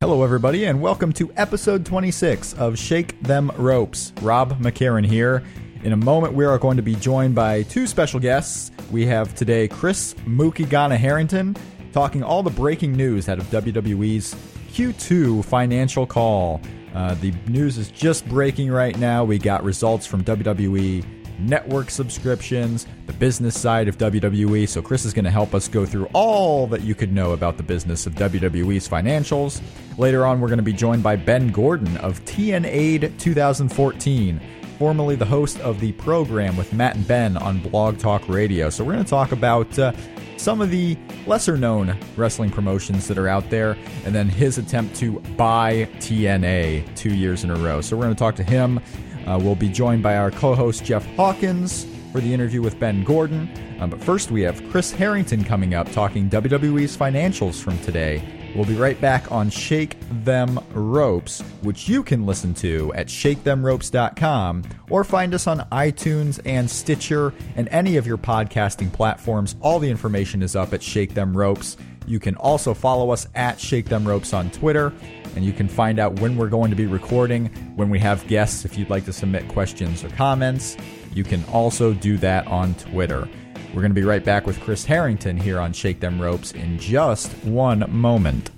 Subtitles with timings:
[0.00, 4.12] Hello, everybody, and welcome to episode 26 of Shake Them Ropes.
[4.22, 5.42] Rob McCarran here.
[5.82, 8.70] In a moment, we are going to be joined by two special guests.
[8.92, 11.56] We have today Chris Mookie Ghana Harrington
[11.92, 14.36] talking all the breaking news out of WWE's
[14.72, 16.60] Q2 financial call.
[16.94, 19.24] Uh, the news is just breaking right now.
[19.24, 24.68] We got results from WWE network subscriptions, the business side of WWE.
[24.68, 27.56] So, Chris is going to help us go through all that you could know about
[27.56, 29.60] the business of WWE's financials.
[29.96, 34.40] Later on, we're going to be joined by Ben Gordon of TNAid 2014,
[34.78, 38.70] formerly the host of the program with Matt and Ben on Blog Talk Radio.
[38.70, 39.78] So, we're going to talk about.
[39.78, 39.92] Uh,
[40.36, 44.94] some of the lesser known wrestling promotions that are out there, and then his attempt
[44.94, 47.80] to buy TNA two years in a row.
[47.80, 48.80] So, we're going to talk to him
[49.28, 53.04] uh, we'll be joined by our co host Jeff Hawkins for the interview with Ben
[53.04, 53.48] Gordon.
[53.80, 58.22] Uh, but first, we have Chris Harrington coming up talking WWE's financials from today.
[58.54, 64.64] We'll be right back on Shake Them Ropes, which you can listen to at shakethemropes.com
[64.88, 69.54] or find us on iTunes and Stitcher and any of your podcasting platforms.
[69.60, 71.76] All the information is up at Shake Them Ropes.
[72.06, 74.94] You can also follow us at Shake Them Ropes on Twitter
[75.36, 78.64] and you can find out when we're going to be recording, when we have guests.
[78.64, 80.76] If you'd like to submit questions or comments,
[81.14, 83.28] you can also do that on Twitter.
[83.68, 86.78] We're going to be right back with Chris Harrington here on Shake Them Ropes in
[86.78, 88.50] just one moment.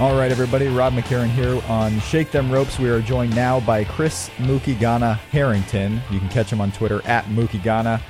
[0.00, 0.68] All right, everybody.
[0.68, 2.78] Rob McCarran here on Shake Them Ropes.
[2.78, 6.00] We are joined now by Chris Mookie Ghana Harrington.
[6.12, 8.00] You can catch him on Twitter at Mookie Ghana.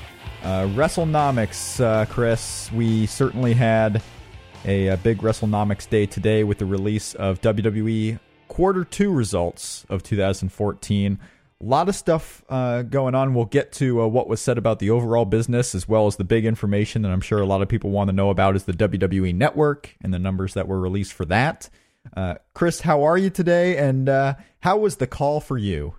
[0.43, 2.71] Uh, WrestleNomics, uh, Chris.
[2.73, 4.03] We certainly had
[4.67, 10.03] a, a, big WrestleNomics day today with the release of WWE Quarter Two results of
[10.03, 11.19] 2014.
[11.61, 13.33] A lot of stuff uh, going on.
[13.33, 16.23] We'll get to uh, what was said about the overall business as well as the
[16.23, 18.75] big information that I'm sure a lot of people want to know about is the
[18.75, 21.71] WWE Network and the numbers that were released for that.
[22.17, 23.77] Uh, Chris, how are you today?
[23.77, 25.95] And uh, how was the call for you?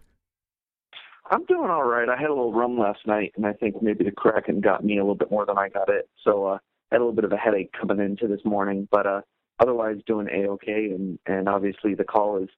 [1.31, 2.09] I'm doing all right.
[2.09, 4.97] I had a little rum last night, and I think maybe the Kraken got me
[4.97, 6.09] a little bit more than I got it.
[6.23, 6.57] So uh,
[6.91, 9.21] I had a little bit of a headache coming into this morning, but uh,
[9.59, 10.89] otherwise doing a okay.
[10.91, 12.49] And and obviously the call is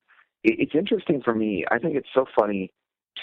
[0.43, 1.65] it, it's interesting for me.
[1.69, 2.71] I think it's so funny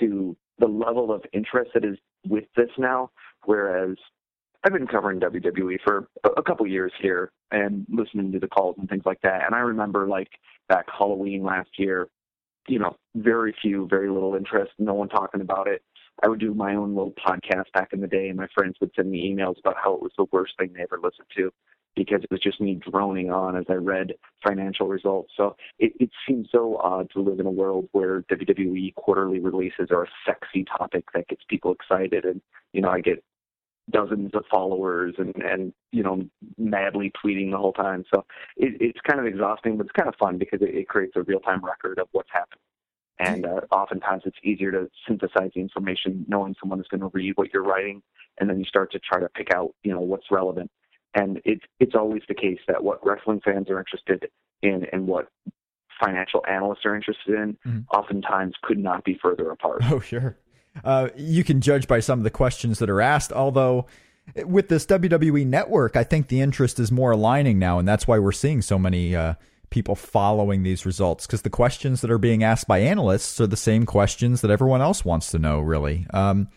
[0.00, 1.96] to the level of interest that is
[2.26, 3.10] with this now.
[3.44, 3.96] Whereas
[4.64, 8.88] I've been covering WWE for a couple years here and listening to the calls and
[8.88, 9.44] things like that.
[9.46, 10.30] And I remember like
[10.68, 12.08] back Halloween last year,
[12.66, 15.82] you know, very few, very little interest, no one talking about it.
[16.22, 18.90] I would do my own little podcast back in the day, and my friends would
[18.96, 21.52] send me emails about how it was the worst thing they ever listened to
[21.94, 24.14] because it was just me droning on as I read
[24.46, 25.32] financial results.
[25.36, 29.90] So it, it seems so odd to live in a world where WWE quarterly releases
[29.90, 32.24] are a sexy topic that gets people excited.
[32.24, 32.40] And,
[32.72, 33.22] you know, I get
[33.90, 36.22] dozens of followers and, and you know,
[36.56, 38.04] madly tweeting the whole time.
[38.14, 38.24] So
[38.56, 41.22] it, it's kind of exhausting, but it's kind of fun because it, it creates a
[41.22, 42.58] real time record of what's happening.
[43.20, 47.32] And uh, oftentimes it's easier to synthesize the information knowing someone is going to read
[47.34, 48.00] what you're writing,
[48.38, 50.70] and then you start to try to pick out, you know, what's relevant
[51.14, 54.28] and it's it's always the case that what wrestling fans are interested
[54.62, 55.28] in and what
[56.00, 57.78] financial analysts are interested in mm-hmm.
[57.92, 59.82] oftentimes could not be further apart.
[59.90, 60.38] Oh, sure.
[60.84, 63.86] Uh, you can judge by some of the questions that are asked, although
[64.44, 68.18] with this WWE network, I think the interest is more aligning now, and that's why
[68.18, 69.34] we're seeing so many uh,
[69.70, 73.56] people following these results because the questions that are being asked by analysts are the
[73.56, 76.06] same questions that everyone else wants to know, really.
[76.12, 76.48] Um,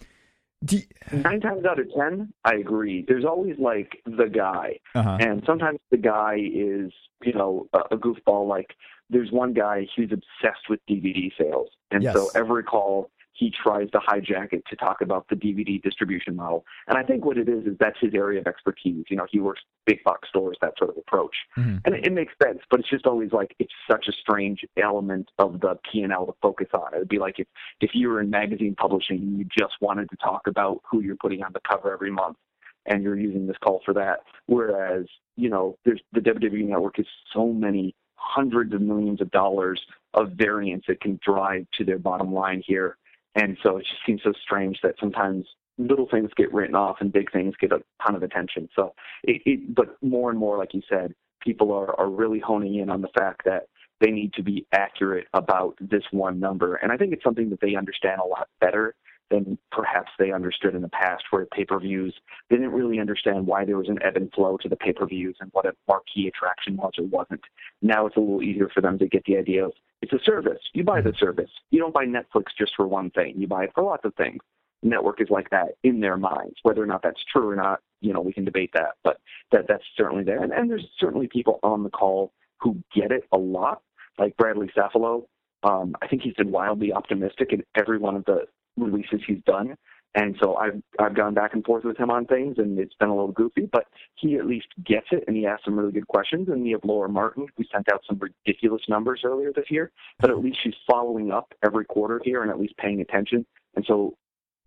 [0.69, 0.81] you...
[1.11, 3.05] Nine times out of ten, I agree.
[3.07, 5.17] There's always like the guy, uh-huh.
[5.19, 6.91] and sometimes the guy is
[7.23, 8.47] you know a, a goofball.
[8.47, 8.75] Like
[9.09, 12.13] there's one guy who's obsessed with DVD sales, and yes.
[12.13, 13.09] so every call
[13.41, 16.63] he tries to hijack it to talk about the DVD distribution model.
[16.87, 19.03] And I think what it is is that's his area of expertise.
[19.09, 21.77] You know, he works big box stores, that sort of approach, mm-hmm.
[21.83, 22.59] and it, it, makes sense.
[22.69, 26.27] But it's just always like it's such a strange element of the P and L
[26.27, 26.93] to focus on.
[26.93, 27.47] It'd be like if
[27.81, 31.15] if you were in magazine publishing and you just wanted to talk about who you're
[31.15, 32.37] putting on the cover every month,
[32.85, 34.19] and you're using this call for that.
[34.45, 39.81] Whereas you know, there's the WWE network is so many hundreds of millions of dollars
[40.13, 42.97] of variance that can drive to their bottom line here.
[43.35, 45.45] And so it just seems so strange that sometimes
[45.77, 48.69] little things get written off and big things get a ton of attention.
[48.75, 48.93] So
[49.23, 52.89] it, it but more and more, like you said, people are, are really honing in
[52.89, 53.63] on the fact that
[53.99, 56.75] they need to be accurate about this one number.
[56.75, 58.95] And I think it's something that they understand a lot better
[59.31, 62.13] than perhaps they understood in the past, where pay per views,
[62.49, 65.07] they didn't really understand why there was an ebb and flow to the pay per
[65.07, 67.41] views and what a marquee attraction was or wasn't.
[67.81, 70.61] Now it's a little easier for them to get the idea of it's a service.
[70.73, 71.25] You buy the mm-hmm.
[71.25, 71.49] service.
[71.69, 74.41] You don't buy Netflix just for one thing, you buy it for lots of things.
[74.83, 76.55] Network is like that in their minds.
[76.63, 79.19] Whether or not that's true or not, you know, we can debate that, but
[79.51, 80.41] that that's certainly there.
[80.43, 83.81] And, and there's certainly people on the call who get it a lot,
[84.17, 85.25] like Bradley Safalow.
[85.63, 88.47] Um, I think he's been wildly optimistic in every one of the
[88.77, 89.75] releases he's done.
[90.13, 93.07] And so I've I've gone back and forth with him on things, and it's been
[93.07, 93.85] a little goofy, but
[94.15, 96.49] he at least gets it, and he asks some really good questions.
[96.49, 100.29] And we have Laura Martin, who sent out some ridiculous numbers earlier this year, but
[100.29, 103.45] at least she's following up every quarter here and at least paying attention.
[103.75, 104.17] And so,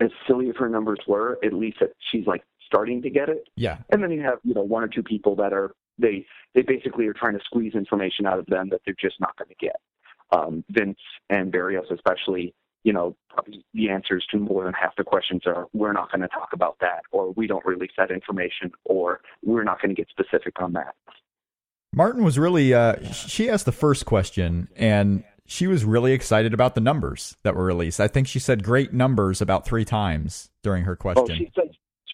[0.01, 3.47] as silly as her numbers were, at least that she's like starting to get it.
[3.55, 3.79] Yeah.
[3.91, 6.25] And then you have you know one or two people that are they
[6.55, 9.49] they basically are trying to squeeze information out of them that they're just not going
[9.49, 9.77] to get.
[10.33, 10.99] Um, Vince
[11.29, 15.67] and Barrios especially you know, probably the answers to more than half the questions are
[15.73, 19.65] we're not going to talk about that, or we don't release that information, or we're
[19.65, 20.95] not going to get specific on that.
[21.95, 26.75] Martin was really, uh, she asked the first question, and she was really excited about
[26.75, 28.01] the numbers that were released.
[28.01, 31.27] I think she said great numbers about three times during her question.
[31.31, 31.71] Oh, she said,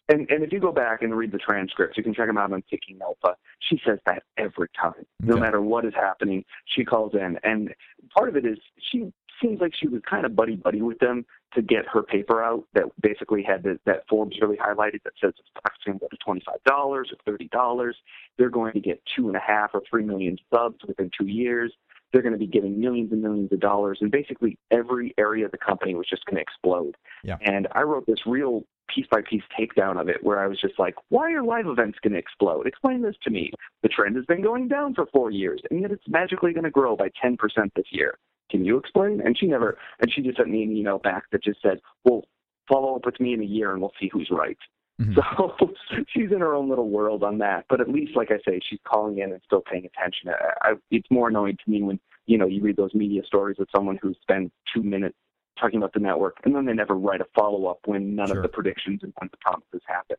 [0.09, 2.53] and, and if you go back and read the transcripts, you can check them out
[2.53, 3.37] on Seeking Alpha.
[3.69, 5.41] She says that every time, no okay.
[5.41, 6.45] matter what is happening.
[6.67, 7.73] She calls in, and
[8.15, 8.59] part of it is
[8.91, 12.43] she seems like she was kind of buddy buddy with them to get her paper
[12.43, 15.49] out that basically had the, that Forbes really highlighted that says it's
[15.85, 17.97] going to twenty five dollars or thirty dollars.
[18.39, 21.73] They're going to get two and a half or three million subs within two years.
[22.13, 25.53] They're going to be getting millions and millions of dollars, and basically every area of
[25.53, 26.97] the company was just going to explode.
[27.23, 27.37] Yeah.
[27.41, 30.77] And I wrote this real piece by piece takedown of it where I was just
[30.77, 32.67] like, why are live events going to explode?
[32.67, 33.53] Explain this to me.
[33.83, 36.71] The trend has been going down for four years, and yet it's magically going to
[36.71, 37.37] grow by 10%
[37.77, 38.19] this year
[38.51, 39.21] can you explain?
[39.25, 42.25] And she never, and she just sent me an email back that just said, well,
[42.69, 44.59] follow up with me in a year and we'll see who's right.
[45.01, 45.15] Mm-hmm.
[45.15, 45.73] So
[46.09, 47.65] she's in her own little world on that.
[47.69, 50.29] But at least, like I say, she's calling in and still paying attention.
[50.29, 53.57] I, I, it's more annoying to me when, you know, you read those media stories
[53.59, 55.17] with someone who spends two minutes
[55.59, 58.37] talking about the network and then they never write a follow up when none sure.
[58.37, 60.17] of the predictions and when the promises happen.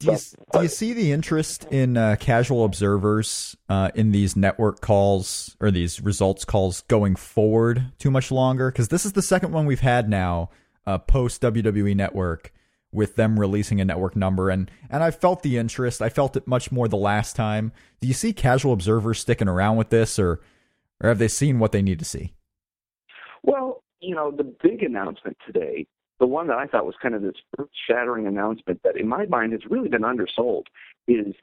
[0.00, 0.18] Do you,
[0.52, 5.72] do you see the interest in uh, casual observers uh, in these network calls or
[5.72, 8.70] these results calls going forward too much longer?
[8.70, 10.50] Because this is the second one we've had now
[10.86, 12.52] uh, post WWE Network
[12.92, 16.00] with them releasing a network number, and and I felt the interest.
[16.00, 17.72] I felt it much more the last time.
[18.00, 20.40] Do you see casual observers sticking around with this, or
[21.00, 22.34] or have they seen what they need to see?
[23.42, 25.86] Well, you know, the big announcement today
[26.18, 29.26] the one that I thought was kind of this earth shattering announcement that, in my
[29.26, 30.68] mind, has really been undersold
[31.06, 31.34] is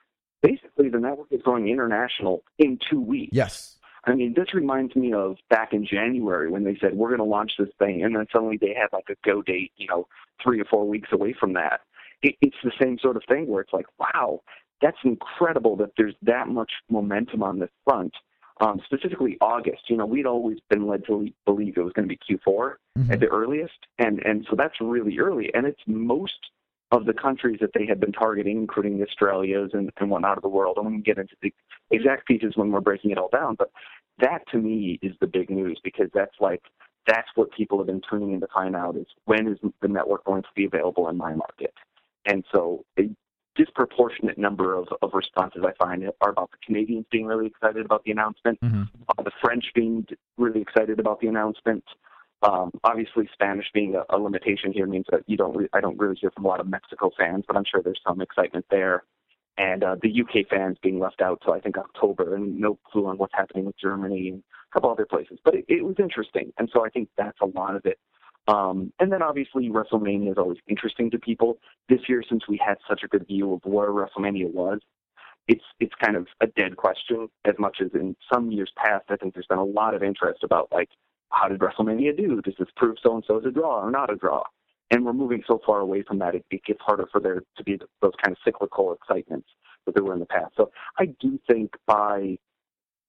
[0.41, 3.31] basically the network is going international in two weeks.
[3.33, 3.77] Yes.
[4.05, 7.23] I mean, this reminds me of back in January when they said we're going to
[7.23, 10.07] launch this thing, and then suddenly they had like a go date, you know,
[10.43, 11.81] three or four weeks away from that.
[12.21, 14.41] It, it's the same sort of thing where it's like, wow,
[14.81, 18.13] that's incredible that there's that much momentum on this front
[18.61, 19.89] um, specifically August.
[19.89, 23.11] You know, we'd always been led to believe it was going to be Q4 mm-hmm.
[23.11, 26.33] at the earliest, and and so that's really early, and it's most
[26.91, 30.43] of the countries that they had been targeting, including the Australias and, and whatnot of
[30.43, 30.77] the world.
[30.77, 31.51] And we can get into the
[31.91, 33.71] exact pieces when we're breaking it all down, but
[34.19, 36.61] that to me is the big news because that's like
[37.07, 40.23] that's what people have been tuning in to find out is when is the network
[40.25, 41.73] going to be available in my market.
[42.25, 43.11] And so it,
[43.55, 48.03] disproportionate number of, of responses I find are about the Canadians being really excited about
[48.03, 48.83] the announcement, mm-hmm.
[49.09, 50.05] uh, the French being
[50.37, 51.83] really excited about the announcement.
[52.41, 55.55] Um, obviously, Spanish being a, a, limitation here means that you don't.
[55.55, 58.01] Re- I don't really hear from a lot of Mexico fans, but I'm sure there's
[58.05, 59.03] some excitement there.
[59.57, 63.07] And uh, the UK fans being left out till I think October, and no clue
[63.07, 65.39] on what's happening with Germany and a couple other places.
[65.45, 67.97] But it, it was interesting, and so I think that's a lot of it.
[68.47, 71.57] Um, and then obviously WrestleMania is always interesting to people.
[71.89, 74.79] This year, since we had such a good view of where WrestleMania was,
[75.47, 77.27] it's it's kind of a dead question.
[77.45, 80.43] As much as in some years past, I think there's been a lot of interest
[80.43, 80.89] about like
[81.29, 82.41] how did WrestleMania do?
[82.41, 84.43] Does this prove so and so is a draw or not a draw?
[84.91, 87.63] And we're moving so far away from that, it, it gets harder for there to
[87.63, 89.47] be those kind of cyclical excitements
[89.85, 90.53] that there were in the past.
[90.55, 92.37] So I do think by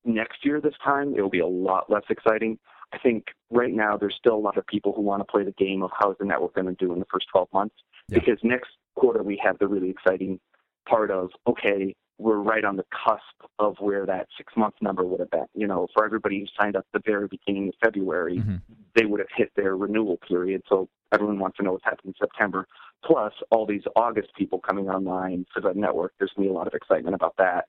[0.05, 2.59] next year, this time, it will be a lot less exciting.
[2.93, 5.53] I think right now there's still a lot of people who want to play the
[5.53, 7.75] game of how's the network going to do in the first 12 months.
[8.09, 8.21] Yeah.
[8.21, 10.41] Because next quarter we have the really exciting
[10.89, 15.21] part of okay, we're right on the cusp of where that six month number would
[15.21, 15.47] have been.
[15.55, 18.57] You know, for everybody who signed up at the very beginning of February, mm-hmm.
[18.95, 20.63] they would have hit their renewal period.
[20.69, 22.67] So everyone wants to know what's happening in September.
[23.05, 26.15] Plus, all these August people coming online for the network.
[26.19, 27.67] There's going to be a lot of excitement about that.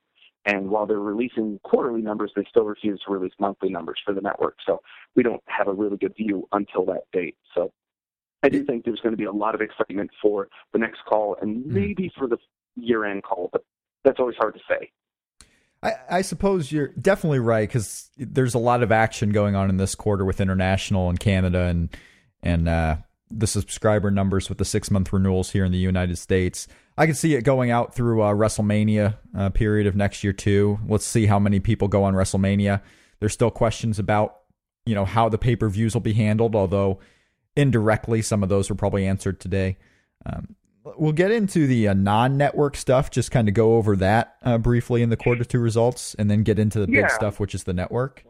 [0.47, 4.21] And while they're releasing quarterly numbers, they still refuse to release monthly numbers for the
[4.21, 4.55] network.
[4.65, 4.81] So
[5.13, 7.35] we don't have a really good view until that date.
[7.53, 7.73] So
[8.43, 11.35] I do think there's going to be a lot of excitement for the next call
[11.41, 11.73] and hmm.
[11.73, 12.37] maybe for the
[12.77, 13.65] year end call, but
[14.05, 14.89] that's always hard to say.
[15.83, 19.77] I, I suppose you're definitely right because there's a lot of action going on in
[19.77, 21.89] this quarter with international and Canada and
[22.41, 22.97] and uh,
[23.29, 26.67] the subscriber numbers with the six month renewals here in the United States.
[26.97, 30.79] I can see it going out through uh, WrestleMania uh, period of next year too.
[30.87, 32.81] Let's see how many people go on WrestleMania.
[33.19, 34.37] There's still questions about
[34.85, 36.99] you know how the pay per views will be handled, although
[37.55, 39.77] indirectly some of those were probably answered today.
[40.25, 40.55] Um,
[40.95, 43.11] we'll get into the uh, non-network stuff.
[43.11, 46.43] Just kind of go over that uh, briefly in the quarter two results, and then
[46.43, 48.23] get into the big stuff, which is the network.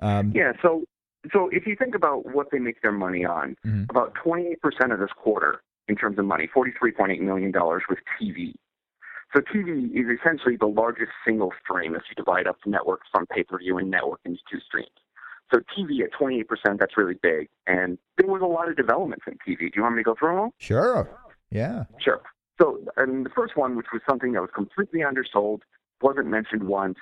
[0.00, 0.52] Um, yeah.
[0.60, 0.84] So,
[1.32, 3.84] so if you think about what they make their money on, mm-hmm.
[3.90, 4.56] about 28%
[4.92, 8.54] of this quarter, in terms of money, forty-three point eight million dollars was TV.
[9.34, 13.26] So TV is essentially the largest single stream if you divide up the network from
[13.26, 14.88] pay-per-view and network into two streams.
[15.52, 17.48] So TV at 28%, that's really big.
[17.66, 19.58] And there was a lot of developments in TV.
[19.58, 20.50] Do you want me to go through them?
[20.58, 21.08] Sure.
[21.50, 21.84] Yeah.
[21.98, 22.20] Sure.
[22.60, 25.62] So, and the first one, which was something that was completely undersold,
[26.00, 26.98] wasn't mentioned once.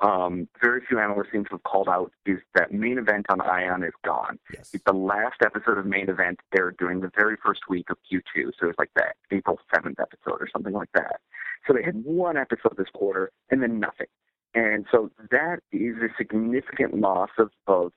[0.00, 3.82] Um, very few analysts seem to have called out is that main event on Ion
[3.82, 4.38] is gone.
[4.52, 4.70] Yes.
[4.72, 8.52] It's the last episode of main event aired during the very first week of Q2,
[8.58, 11.20] so it was like that April seventh episode or something like that.
[11.66, 14.06] So they had one episode this quarter and then nothing,
[14.54, 17.92] and so that is a significant loss of, of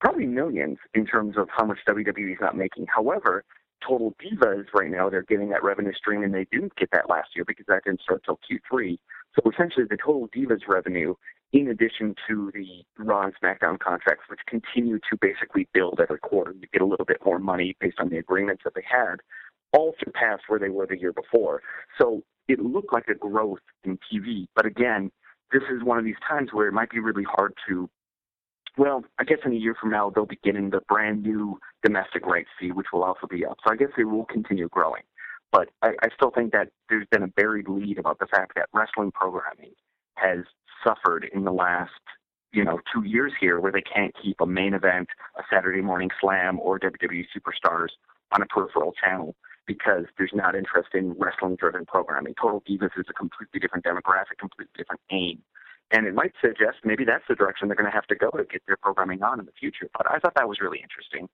[0.00, 2.86] probably millions in terms of how much WWE is not making.
[2.92, 3.44] However,
[3.86, 7.30] Total Divas right now, they're getting that revenue stream, and they didn't get that last
[7.34, 8.98] year because that didn't start till Q3.
[9.34, 11.14] So essentially, the Total Divas revenue,
[11.52, 16.52] in addition to the Raw and SmackDown contracts, which continue to basically build every quarter,
[16.52, 19.16] you get a little bit more money based on the agreements that they had,
[19.72, 21.62] all surpassed where they were the year before.
[21.98, 25.10] So it looked like a growth in TV, but again,
[25.50, 27.88] this is one of these times where it might be really hard to
[28.78, 32.26] well, I guess in a year from now they'll be getting the brand new domestic
[32.26, 33.58] rights fee, which will also be up.
[33.64, 35.02] So I guess they will continue growing.
[35.52, 38.68] But I, I still think that there's been a buried lead about the fact that
[38.72, 39.74] wrestling programming
[40.14, 40.38] has
[40.84, 41.90] suffered in the last,
[42.52, 46.10] you know, two years here where they can't keep a main event, a Saturday morning
[46.20, 47.88] slam, or WWE superstars
[48.32, 52.34] on a peripheral channel because there's not interest in wrestling driven programming.
[52.40, 55.42] Total Divas is a completely different demographic, completely different aim.
[55.92, 58.44] And it might suggest maybe that's the direction they're going to have to go to
[58.44, 59.88] get their programming on in the future.
[59.96, 61.28] But I thought that was really interesting.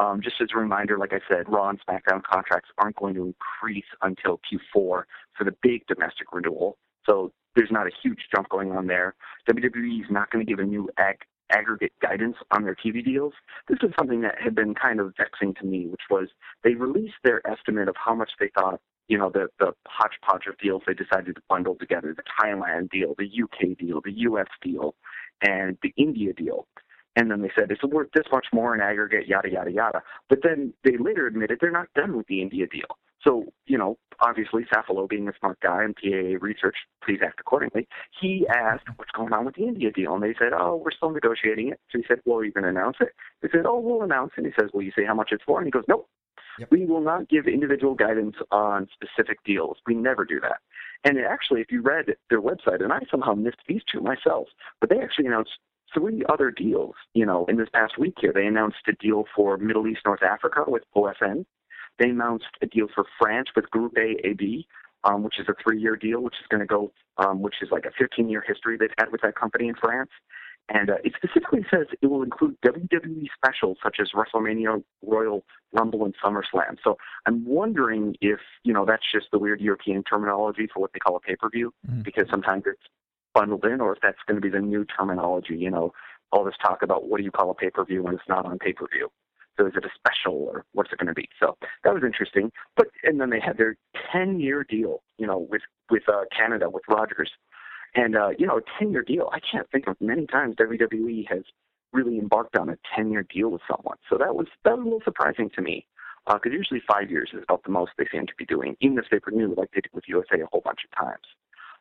[0.00, 3.34] Um, just as a reminder, like I said, Raw and SmackDown contracts aren't going to
[3.34, 5.04] increase until Q4 for
[5.40, 6.78] the big domestic renewal.
[7.04, 9.14] So there's not a huge jump going on there.
[9.50, 13.32] WWE is not going to give a new ag- aggregate guidance on their TV deals.
[13.68, 16.28] This is something that had been kind of vexing to me, which was
[16.62, 20.58] they released their estimate of how much they thought you know, the, the hodgepodge of
[20.58, 24.94] deals they decided to bundle together, the Thailand deal, the UK deal, the US deal,
[25.42, 26.66] and the India deal.
[27.18, 30.02] And then they said it's worth this much more in aggregate, yada, yada, yada.
[30.28, 32.96] But then they later admitted they're not done with the India deal.
[33.24, 37.88] So, you know, obviously Safalow being a smart guy and PAA research, please act accordingly.
[38.20, 40.14] He asked, what's going on with the India deal?
[40.14, 41.80] And they said, oh, we're still negotiating it.
[41.90, 43.08] So he said, well, are you going to announce it?
[43.42, 44.44] They said, oh, we'll announce it.
[44.44, 45.58] And he says, well, you say how much it's for?
[45.58, 46.08] And he goes, nope,
[46.58, 46.68] Yep.
[46.72, 49.76] We will not give individual guidance on specific deals.
[49.86, 50.58] We never do that.
[51.04, 54.48] And actually, if you read their website, and I somehow missed these two myself,
[54.80, 55.52] but they actually announced
[55.94, 56.94] three other deals.
[57.14, 60.22] You know, in this past week here, they announced a deal for Middle East North
[60.22, 61.44] Africa with OSN.
[61.98, 64.66] They announced a deal for France with Group A AB,
[65.04, 67.86] um, which is a three-year deal, which is going to go, um, which is like
[67.86, 70.10] a 15-year history they've had with that company in France.
[70.70, 76.04] And uh, it specifically says it will include WWE specials such as WrestleMania, Royal Rumble,
[76.04, 76.76] and SummerSlam.
[76.84, 80.98] So I'm wondering if, you know, that's just the weird European terminology for what they
[80.98, 82.02] call a pay-per-view, mm-hmm.
[82.02, 82.82] because sometimes it's
[83.34, 85.92] bundled in, or if that's going to be the new terminology, you know,
[86.32, 89.08] all this talk about what do you call a pay-per-view when it's not on pay-per-view.
[89.58, 91.28] So is it a special or what's it going to be?
[91.40, 92.52] So that was interesting.
[92.76, 93.76] But and then they had their
[94.12, 97.30] 10 year deal, you know, with with uh, Canada with Rogers,
[97.94, 99.30] and uh, you know, a ten year deal.
[99.32, 101.42] I can't think of many times WWE has
[101.92, 103.96] really embarked on a 10 year deal with someone.
[104.08, 105.86] So that was that was a little surprising to me
[106.26, 108.98] because uh, usually five years is about the most they seem to be doing, even
[108.98, 111.24] if they renew like they did with USA a whole bunch of times.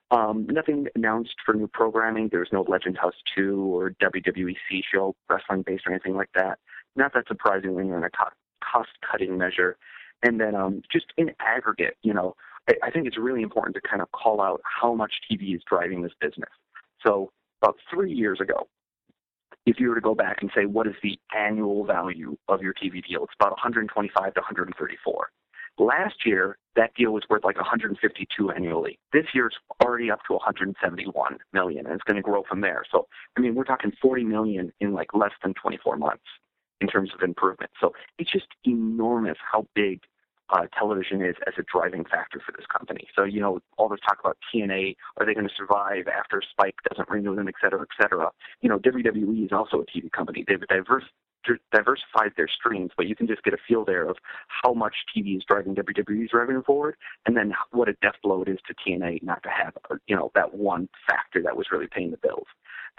[0.09, 2.29] Um, nothing announced for new programming.
[2.31, 6.59] There's no Legend House 2 or WWEC show, wrestling based or anything like that.
[6.95, 9.77] Not that surprisingly in a cost cutting measure.
[10.23, 12.35] And then um, just in aggregate, you know,
[12.69, 15.61] I, I think it's really important to kind of call out how much TV is
[15.69, 16.49] driving this business.
[17.05, 18.67] So about three years ago,
[19.65, 22.73] if you were to go back and say what is the annual value of your
[22.73, 25.29] TV deal, it's about 125 to 134.
[25.77, 28.99] Last year, that deal was worth like 152 annually.
[29.13, 32.83] This year, it's already up to 171 million, and it's going to grow from there.
[32.91, 33.07] So,
[33.37, 36.23] I mean, we're talking 40 million in like less than 24 months
[36.81, 37.71] in terms of improvement.
[37.79, 40.01] So it's just enormous how big
[40.49, 43.07] uh, television is as a driving factor for this company.
[43.15, 46.75] So, you know, all this talk about TNA, are they going to survive after Spike
[46.89, 48.31] doesn't renew them, et cetera, et cetera.
[48.61, 50.45] You know, WWE is also a TV company.
[50.47, 51.03] They've diverse,
[51.71, 55.37] diversified their streams, but you can just get a feel there of how much TV
[55.37, 59.23] is driving WWE's revenue forward, and then what a death blow it is to TNA
[59.23, 62.47] not to have, uh, you know, that one factor that was really paying the bills.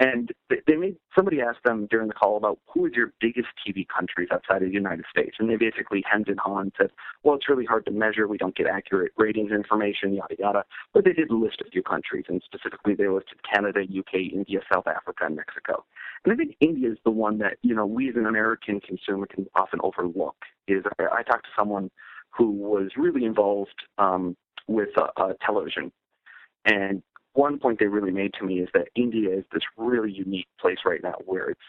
[0.00, 3.84] And they made somebody asked them during the call about who is your biggest TV
[3.88, 6.90] countries outside of the United States, and they basically hemmed and hawed and said,
[7.24, 8.28] "Well, it's really hard to measure.
[8.28, 10.64] We don't get accurate ratings information, yada yada."
[10.94, 14.86] But they did list a few countries, and specifically they listed Canada, UK, India, South
[14.86, 15.84] Africa, and Mexico.
[16.24, 19.26] And I think India is the one that you know we as an American consumer
[19.26, 20.36] can often overlook.
[20.66, 21.90] Is I, I talked to someone
[22.36, 24.90] who was really involved um, with
[25.40, 25.92] television,
[26.64, 27.02] and
[27.38, 30.78] one point they really made to me is that India is this really unique place
[30.84, 31.60] right now where it's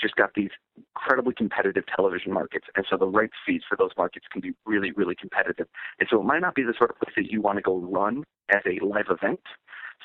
[0.00, 2.64] just got these incredibly competitive television markets.
[2.76, 5.66] And so the rights fees for those markets can be really, really competitive.
[6.00, 7.76] And so it might not be the sort of place that you want to go
[7.78, 9.40] run as a live event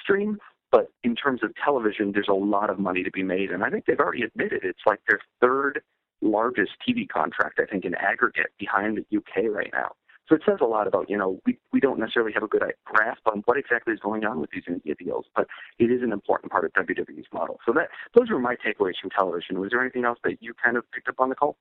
[0.01, 0.39] stream,
[0.73, 3.51] but in terms of television, there's a lot of money to be made.
[3.51, 5.83] And I think they've already admitted it's like their third
[6.23, 9.91] largest TV contract, I think, in aggregate behind the UK right now.
[10.27, 12.63] So it says a lot about, you know, we, we don't necessarily have a good
[12.85, 15.45] grasp on what exactly is going on with these India deals, but
[15.77, 17.59] it is an important part of WWE's model.
[17.67, 19.59] So that those were my takeaways from television.
[19.59, 21.55] Was there anything else that you kind of picked up on the call?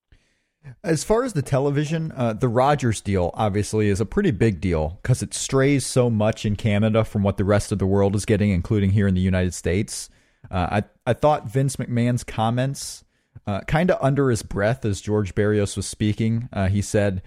[0.84, 4.98] As far as the television, uh, the Rogers deal obviously is a pretty big deal
[5.02, 8.24] because it strays so much in Canada from what the rest of the world is
[8.24, 10.08] getting, including here in the United States.
[10.50, 13.04] Uh, I I thought Vince McMahon's comments,
[13.46, 17.22] uh, kind of under his breath as George Barrios was speaking, uh, he said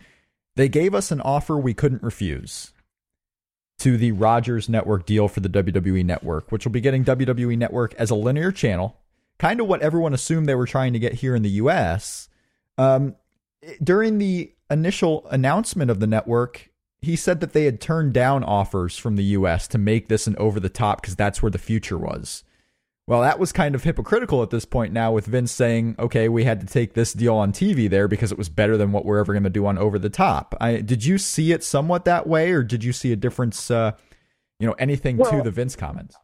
[0.55, 2.71] they gave us an offer we couldn't refuse
[3.79, 7.93] to the Rogers Network deal for the WWE Network, which will be getting WWE Network
[7.95, 8.97] as a linear channel,
[9.37, 12.29] kind of what everyone assumed they were trying to get here in the US.
[12.77, 13.15] Um,
[13.83, 16.69] during the initial announcement of the network,
[17.01, 20.35] he said that they had turned down offers from the US to make this an
[20.37, 22.43] over the top because that's where the future was.
[23.07, 26.43] Well, that was kind of hypocritical at this point now with Vince saying, okay, we
[26.43, 29.19] had to take this deal on TV there because it was better than what we're
[29.19, 30.55] ever going to do on Over the Top.
[30.59, 33.91] I, did you see it somewhat that way, or did you see a difference, uh,
[34.59, 36.17] you know, anything well, to the Vince comments?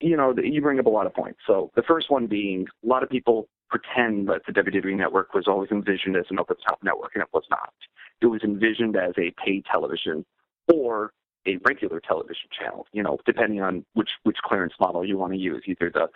[0.00, 1.38] You know, you bring up a lot of points.
[1.46, 5.48] So the first one being a lot of people pretend that the WWE network was
[5.48, 7.72] always envisioned as an over the top network, and it was not.
[8.20, 10.26] It was envisioned as a paid television
[10.72, 11.12] or
[11.46, 15.38] a regular television channel, you know, depending on which which clearance model you want to
[15.38, 16.08] use, either the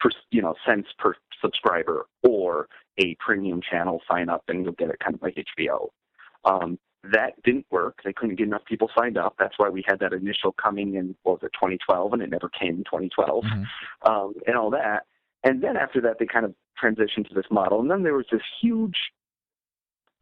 [0.00, 4.90] per, you know cents per subscriber or a premium channel sign up and you'll get
[4.90, 5.88] it kind of like HBO.
[6.44, 6.78] Um,
[7.12, 7.98] that didn't work.
[8.04, 9.34] They couldn't get enough people signed up.
[9.38, 12.48] That's why we had that initial coming in what was it 2012, and it never
[12.48, 14.08] came in 2012, mm-hmm.
[14.10, 15.04] um, and all that.
[15.44, 17.80] And then after that, they kind of transitioned to this model.
[17.80, 18.96] And then there was this huge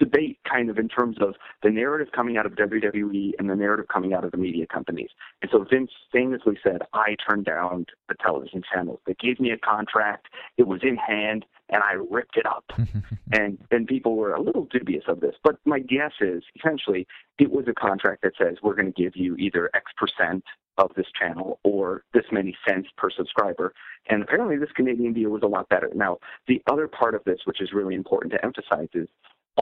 [0.00, 3.87] debate kind of in terms of the narrative coming out of WWE and the narrative
[3.92, 5.11] coming out of the media companies.
[5.42, 8.98] And so Vince famously said, I turned down the television channels.
[9.06, 12.64] They gave me a contract, it was in hand, and I ripped it up.
[13.33, 15.37] and and people were a little dubious of this.
[15.44, 17.06] But my guess is essentially
[17.38, 20.44] it was a contract that says we're going to give you either X percent
[20.78, 23.72] of this channel or this many cents per subscriber.
[24.09, 25.90] And apparently this Canadian deal was a lot better.
[25.94, 29.09] Now, the other part of this, which is really important to emphasize, is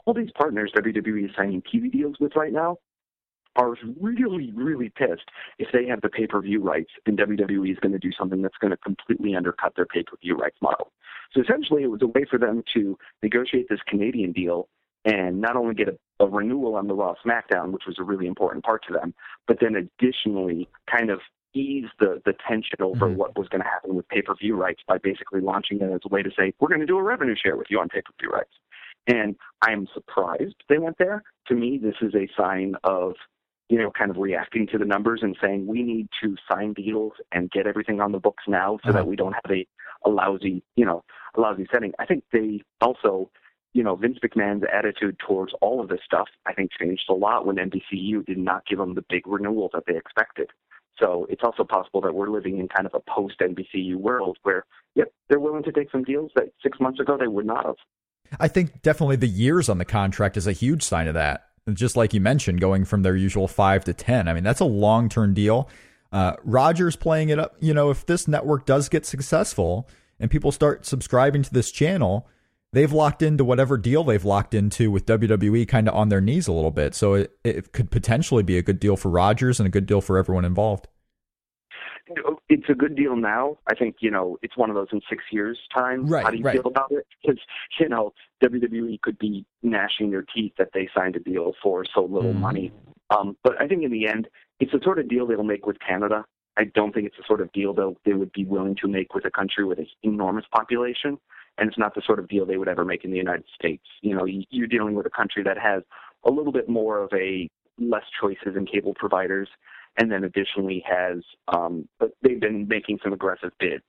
[0.05, 2.77] all these partners WWE is signing TV deals with right now
[3.55, 7.79] are really, really pissed if they have the pay per view rights and WWE is
[7.79, 10.91] going to do something that's going to completely undercut their pay per view rights model.
[11.33, 14.69] So essentially, it was a way for them to negotiate this Canadian deal
[15.09, 18.27] and not only get a, a renewal on the Raw SmackDown, which was a really
[18.27, 19.13] important part to them,
[19.47, 21.19] but then additionally kind of
[21.55, 23.17] ease the, the tension over mm-hmm.
[23.17, 26.01] what was going to happen with pay per view rights by basically launching it as
[26.05, 28.01] a way to say, we're going to do a revenue share with you on pay
[28.01, 28.53] per view rights.
[29.07, 31.23] And I'm surprised they went there.
[31.47, 33.13] To me, this is a sign of,
[33.69, 37.13] you know, kind of reacting to the numbers and saying we need to sign deals
[37.31, 38.99] and get everything on the books now so uh-huh.
[38.99, 39.65] that we don't have a,
[40.05, 41.03] a lousy, you know,
[41.35, 41.93] a lousy setting.
[41.97, 43.31] I think they also,
[43.73, 47.45] you know, Vince McMahon's attitude towards all of this stuff, I think changed a lot
[47.45, 50.49] when NBCU did not give them the big renewal that they expected.
[50.99, 54.65] So it's also possible that we're living in kind of a post NBCU world where,
[54.95, 57.75] yep, they're willing to take some deals that six months ago they would not have.
[58.39, 61.45] I think definitely the years on the contract is a huge sign of that.
[61.73, 64.27] Just like you mentioned, going from their usual five to 10.
[64.27, 65.69] I mean, that's a long term deal.
[66.11, 69.87] Uh, Rogers playing it up, you know, if this network does get successful
[70.19, 72.27] and people start subscribing to this channel,
[72.73, 76.47] they've locked into whatever deal they've locked into with WWE kind of on their knees
[76.47, 76.93] a little bit.
[76.95, 80.01] So it, it could potentially be a good deal for Rogers and a good deal
[80.01, 80.87] for everyone involved.
[82.49, 83.57] It's a good deal now.
[83.67, 86.07] I think you know it's one of those in six years' time.
[86.07, 86.53] Right, How do you right.
[86.55, 87.05] feel about it?
[87.21, 87.39] Because
[87.79, 92.03] you know WWE could be gnashing their teeth that they signed a deal for so
[92.05, 92.39] little Mhm.
[92.39, 92.71] money.
[93.15, 94.27] Um, but I think in the end,
[94.59, 96.25] it's the sort of deal they'll make with Canada.
[96.57, 99.13] I don't think it's the sort of deal that they would be willing to make
[99.13, 101.19] with a country with an enormous population,
[101.57, 103.83] and it's not the sort of deal they would ever make in the United States.
[104.01, 105.83] You know, you- you're dealing with a country that has
[106.23, 109.49] a little bit more of a less choices in cable providers,
[109.97, 113.83] and then additionally has um, but they've been making some aggressive bids.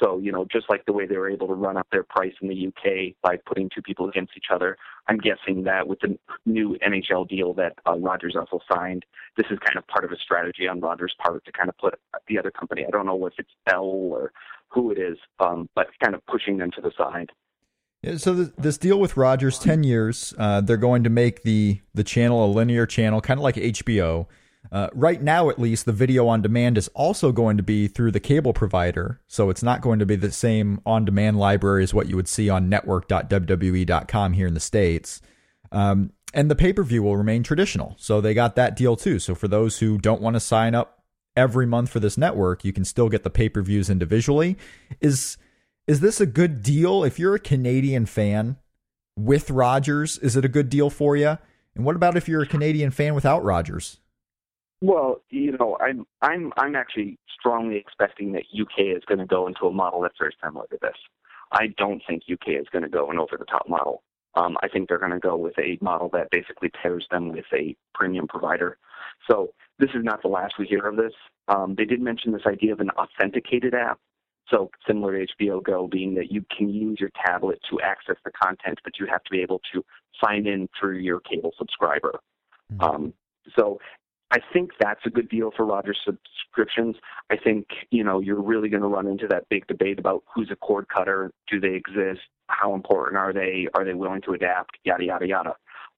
[0.00, 2.32] So you know, just like the way they were able to run up their price
[2.40, 4.76] in the UK by putting two people against each other,
[5.08, 9.04] I'm guessing that with the new NHL deal that uh, Rogers also signed,
[9.36, 11.94] this is kind of part of a strategy on Rogers' part to kind of put
[12.28, 12.84] the other company.
[12.86, 14.32] I don't know if it's Bell or
[14.68, 17.30] who it is, um, but kind of pushing them to the side.
[18.02, 21.80] Yeah, so th- this deal with Rogers, ten years, uh, they're going to make the
[21.94, 24.26] the channel a linear channel, kind of like HBO.
[24.72, 28.10] Uh, right now, at least, the video on demand is also going to be through
[28.10, 31.92] the cable provider, so it's not going to be the same on demand library as
[31.92, 35.20] what you would see on network.wwe.com here in the states.
[35.70, 39.18] Um, and the pay per view will remain traditional, so they got that deal too.
[39.18, 41.02] So for those who don't want to sign up
[41.36, 44.56] every month for this network, you can still get the pay per views individually.
[45.02, 45.36] Is
[45.86, 48.56] is this a good deal if you're a Canadian fan
[49.18, 50.16] with Rogers?
[50.18, 51.36] Is it a good deal for you?
[51.74, 53.98] And what about if you're a Canadian fan without Rogers?
[54.82, 59.46] Well, you know, I'm I'm I'm actually strongly expecting that UK is going to go
[59.46, 60.96] into a model that's very similar to this.
[61.52, 64.02] I don't think UK is going to go an over the top model.
[64.34, 67.44] Um, I think they're going to go with a model that basically pairs them with
[67.52, 68.78] a premium provider.
[69.30, 71.12] So this is not the last we hear of this.
[71.46, 74.00] Um, they did mention this idea of an authenticated app.
[74.48, 78.32] So similar to HBO Go, being that you can use your tablet to access the
[78.32, 79.84] content, but you have to be able to
[80.24, 82.18] sign in through your cable subscriber.
[82.72, 82.82] Mhm.
[82.82, 83.14] Um,
[83.54, 83.78] so
[84.32, 86.96] I think that's a good deal for Rogers subscriptions.
[87.30, 90.50] I think you know you're really going to run into that big debate about who's
[90.50, 94.78] a cord cutter, do they exist, how important are they, are they willing to adapt,
[94.84, 95.54] yada yada yada.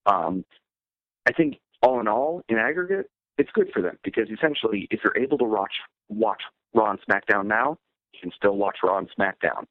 [0.07, 0.45] Um,
[1.27, 5.17] I think all in all, in aggregate, it's good for them because essentially, if you're
[5.17, 5.73] able to watch
[6.09, 6.43] watch
[6.75, 7.79] Raw and SmackDown now,
[8.13, 9.65] you can still watch Raw and SmackDown.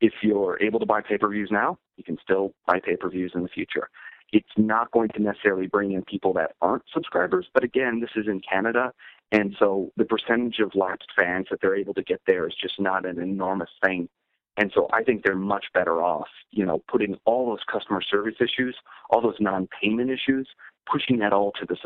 [0.00, 3.88] If you're able to buy pay-per-views now, you can still buy pay-per-views in the future.
[4.32, 8.26] It's not going to necessarily bring in people that aren't subscribers, but again, this is
[8.26, 8.92] in Canada,
[9.32, 12.80] and so the percentage of lapsed fans that they're able to get there is just
[12.80, 14.08] not an enormous thing.
[14.56, 18.34] And so I think they're much better off, you know, putting all those customer service
[18.40, 18.76] issues,
[19.08, 20.48] all those non-payment issues,
[20.90, 21.76] pushing that all to the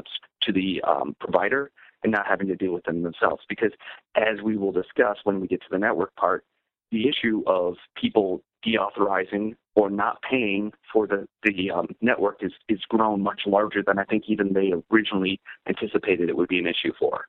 [0.43, 1.71] to the um, provider
[2.03, 3.45] and not having to deal with them themselves.
[3.49, 3.73] Because
[4.17, 6.45] as we will discuss when we get to the network part,
[6.91, 12.81] the issue of people deauthorizing or not paying for the the um, network is is
[12.89, 16.93] grown much larger than I think even they originally anticipated it would be an issue
[16.99, 17.27] for.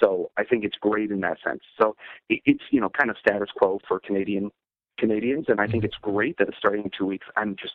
[0.00, 1.60] So I think it's great in that sense.
[1.80, 1.96] So
[2.28, 4.50] it, it's you know kind of status quo for Canadian
[4.98, 7.26] Canadians, and I think it's great that it's starting in two weeks.
[7.36, 7.74] I'm just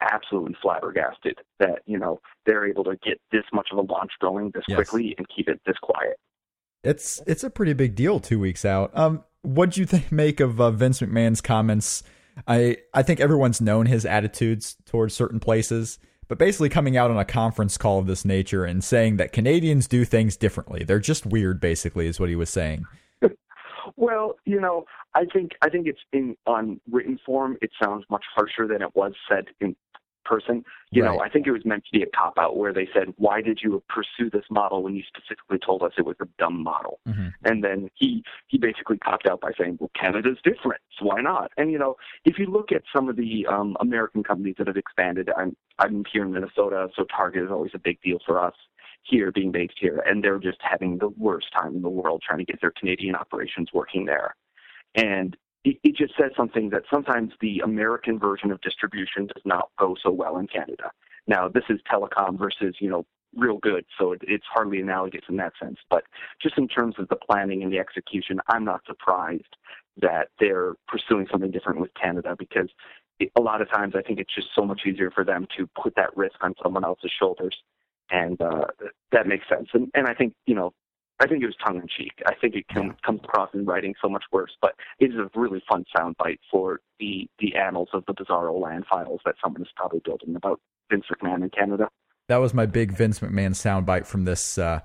[0.00, 4.50] absolutely flabbergasted that you know they're able to get this much of a launch going
[4.54, 4.76] this Yes.
[4.76, 6.16] quickly and keep it this quiet.
[6.82, 8.90] It's it's a pretty big deal two weeks out.
[8.96, 12.02] Um, what do you think, make of uh, Vince McMahon's comments?
[12.46, 17.18] I I think everyone's known his attitudes towards certain places, but basically coming out on
[17.18, 20.84] a conference call of this nature and saying that Canadians do things differently.
[20.84, 22.84] They're just weird, basically, is what he was saying.
[23.96, 27.56] Well, you know, I think I think it's in on written form.
[27.60, 29.76] It sounds much harsher than it was said in
[30.24, 30.64] person.
[30.90, 33.14] You know, I think it was meant to be a cop out where they said,
[33.16, 36.62] "Why did you pursue this model when you specifically told us it was a dumb
[36.62, 37.32] model?" Mhm.
[37.44, 41.50] And then he he basically copped out by saying, "Well, Canada's different, so why not?"
[41.56, 44.76] And you know, if you look at some of the um, American companies that have
[44.76, 48.54] expanded, I'm I'm here in Minnesota, so Target is always a big deal for us
[49.02, 52.38] here, being based here, and they're just having the worst time in the world trying
[52.38, 54.36] to get their Canadian operations working there.
[54.94, 59.70] And it, it just says something that sometimes the American version of distribution does not
[59.78, 60.90] go so well in Canada.
[61.26, 63.04] Now, this is telecom versus, you know,
[63.36, 65.78] real good, so it, it's hardly analogous in that sense.
[65.88, 66.04] But
[66.40, 69.56] just in terms of the planning and the execution, I'm not surprised
[70.00, 72.68] that they're pursuing something different with Canada because
[73.36, 75.94] a lot of times I think it's just so much easier for them to put
[75.96, 77.56] that risk on someone else's shoulders,
[78.10, 78.66] and uh,
[79.12, 79.68] that makes sense.
[79.72, 80.72] And, and I think you know,
[81.22, 82.14] I think it was tongue in cheek.
[82.26, 85.30] I think it can, comes across in writing so much worse, but it is a
[85.38, 89.68] really fun soundbite for the the annals of the bizarro land files that someone is
[89.76, 91.88] probably building about Vince McMahon in Canada.
[92.26, 94.58] That was my big Vince McMahon soundbite from this.
[94.58, 94.80] Uh,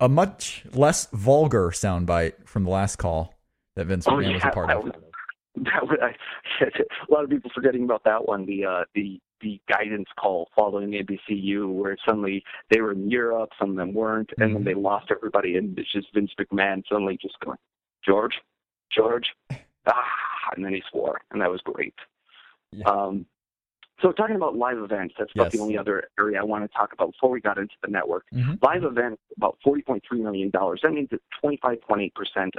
[0.00, 3.34] a much less vulgar soundbite from the last call
[3.76, 4.84] that Vince McMahon oh, yeah, was a part of.
[5.56, 8.44] that was, I, a lot of people forgetting about that one.
[8.44, 13.50] The uh, the the guidance call following the NBCU, where suddenly they were in Europe,
[13.58, 14.64] some of them weren't, and then mm-hmm.
[14.64, 17.58] they lost everybody, and it's just Vince McMahon suddenly just going,
[18.04, 18.40] George,
[18.90, 19.34] George,
[19.86, 20.02] ah,
[20.54, 21.94] and then he swore, and that was great.
[22.72, 22.84] Yeah.
[22.86, 23.26] Um,
[24.02, 25.52] so talking about live events, that's about yes.
[25.52, 28.24] the only other area I want to talk about before we got into the network.
[28.32, 28.54] Mm-hmm.
[28.60, 30.50] Live events, about $40.3 million.
[30.52, 32.10] That means it's 25.8%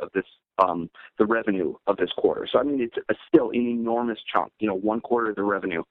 [0.02, 0.26] of this,
[0.58, 2.48] um, the revenue of this quarter.
[2.52, 5.44] So, I mean, it's a, still an enormous chunk, you know, one quarter of the
[5.44, 5.84] revenue.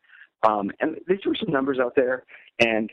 [0.47, 2.25] Um, and these were some numbers out there,
[2.61, 2.91] and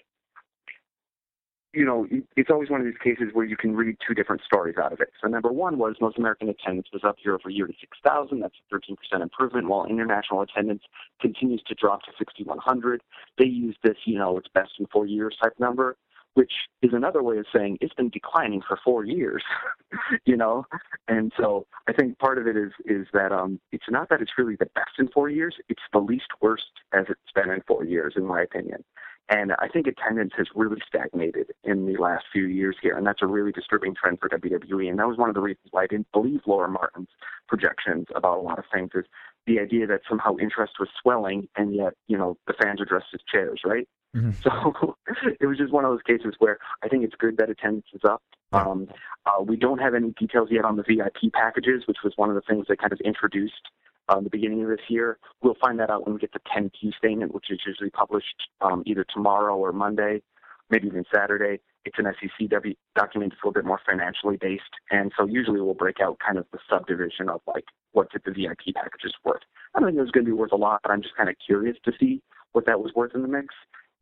[1.73, 4.75] you know, it's always one of these cases where you can read two different stories
[4.77, 5.09] out of it.
[5.19, 8.39] So number one was North American attendance was up year over a year to 6,000.
[8.39, 10.83] That's a 13% improvement, while international attendance
[11.19, 13.01] continues to drop to 6,100.
[13.39, 15.97] They use this, you know, it's best in four years type number,
[16.35, 19.43] which is another way of saying it's been declining for four years,
[20.25, 20.65] you know.
[21.07, 24.37] And so I think part of it is is that um, it's not that it's
[24.37, 27.83] really the best in four years; it's the least worst as it's been in four
[27.85, 28.83] years, in my opinion.
[29.29, 33.21] And I think attendance has really stagnated in the last few years here, and that's
[33.21, 34.89] a really disturbing trend for WWE.
[34.89, 37.07] And that was one of the reasons why I didn't believe Laura Martin's
[37.47, 39.05] projections about a lot of things is
[39.45, 43.07] the idea that somehow interest was swelling, and yet you know the fans are dressed
[43.13, 43.87] as chairs, right?
[44.15, 44.31] Mm-hmm.
[44.43, 44.95] So
[45.39, 48.01] it was just one of those cases where I think it's good that attendance is
[48.07, 48.21] up.
[48.51, 48.87] Um,
[49.25, 52.35] uh, we don't have any details yet on the VIP packages, which was one of
[52.35, 53.69] the things that kind of introduced
[54.09, 55.17] um, the beginning of this year.
[55.41, 58.83] We'll find that out when we get the 10Q statement, which is usually published um,
[58.85, 60.21] either tomorrow or Monday,
[60.69, 61.61] maybe even Saturday.
[61.85, 63.33] It's an SEC w- document.
[63.33, 66.45] It's a little bit more financially based, and so usually we'll break out kind of
[66.51, 69.41] the subdivision of like what did the VIP packages worth.
[69.73, 71.29] I don't think it was going to be worth a lot, but I'm just kind
[71.29, 73.53] of curious to see what that was worth in the mix.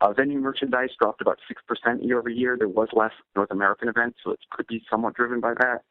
[0.02, 2.56] Uh, venue merchandise dropped about 6% year over year.
[2.58, 5.84] There was less North American events, so it could be somewhat driven by that.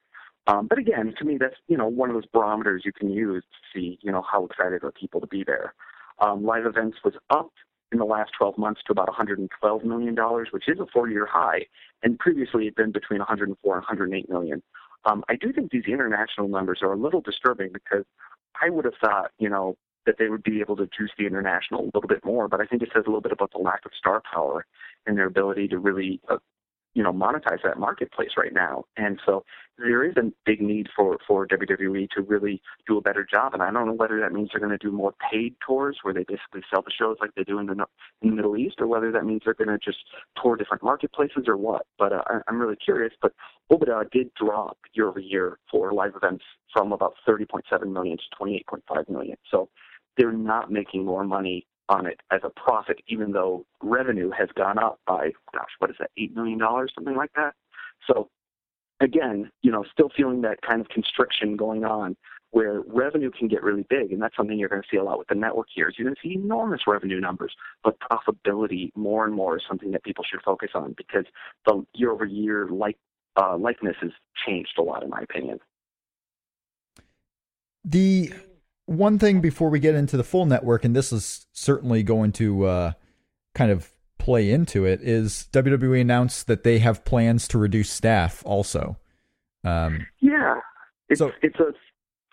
[0.46, 3.44] Um, but again, to me, that's you know one of those barometers you can use
[3.44, 5.74] to see you know how excited are people to be there.
[6.18, 7.52] Um, live events was up
[7.92, 11.66] in the last 12 months to about 112 million dollars, which is a four-year high,
[12.02, 14.62] and previously it had been between 104 and 108 million.
[15.04, 18.04] Um, I do think these international numbers are a little disturbing because
[18.60, 21.82] I would have thought you know that they would be able to juice the international
[21.82, 23.84] a little bit more, but I think it says a little bit about the lack
[23.84, 24.66] of star power
[25.06, 26.38] and their ability to really uh,
[26.94, 28.84] you know monetize that marketplace right now.
[28.96, 29.44] And so
[29.78, 33.54] there is a big need for for WWE to really do a better job.
[33.54, 36.12] And I don't know whether that means they're going to do more paid tours where
[36.12, 37.86] they basically sell the shows like they do in the
[38.22, 39.98] in the Middle East or whether that means they're going to just
[40.42, 41.86] tour different marketplaces or what.
[41.98, 43.32] But uh, I, I'm really curious but
[43.72, 49.08] OIBDA did drop year over year for live events from about 30.7 million to 28.5
[49.08, 49.36] million.
[49.50, 49.68] So
[50.16, 54.78] they're not making more money on it as a profit, even though revenue has gone
[54.78, 56.58] up by, gosh, what is that, $8 million,
[56.94, 57.54] something like that?
[58.06, 58.28] So,
[59.00, 62.16] again, you know, still feeling that kind of constriction going on
[62.52, 65.18] where revenue can get really big, and that's something you're going to see a lot
[65.18, 65.92] with the network here.
[65.96, 70.02] You're going to see enormous revenue numbers, but profitability more and more is something that
[70.02, 71.24] people should focus on because
[71.64, 72.96] the year-over-year like
[73.36, 74.10] uh, likeness has
[74.46, 75.60] changed a lot, in my opinion.
[77.84, 78.32] The
[78.90, 82.64] one thing before we get into the full network, and this is certainly going to
[82.64, 82.92] uh,
[83.54, 88.42] kind of play into it, is WWE announced that they have plans to reduce staff
[88.44, 88.98] also.
[89.62, 90.56] Um, yeah,
[91.08, 91.72] it's so, it's a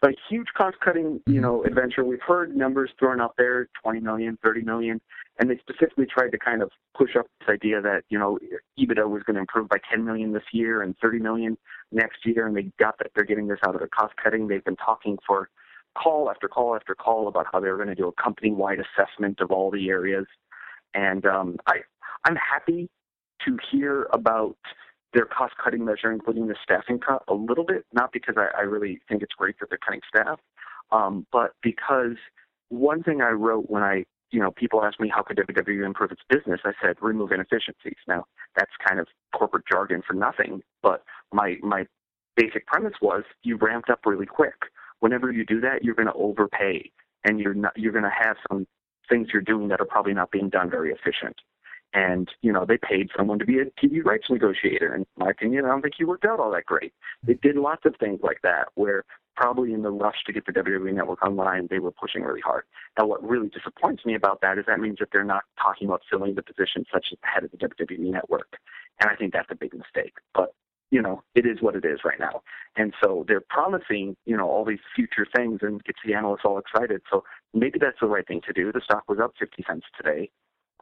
[0.03, 1.41] a huge cost cutting you mm-hmm.
[1.41, 2.03] know adventure.
[2.03, 4.99] We've heard numbers thrown out there, 20 million, 30 million,
[5.39, 8.39] and they specifically tried to kind of push up this idea that you know
[8.79, 11.55] EBITDA was going to improve by 10 million this year and 30 million
[11.91, 14.47] next year, and they got that they're getting this out of the cost cutting.
[14.47, 15.49] They've been talking for
[16.01, 19.39] call after call after call about how they were going to do a company-wide assessment
[19.39, 20.25] of all the areas,
[20.93, 21.77] and um, I
[22.25, 22.89] I'm happy
[23.45, 24.57] to hear about
[25.13, 27.85] their cost-cutting measure, including the staffing cut, a little bit.
[27.93, 30.39] Not because I, I really think it's great that they're cutting staff,
[30.91, 32.17] um, but because
[32.69, 36.11] one thing I wrote when I you know, people ask me how could WWE improve
[36.11, 36.59] its business.
[36.65, 37.95] I said remove inefficiencies.
[38.07, 38.25] Now
[38.57, 41.85] that's kind of corporate jargon for nothing, but my my
[42.35, 44.55] basic premise was you ramped up really quick
[44.99, 46.91] whenever you do that, you're going to overpay,
[47.23, 48.67] and you're not you're going to have some
[49.09, 51.35] things you're doing that are probably not being done very efficient.
[51.93, 54.93] And, you know, they paid someone to be a TV rights negotiator.
[54.93, 56.93] And in my opinion, I don't think he worked out all that great.
[57.23, 59.05] They did lots of things like that where
[59.35, 62.63] probably in the rush to get the WWE network online, they were pushing really hard.
[62.99, 66.01] Now, what really disappoints me about that is that means that they're not talking about
[66.09, 68.57] filling the position such as the head of the WWE network.
[68.99, 70.15] And I think that's a big mistake.
[70.33, 70.53] But
[70.91, 72.41] you know, it is what it is right now.
[72.75, 76.59] And so they're promising, you know, all these future things and gets the analysts all
[76.59, 77.01] excited.
[77.11, 77.23] So
[77.53, 78.71] maybe that's the right thing to do.
[78.71, 80.29] The stock was up 50 cents today.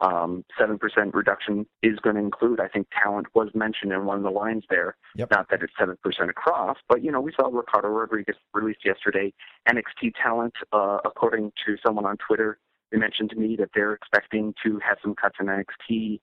[0.00, 0.78] Um, 7%
[1.14, 4.64] reduction is going to include, I think talent was mentioned in one of the lines
[4.68, 4.96] there.
[5.16, 5.30] Yep.
[5.30, 5.96] Not that it's 7%
[6.28, 9.32] across, but, you know, we saw Ricardo Rodriguez released yesterday.
[9.66, 12.58] NXT talent, uh, according to someone on Twitter,
[12.92, 16.20] they mentioned to me that they're expecting to have some cuts in NXT.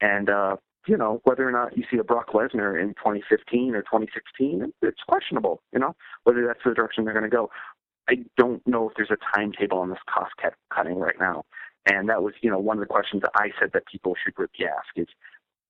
[0.00, 3.82] And, uh, you know, whether or not you see a Brock Lesnar in 2015 or
[3.82, 7.50] 2016, it's questionable, you know, whether that's the direction they're going to go.
[8.08, 11.44] I don't know if there's a timetable on this cost cut cutting right now.
[11.86, 14.34] And that was, you know, one of the questions that I said that people should
[14.38, 15.06] really ask is,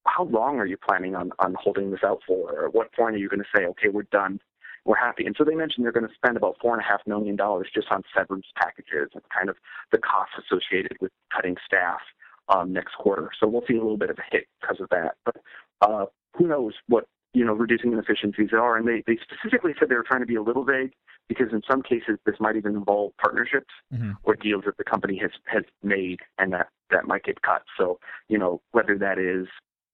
[0.07, 2.53] how long are you planning on, on holding this out for?
[2.53, 4.41] Or at what point are you going to say, okay, we're done,
[4.85, 5.27] we're happy?
[5.27, 7.69] And so they mentioned they're going to spend about four and a half million dollars
[7.75, 9.57] just on severance packages and kind of
[9.93, 12.01] the costs associated with cutting staff
[12.51, 13.31] um, next quarter.
[13.39, 15.17] So we'll see a little bit of a hit because of that.
[15.25, 15.37] But
[15.81, 18.77] uh, who knows what you know reducing inefficiencies are?
[18.77, 20.93] And they they specifically said they were trying to be a little vague
[21.29, 24.13] because in some cases this might even involve partnerships mm-hmm.
[24.25, 27.63] or deals that the company has has made and that that might get cut.
[27.79, 29.47] So you know whether that is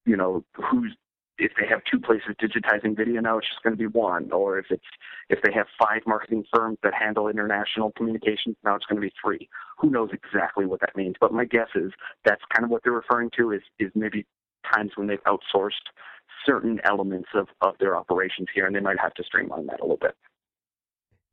[0.04, 0.96] you know who's
[1.38, 4.30] if they have two places digitizing video now, it's just going to be one.
[4.32, 4.84] Or if it's
[5.28, 9.12] if they have five marketing firms that handle international communications, now it's going to be
[9.22, 9.48] three.
[9.78, 11.16] Who knows exactly what that means?
[11.20, 11.92] But my guess is
[12.24, 14.26] that's kind of what they're referring to is is maybe
[14.74, 15.92] times when they've outsourced
[16.44, 19.82] certain elements of of their operations here, and they might have to streamline that a
[19.82, 20.16] little bit.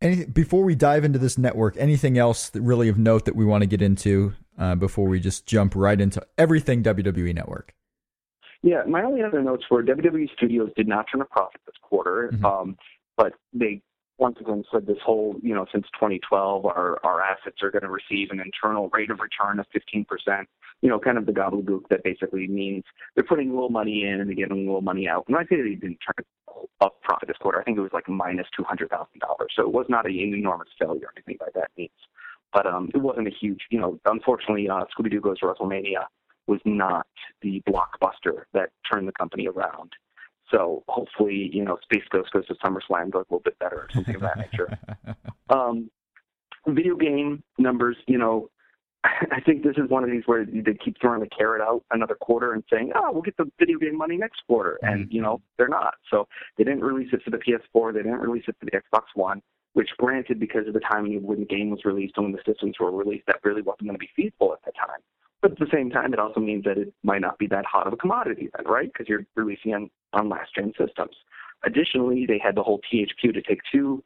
[0.01, 3.45] Any, before we dive into this network, anything else that really of note that we
[3.45, 7.73] want to get into uh, before we just jump right into everything WWE Network?
[8.63, 12.31] Yeah, my only other notes were WWE Studios did not turn a profit this quarter,
[12.33, 12.45] mm-hmm.
[12.45, 12.77] um,
[13.17, 13.81] but they
[14.17, 17.89] once again said this whole, you know, since 2012, our our assets are going to
[17.89, 20.05] receive an internal rate of return of 15%.
[20.81, 22.83] You know, kind of the gobbledygook that basically means
[23.15, 25.25] they're putting a little money in and they're getting a little money out.
[25.27, 26.25] And I say they didn't turn
[26.79, 27.59] a profit this quarter.
[27.59, 28.87] I think it was like minus $200,000.
[29.55, 31.91] So it was not an enormous failure or anything by that means.
[32.53, 36.05] But um, it wasn't a huge, you know, unfortunately, uh, Scooby Doo Goes to WrestleMania
[36.47, 37.07] was not
[37.41, 39.91] the blockbuster that turned the company around.
[40.51, 43.87] So hopefully, you know, Space Ghost goes to SummerSlam goes a little bit better or
[43.93, 44.77] something of that nature.
[45.49, 45.91] Um,
[46.67, 48.49] video game numbers, you know,
[49.03, 52.15] I think this is one of these where they keep throwing the carrot out another
[52.15, 55.41] quarter and saying, "Oh, we'll get the video game money next quarter," and you know
[55.57, 55.95] they're not.
[56.09, 56.27] So
[56.57, 59.41] they didn't release it for the PS4, they didn't release it for the Xbox One.
[59.73, 62.41] Which, granted, because of the timing of when the game was released and when the
[62.45, 65.01] systems were released, that really wasn't going to be feasible at that time.
[65.43, 67.85] But at the same time, it also means that it might not be that hot
[67.85, 68.89] of a commodity then, right?
[68.91, 71.17] Because you're releasing on, on last gen systems.
[71.65, 74.01] Additionally, they had the whole THQ to take two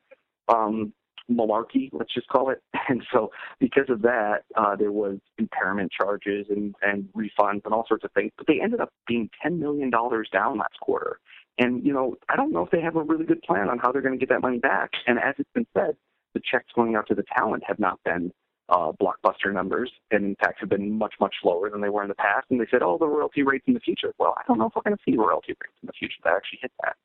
[0.50, 0.94] um,
[1.32, 2.62] malarkey, let's just call it.
[2.90, 7.86] And so because of that, uh, there was impairment charges and, and refunds and all
[7.86, 8.32] sorts of things.
[8.38, 11.20] But they ended up being $10 million down last quarter.
[11.60, 13.92] And, you know, I don't know if they have a really good plan on how
[13.92, 14.92] they're going to get that money back.
[15.06, 15.98] And as it's been said,
[16.34, 18.32] the checks going out to the talent have not been
[18.70, 22.10] uh, blockbuster numbers, and in fact have been much, much lower than they were in
[22.10, 22.48] the past.
[22.50, 24.14] And they said, oh, the royalty rates in the future.
[24.18, 26.34] Well, I don't know if we're going to see royalty rates in the future that
[26.34, 26.96] actually hit that.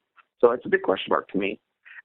[0.41, 1.61] So it's a big question mark to me.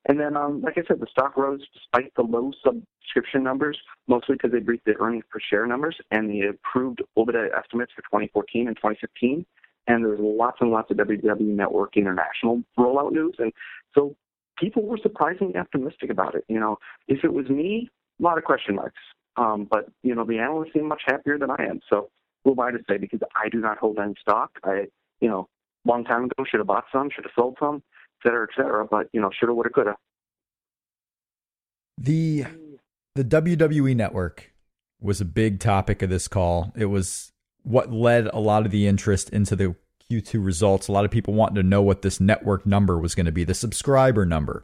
[0.07, 4.35] And then, um, like I said, the stock rose despite the low subscription numbers, mostly
[4.35, 8.67] because they beat the earnings per share numbers and the improved EBITDA estimates for 2014
[8.67, 9.45] and 2015.
[9.87, 13.35] And there's lots and lots of WW Network International rollout news.
[13.39, 13.51] And
[13.95, 14.15] so
[14.57, 16.45] people were surprisingly optimistic about it.
[16.47, 17.89] You know, if it was me,
[18.19, 18.99] a lot of question marks.
[19.37, 21.79] Um, but you know, the analysts seem much happier than I am.
[21.89, 22.09] So
[22.43, 22.97] who am I to say?
[22.97, 24.51] Because I do not hold any stock.
[24.63, 24.85] I,
[25.21, 25.47] you know,
[25.85, 28.85] long time ago should have bought some, should have sold some, et cetera, et cetera.
[28.85, 29.95] But you know, shoulda, woulda, coulda.
[31.97, 32.45] The
[33.15, 34.53] the WWE network
[34.99, 36.71] was a big topic of this call.
[36.75, 37.31] It was
[37.63, 39.75] what led a lot of the interest into the
[40.09, 40.87] Q2 results.
[40.87, 43.43] A lot of people wanting to know what this network number was going to be,
[43.43, 44.63] the subscriber number.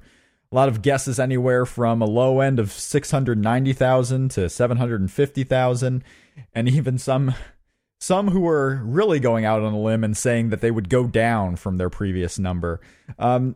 [0.54, 6.04] A lot of guesses anywhere from a low end of 690,000 to 750,000
[6.54, 7.34] and even some
[8.00, 11.08] some who were really going out on a limb and saying that they would go
[11.08, 12.82] down from their previous number.
[13.18, 13.56] Um,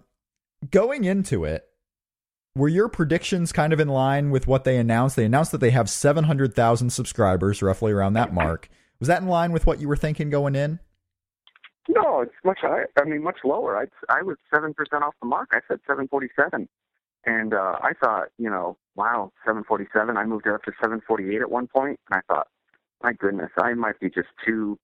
[0.71, 1.65] going into it,
[2.55, 5.17] were your predictions kind of in line with what they announced?
[5.17, 8.69] They announced that they have 700,000 subscribers, roughly around that mark.
[8.99, 10.79] Was that in line with what you were thinking going in?
[11.89, 12.87] No, it's much higher.
[12.99, 13.77] I mean, much lower.
[13.77, 15.49] I I was seven percent off the mark.
[15.53, 16.67] I said seven forty seven.
[17.25, 20.15] And uh, I thought, you know, wow, 747.
[20.15, 22.47] I moved it up to 748 at one point, and I thought,
[23.03, 24.79] my goodness, I might be just too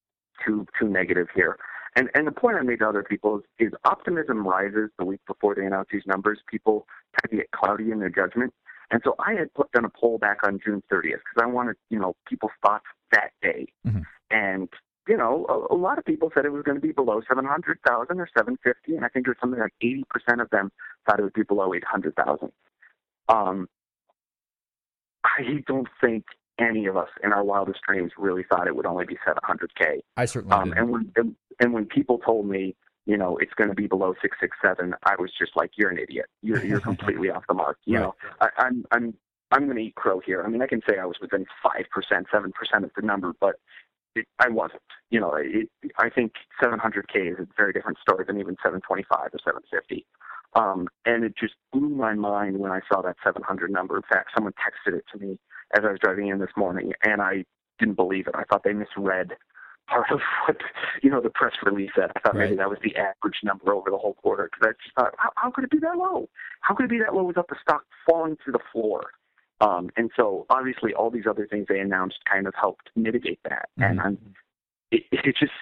[0.46, 1.58] too too negative here.
[1.96, 5.22] And and the point I made to other people is, is optimism rises the week
[5.28, 6.40] before they announce these numbers.
[6.50, 6.86] People
[7.20, 8.54] tend to get cloudy in their judgment.
[8.92, 11.78] And so I had put done a poll back on June 30th because I wanted,
[11.90, 13.68] you know, people's thoughts that day.
[13.88, 14.02] Mm-hmm.
[14.32, 14.70] And
[15.08, 18.20] you know, a, a lot of people said it was going to be below 700,000
[18.20, 20.72] or 750, and I think it was something like 80% of them
[21.06, 22.52] thought it would be below 800,000.
[23.30, 23.68] Um,
[25.24, 26.26] I don't think
[26.60, 30.00] any of us in our wildest dreams really thought it would only be 700k.
[30.18, 30.78] I certainly um, did.
[30.78, 32.76] And when and, and when people told me,
[33.06, 36.26] you know, it's going to be below 667, I was just like, you're an idiot.
[36.42, 37.78] You're you're completely off the mark.
[37.86, 38.04] You right.
[38.04, 39.14] know, I, I'm I'm
[39.52, 40.44] I'm going to eat crow here.
[40.44, 43.34] I mean, I can say I was within five percent, seven percent of the number,
[43.40, 43.56] but
[44.16, 44.82] it, I wasn't.
[45.10, 49.40] You know, it, I think 700k is a very different story than even 725 or
[49.44, 50.06] 750.
[50.56, 53.96] Um, and it just blew my mind when I saw that 700 number.
[53.96, 55.40] In fact, someone texted it to me
[55.76, 57.46] as I was driving in this morning, and I
[57.80, 58.36] didn't believe it.
[58.36, 59.34] I thought they misread
[59.88, 60.58] part of what
[61.02, 62.12] you know the press release said.
[62.16, 62.50] I thought right.
[62.50, 65.30] maybe that was the average number over the whole quarter because I just thought, how,
[65.36, 66.30] how could it be that low?
[66.62, 69.06] How could it be that low without the stock falling to the floor?
[69.64, 73.70] Um, and so obviously all these other things they announced kind of helped mitigate that.
[73.80, 73.84] Mm-hmm.
[73.84, 74.18] And I'm,
[74.92, 75.54] it, it just,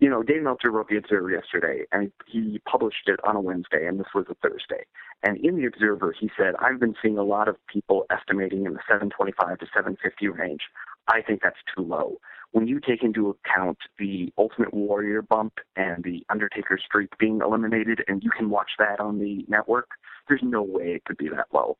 [0.00, 3.86] you know, Dave Meltzer wrote the Observer yesterday, and he published it on a Wednesday,
[3.86, 4.84] and this was a Thursday.
[5.22, 8.72] And in the Observer, he said, "I've been seeing a lot of people estimating in
[8.74, 10.62] the 725 to 750 range.
[11.06, 12.18] I think that's too low.
[12.52, 18.04] When you take into account the Ultimate Warrior bump and the Undertaker streak being eliminated,
[18.08, 19.90] and you can watch that on the network,
[20.28, 21.76] there's no way it could be that low."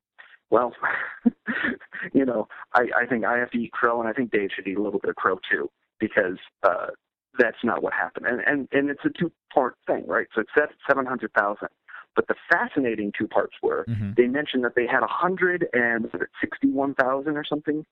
[0.54, 0.72] Well,
[2.12, 4.68] you know, I, I think I have to eat crow, and I think Dave should
[4.68, 6.90] eat a little bit of crow too, because uh,
[7.36, 8.26] that's not what happened.
[8.26, 10.28] And and and it's a two part thing, right?
[10.32, 11.70] So it's seven hundred thousand.
[12.14, 14.12] But the fascinating two parts were mm-hmm.
[14.16, 16.08] they mentioned that they had a hundred and
[16.40, 17.84] sixty one thousand or something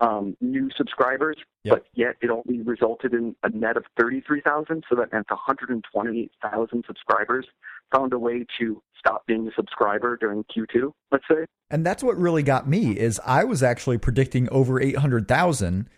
[0.00, 1.74] um, new subscribers, yep.
[1.74, 4.84] but yet it only resulted in a net of 33,000.
[4.88, 7.46] So that meant 128,000 subscribers
[7.94, 11.46] found a way to stop being a subscriber during Q2, let's say.
[11.70, 15.88] And that's what really got me is I was actually predicting over 800,000.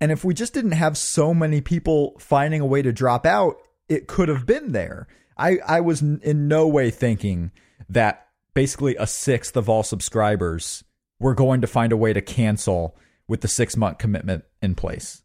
[0.00, 3.56] And if we just didn't have so many people finding a way to drop out,
[3.88, 5.06] it could have been there.
[5.36, 7.50] I, I was in no way thinking
[7.88, 10.82] that basically a sixth of all subscribers
[11.18, 12.96] were going to find a way to cancel
[13.28, 15.22] with the six month commitment in place.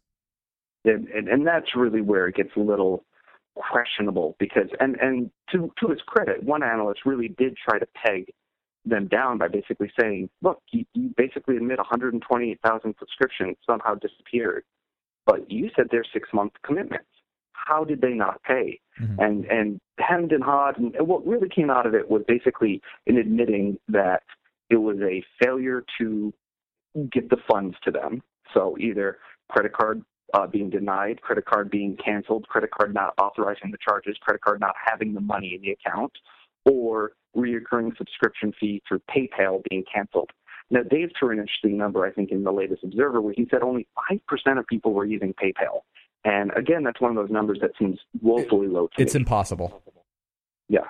[0.84, 3.04] And, and, and that's really where it gets a little
[3.54, 8.32] questionable because, and, and to, to his credit, one analyst really did try to peg
[8.84, 14.64] them down by basically saying, look, you, you basically admit 128,000 subscriptions somehow disappeared,
[15.26, 17.06] but you said they're six month commitments.
[17.52, 18.80] How did they not pay?
[19.00, 19.20] Mm-hmm.
[19.20, 23.18] And and hemmed and hawed, and what really came out of it was basically in
[23.18, 24.24] admitting that
[24.68, 26.32] it was a failure to
[27.12, 28.20] get the funds to them.
[28.52, 30.02] So either credit card
[30.34, 34.60] uh, being denied, credit card being canceled, credit card not authorizing the charges, credit card
[34.60, 36.12] not having the money in the account,
[36.64, 40.30] or reoccurring subscription fee through PayPal being canceled.
[40.70, 43.62] Now, Dave threw an interesting number, I think, in the latest Observer, where he said
[43.62, 45.80] only 5% of people were using PayPal.
[46.24, 49.20] And again, that's one of those numbers that seems woefully low to It's me.
[49.20, 49.82] impossible.
[50.68, 50.86] Yeah.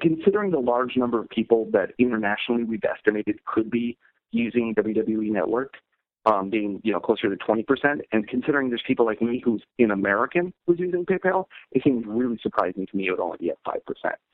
[0.00, 3.96] Considering the large number of people that internationally we've estimated could be
[4.32, 5.74] using WWE Network,
[6.26, 7.64] um, being you know closer to 20%.
[8.12, 12.38] And considering there's people like me who's in American who's using PayPal, it seems really
[12.42, 13.78] surprising to me it would only be at 5%.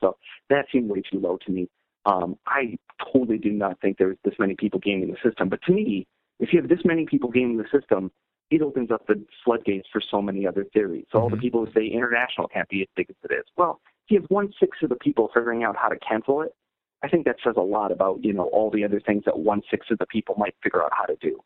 [0.01, 0.17] So
[0.49, 1.69] that seemed way too low to me.
[2.05, 2.77] Um, I
[3.11, 5.49] totally do not think there's this many people gaming the system.
[5.49, 6.07] But to me,
[6.39, 8.11] if you have this many people gaming the system,
[8.49, 11.05] it opens up the floodgates for so many other theories.
[11.11, 11.23] So mm-hmm.
[11.23, 11.41] all the mm-hmm.
[11.41, 13.45] people who say international can't be as big as it is.
[13.57, 16.55] Well, if you have one sixth of the people figuring out how to cancel it,
[17.03, 19.61] I think that says a lot about you know all the other things that one
[19.69, 21.39] sixth of the people might figure out how to do.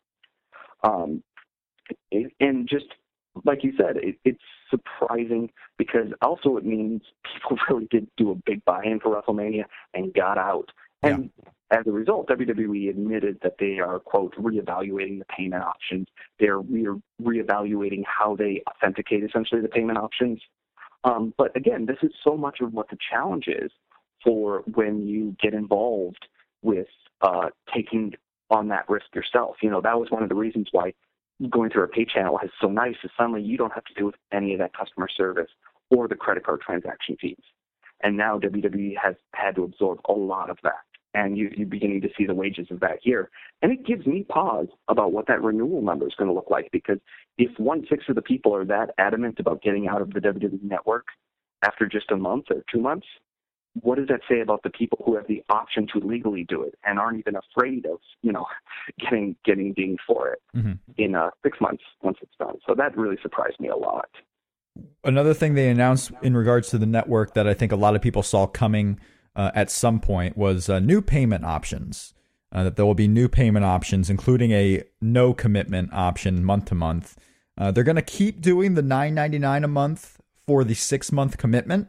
[0.84, 1.22] Um,
[2.12, 2.86] and just
[3.44, 4.38] like you said, it, it's
[4.70, 9.64] surprising because also it means people really did do a big buy-in for WrestleMania
[9.94, 10.70] and got out.
[11.02, 11.78] And yeah.
[11.80, 16.06] as a result, WWE admitted that they are quote reevaluating the payment options.
[16.38, 20.40] They're re- reevaluating how they authenticate essentially the payment options.
[21.02, 23.70] Um, but again, this is so much of what the challenge is
[24.22, 26.26] for when you get involved
[26.62, 26.86] with
[27.20, 28.14] uh, taking
[28.50, 29.56] on that risk yourself.
[29.62, 30.92] You know, that was one of the reasons why
[31.50, 34.06] going through a pay channel is so nice is suddenly you don't have to deal
[34.06, 35.50] with any of that customer service
[35.90, 37.36] or the credit card transaction fees.
[38.02, 40.82] And now WWE has had to absorb a lot of that.
[41.14, 43.30] And you, you're beginning to see the wages of that here.
[43.62, 46.68] And it gives me pause about what that renewal number is going to look like
[46.72, 46.98] because
[47.38, 50.62] if one sixth of the people are that adamant about getting out of the WWE
[50.62, 51.06] network
[51.64, 53.06] after just a month or two months,
[53.80, 56.74] what does that say about the people who have the option to legally do it
[56.84, 58.46] and aren't even afraid of you know
[59.00, 60.72] getting getting dinged for it mm-hmm.
[60.96, 62.56] in uh, six months once it's done?
[62.66, 64.08] So that really surprised me a lot.
[65.04, 68.02] Another thing they announced in regards to the network that I think a lot of
[68.02, 68.98] people saw coming
[69.36, 72.12] uh, at some point was uh, new payment options.
[72.52, 76.74] Uh, that there will be new payment options, including a no commitment option month to
[76.76, 77.16] month.
[77.58, 81.10] Uh, they're going to keep doing the nine ninety nine a month for the six
[81.10, 81.88] month commitment.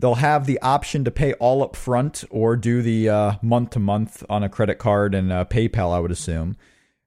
[0.00, 4.22] They'll have the option to pay all up front or do the month to month
[4.30, 6.56] on a credit card and uh, PayPal, I would assume.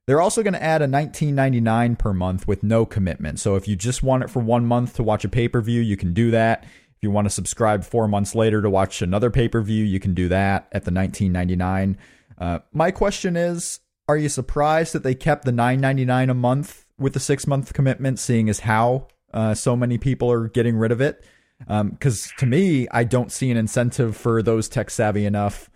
[0.07, 3.39] They're also going to add a 19.99 per month with no commitment.
[3.39, 5.79] So if you just want it for one month to watch a pay per view,
[5.79, 6.63] you can do that.
[6.63, 9.99] If you want to subscribe four months later to watch another pay per view, you
[9.99, 11.95] can do that at the 19.99.
[12.37, 17.13] Uh, my question is: Are you surprised that they kept the 9.99 a month with
[17.13, 20.99] the six month commitment, seeing as how uh, so many people are getting rid of
[20.99, 21.23] it?
[21.67, 25.69] Because um, to me, I don't see an incentive for those tech savvy enough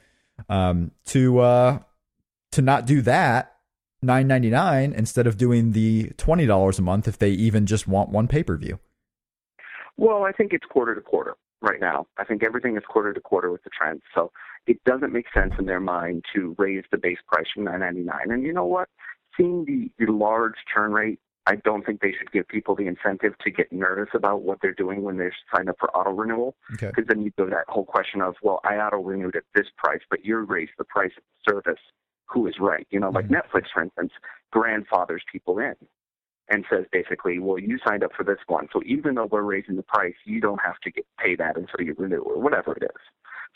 [0.50, 1.80] um, to uh,
[2.52, 3.56] to not do that
[4.02, 7.88] nine ninety nine instead of doing the twenty dollars a month if they even just
[7.88, 8.80] want one pay per view?
[9.98, 12.08] Well, I think it's quarter to quarter right now.
[12.18, 14.02] I think everything is quarter to quarter with the trends.
[14.14, 14.32] So
[14.68, 18.02] it doesn't make sense in their mind to raise the base price from nine ninety
[18.02, 18.32] nine.
[18.32, 18.90] And you know what?
[19.38, 23.38] Seeing the, the large churn rate, I don't think they should give people the incentive
[23.40, 26.56] to get nervous about what they're doing when they sign up for auto renewal.
[26.72, 27.04] Because okay.
[27.08, 30.26] then you go that whole question of, well, I auto renewed at this price, but
[30.26, 31.82] you raised the price of the service
[32.26, 32.88] who is right.
[32.90, 33.36] You know, like mm-hmm.
[33.36, 34.12] Netflix, for instance,
[34.52, 35.76] grandfathers people in
[36.50, 39.76] and says basically, well, you signed up for this one, so even though we're raising
[39.76, 42.84] the price, you don't have to get pay that until you renew or whatever it
[42.84, 43.02] is.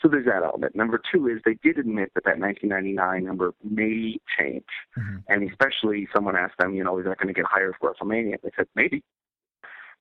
[0.02, 0.74] So there's that element.
[0.74, 4.64] Number two is they did admit that that 1999 number may change,
[4.98, 5.16] mm-hmm.
[5.28, 8.36] and especially someone asked them, you know, is that going to get higher for WrestleMania?
[8.42, 9.02] They said maybe,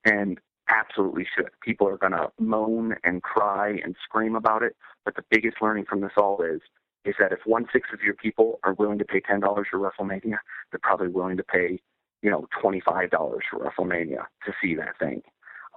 [0.06, 0.40] and
[0.70, 1.50] absolutely should.
[1.62, 5.86] People are going to moan and cry and scream about it, but the biggest learning
[5.86, 6.62] from this all is
[7.06, 9.80] is that if one sixth of your people are willing to pay ten dollars for
[9.80, 10.38] WrestleMania,
[10.72, 11.80] they're probably willing to pay,
[12.22, 15.22] you know, twenty five dollars for WrestleMania to see that thing.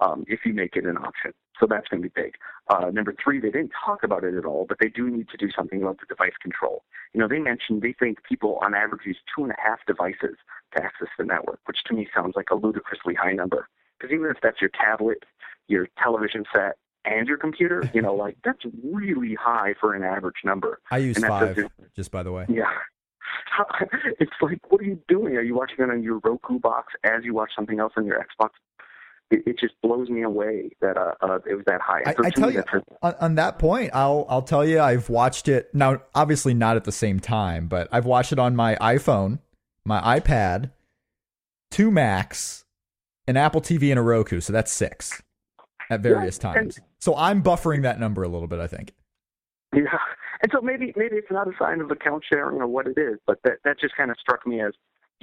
[0.03, 1.33] Um, if you make it an option.
[1.59, 2.33] So that's going to be big.
[2.67, 5.37] Uh, number three, they didn't talk about it at all, but they do need to
[5.37, 6.83] do something about the device control.
[7.13, 10.37] You know, they mentioned they think people on average use two and a half devices
[10.75, 13.69] to access the network, which to me sounds like a ludicrously high number.
[13.99, 15.19] Because even if that's your tablet,
[15.67, 20.37] your television set, and your computer, you know, like that's really high for an average
[20.43, 20.79] number.
[20.89, 22.45] I use five, just by the way.
[22.49, 22.65] Yeah.
[24.19, 25.35] It's like, what are you doing?
[25.35, 28.17] Are you watching it on your Roku box as you watch something else on your
[28.17, 28.49] Xbox?
[29.33, 32.03] It, it just blows me away that uh, uh, it was that high.
[32.05, 32.63] I, I tell you,
[33.01, 36.01] on, on, that point, I'll I'll tell you, I've watched it now.
[36.13, 39.39] Obviously, not at the same time, but I've watched it on my iPhone,
[39.85, 40.71] my iPad,
[41.71, 42.63] two Macs,
[43.27, 44.39] an Apple TV, and a Roku.
[44.39, 45.23] So that's six
[45.89, 46.77] at various yeah, times.
[46.77, 48.93] And, so I'm buffering that number a little bit, I think.
[49.75, 49.81] Yeah.
[50.41, 53.17] And so maybe maybe it's not a sign of account sharing or what it is,
[53.25, 54.73] but that that just kind of struck me as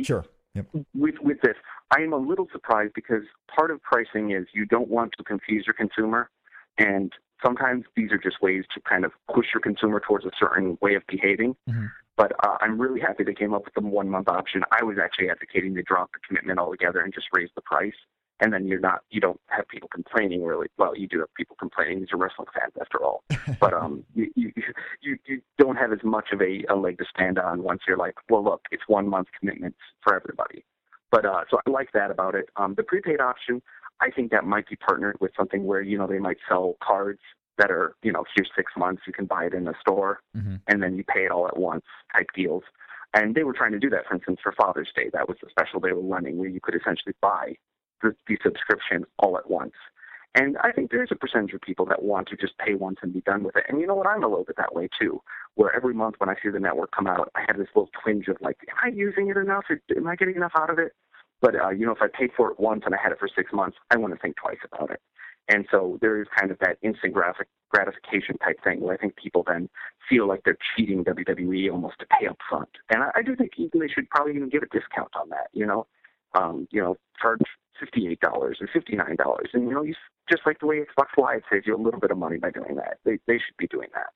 [0.00, 0.24] sure.
[0.54, 0.66] Yep.
[0.94, 1.56] With with this,
[1.96, 3.22] I am a little surprised because
[3.54, 6.30] part of pricing is you don't want to confuse your consumer,
[6.78, 7.12] and
[7.44, 10.94] sometimes these are just ways to kind of push your consumer towards a certain way
[10.94, 11.54] of behaving.
[11.68, 11.86] Mm-hmm.
[12.16, 14.62] But uh, I'm really happy they came up with the one month option.
[14.72, 17.94] I was actually advocating to drop the commitment altogether and just raise the price
[18.40, 21.56] and then you're not you don't have people complaining really well you do have people
[21.58, 23.22] complaining these are wrestling fans after all
[23.60, 24.52] but um you, you
[25.00, 27.96] you you don't have as much of a, a leg to stand on once you're
[27.96, 30.64] like well look it's one month commitments for everybody
[31.10, 33.62] but uh so i like that about it um the prepaid option
[34.00, 37.20] i think that might be partnered with something where you know they might sell cards
[37.58, 40.56] that are you know here's six months you can buy it in the store mm-hmm.
[40.66, 41.84] and then you pay it all at once
[42.14, 42.64] type deals
[43.12, 45.10] and they were trying to do that, for instance, for Father's Day.
[45.12, 47.56] That was the special they were running where you could essentially buy
[48.02, 49.74] the, the subscription all at once.
[50.34, 53.12] And I think there's a percentage of people that want to just pay once and
[53.12, 53.64] be done with it.
[53.68, 54.06] And you know what?
[54.06, 55.20] I'm a little bit that way too,
[55.56, 58.28] where every month when I see the network come out, I have this little twinge
[58.28, 59.64] of like, am I using it enough?
[59.70, 60.92] Am I getting enough out of it?
[61.40, 63.28] But, uh, you know, if I paid for it once and I had it for
[63.34, 65.00] six months, I want to think twice about it.
[65.48, 69.42] And so there is kind of that instant gratification type thing where I think people
[69.44, 69.68] then
[70.08, 72.68] feel like they're cheating WWE almost to pay up front.
[72.90, 75.48] And I, I do think even they should probably even give a discount on that,
[75.52, 75.88] you know?
[76.34, 77.40] Um, you know, charge
[77.80, 79.94] fifty-eight dollars or fifty-nine dollars, and you know, you
[80.30, 82.76] just like the way Xbox Live saves you a little bit of money by doing
[82.76, 82.98] that.
[83.04, 84.08] They they should be doing that.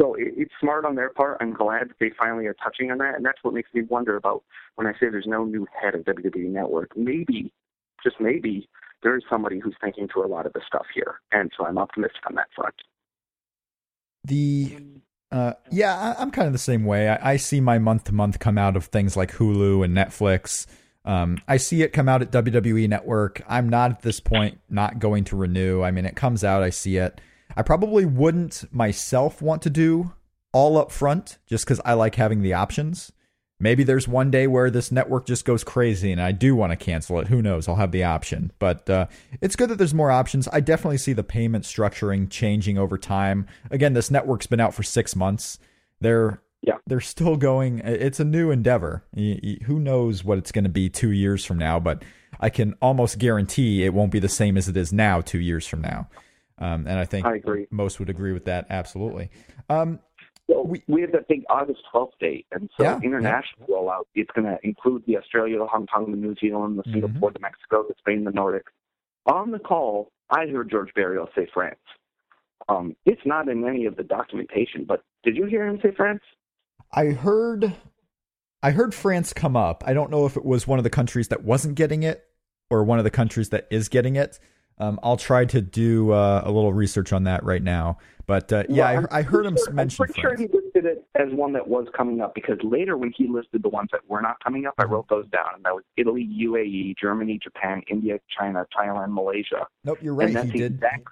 [0.00, 1.38] So it, it's smart on their part.
[1.40, 4.16] I'm glad that they finally are touching on that, and that's what makes me wonder
[4.16, 4.42] about
[4.76, 6.96] when I say there's no new head of WWE Network.
[6.96, 7.52] Maybe,
[8.02, 8.68] just maybe,
[9.02, 11.78] there is somebody who's thinking through a lot of the stuff here, and so I'm
[11.78, 12.74] optimistic on that front.
[14.24, 14.78] The
[15.32, 17.08] uh, yeah, I'm kind of the same way.
[17.08, 20.66] I, I see my month to month come out of things like Hulu and Netflix.
[21.04, 23.42] Um, I see it come out at WWE Network.
[23.48, 25.82] I'm not at this point not going to renew.
[25.82, 27.20] I mean, it comes out, I see it.
[27.56, 30.12] I probably wouldn't myself want to do
[30.52, 33.10] all up front just because I like having the options.
[33.58, 36.76] maybe there's one day where this network just goes crazy and I do want to
[36.76, 37.28] cancel it.
[37.28, 37.68] Who knows?
[37.68, 38.52] I'll have the option.
[38.58, 39.06] But uh,
[39.40, 40.48] it's good that there's more options.
[40.52, 43.46] I definitely see the payment structuring changing over time.
[43.70, 45.58] Again, this network's been out for six months.
[46.00, 46.74] They're yeah.
[46.86, 47.80] they're still going.
[47.80, 49.04] It's a new endeavor.
[49.14, 51.80] Who knows what it's going to be two years from now?
[51.80, 52.04] But
[52.40, 55.66] I can almost guarantee it won't be the same as it is now two years
[55.66, 56.08] from now.
[56.58, 57.66] Um, and I think I agree.
[57.70, 58.66] most would agree with that.
[58.70, 59.30] Absolutely.
[59.68, 59.98] Um,
[60.48, 64.30] well, we, we have that big August 12th date, and so Yeah, international rollout, it's
[64.32, 67.84] going to include the Australia, the Hong Kong, the New Zealand, the Singapore, the Mexico,
[67.88, 68.66] the Spain, the Nordic.
[69.26, 71.78] On the call, I heard George Barrios say France.
[72.68, 76.22] Um, it's not in any of the documentation, but did you hear him say France?
[76.92, 77.74] I heard
[78.62, 79.82] I heard France come up.
[79.86, 82.24] I don't know if it was one of the countries that wasn't getting it
[82.70, 84.38] or one of the countries that is getting it.
[84.78, 87.98] Um, I'll try to do uh, a little research on that right now.
[88.26, 90.86] But uh, yeah, Well, I, I heard him sure, mention I'm pretty sure he listed
[90.86, 94.00] it as one that was coming up because later when he listed the ones that
[94.08, 97.82] were not coming up, I wrote those down, and that was Italy, UAE, Germany, Japan,
[97.90, 99.66] India, China, Thailand, Malaysia.
[99.84, 100.28] Nope, you're right.
[100.28, 100.74] and that's He the did.
[100.74, 101.08] exact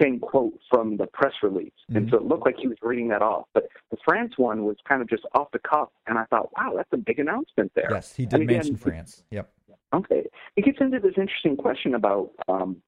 [0.00, 1.72] same quote from the press release.
[1.88, 2.10] And Mhm.
[2.10, 3.46] so it looked like he was reading that off.
[3.52, 6.72] But the France one was kind of just off the cuff, and I thought, wow,
[6.76, 7.88] that's a big announcement there.
[7.90, 9.24] Yes, he did And again, mention France.
[9.30, 9.52] Yep.
[9.92, 10.26] Okay.
[10.56, 12.82] It gets into this interesting question about, um,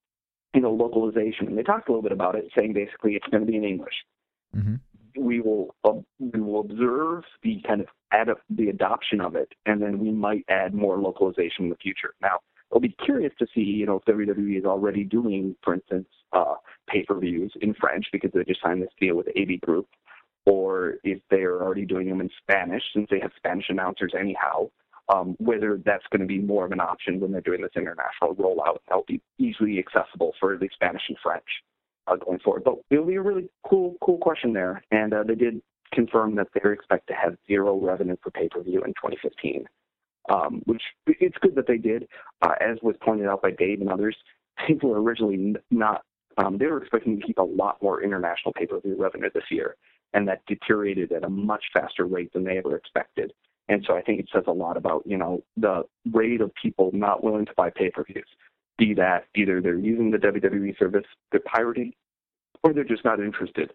[0.55, 1.49] you know, localization.
[1.49, 3.65] And they talked a little bit about it, saying basically it's going to be in
[3.65, 4.05] English.
[4.55, 4.77] hmm
[5.17, 9.83] We will uh, we will observe the kind of ad- the adoption of it, and
[9.83, 12.15] then we might add more localization in the future.
[12.23, 12.39] Now,
[12.73, 16.55] I'll be curious to see, you know, if WWE is already doing, for instance, uh,
[16.89, 19.89] pay-per-views in French because they just signed this deal with AB Group,
[20.47, 24.71] or if they're already doing them in Spanish since they have Spanish announcers anyhow.
[25.13, 28.37] Um, whether that's going to be more of an option when they're doing this international
[28.37, 31.45] rollout, that'll be easily accessible for the Spanish and French
[32.07, 32.63] uh, going forward.
[32.65, 34.83] But it'll be a really cool, cool question there.
[34.93, 35.61] And uh, they did
[35.93, 39.67] confirm that they expect to have zero revenue for pay-per-view in 2015,
[40.31, 42.07] um, which it's good that they did.
[42.43, 44.17] Uh, as was pointed out by Dave and others,
[44.67, 46.03] people were originally not.
[46.39, 49.77] Um, they were expecting to keep a lot more international pay-per-view revenue this year,
[50.15, 53.33] and that deteriorated at a much faster rate than they ever expected.
[53.69, 56.91] And so I think it says a lot about you know the rate of people
[56.93, 58.27] not willing to buy pay-per-views.
[58.79, 61.93] Be that either they're using the WWE service, they're pirating,
[62.63, 63.73] or they're just not interested.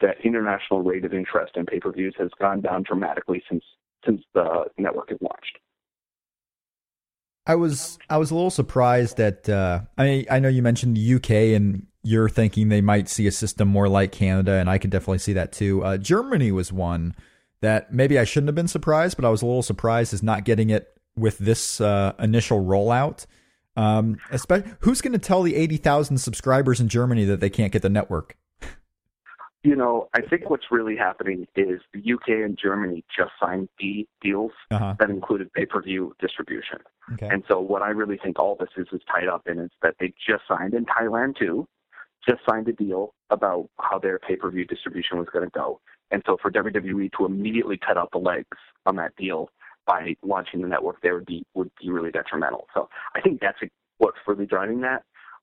[0.00, 3.64] That international rate of interest in pay-per-views has gone down dramatically since
[4.04, 5.58] since the network has launched.
[7.46, 11.14] I was I was a little surprised that uh, I I know you mentioned the
[11.14, 14.90] UK and you're thinking they might see a system more like Canada, and I could
[14.90, 15.84] definitely see that too.
[15.84, 17.14] Uh, Germany was one
[17.62, 20.44] that maybe I shouldn't have been surprised, but I was a little surprised as not
[20.44, 23.26] getting it with this uh, initial rollout.
[23.76, 27.72] Um, especially, who's going to tell the eighty thousand subscribers in Germany that they can't
[27.72, 28.36] get the network?
[29.66, 34.06] You know, I think what's really happening is the UK and Germany just signed B
[34.20, 34.94] deals Uh-huh.
[35.00, 36.78] that included pay-per-view distribution.
[37.14, 37.26] Okay.
[37.28, 39.96] And so what I really think all this is is tied up in is that
[39.98, 41.66] they just signed in Thailand too,
[42.28, 45.80] just signed a deal about how their pay-per-view distribution was going to go.
[46.12, 49.50] And so for WWE to immediately cut out the legs on that deal
[49.84, 52.68] by launching the network there would be would be really detrimental.
[52.72, 53.58] So I think that's
[53.98, 55.02] what's really driving that.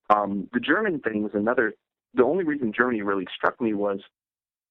[0.09, 1.73] Um, the German thing was another.
[2.13, 3.99] The only reason Germany really struck me was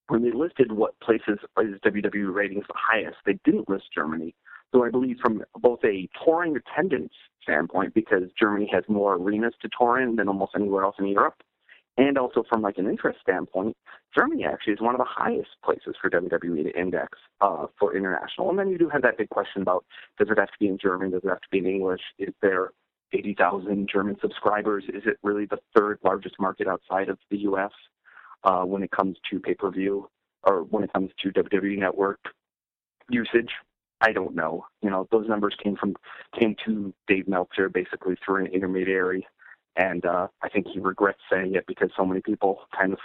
[0.09, 3.17] when they listed what places is WWE ratings the highest.
[3.25, 4.35] They didn't list Germany.
[4.73, 7.13] So I believe from both a touring attendance
[7.43, 11.43] standpoint, because Germany has more arenas to tour in than almost anywhere else in Europe,
[11.99, 13.77] and also from like an interest standpoint,
[14.17, 18.49] Germany actually is one of the highest places for WWE to index uh, for international.
[18.49, 19.85] And then you do have that big question about
[20.19, 21.11] does it have to be in German?
[21.11, 22.01] Does it have to be in English?
[22.19, 22.71] Is there
[23.13, 24.85] 80,000 German subscribers?
[24.89, 27.73] Is it really the third largest market outside of the U.S.
[28.45, 30.09] Uh, when it comes to pay-per-view
[30.45, 32.21] or when it comes to WWE Network
[33.09, 33.51] usage?
[34.01, 34.67] I don't know.
[34.83, 35.95] You know, those numbers came from
[36.39, 39.27] came to Dave Meltzer basically through an intermediary,
[39.77, 42.99] and uh, I think he regrets saying it because so many people kind of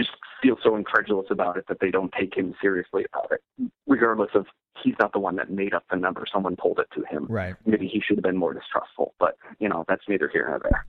[0.00, 4.30] just feel so incredulous about it that they don't take him seriously about it, regardless
[4.34, 4.46] of
[4.82, 6.24] he's not the one that made up the number.
[6.32, 7.26] Someone told it to him.
[7.28, 7.54] Right.
[7.66, 10.86] Maybe he should have been more distrustful, but you know that's neither here nor there.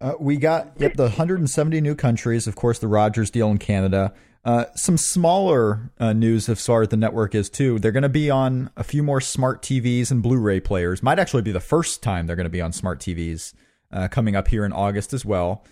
[0.00, 2.46] Uh, we got yep the 170 new countries.
[2.46, 4.12] Of course, the Rogers deal in Canada.
[4.44, 7.78] Uh, some smaller uh, news as far as the network is too.
[7.78, 11.02] They're going to be on a few more smart TVs and Blu-ray players.
[11.02, 13.54] Might actually be the first time they're going to be on smart TVs
[13.90, 15.64] uh, coming up here in August as well.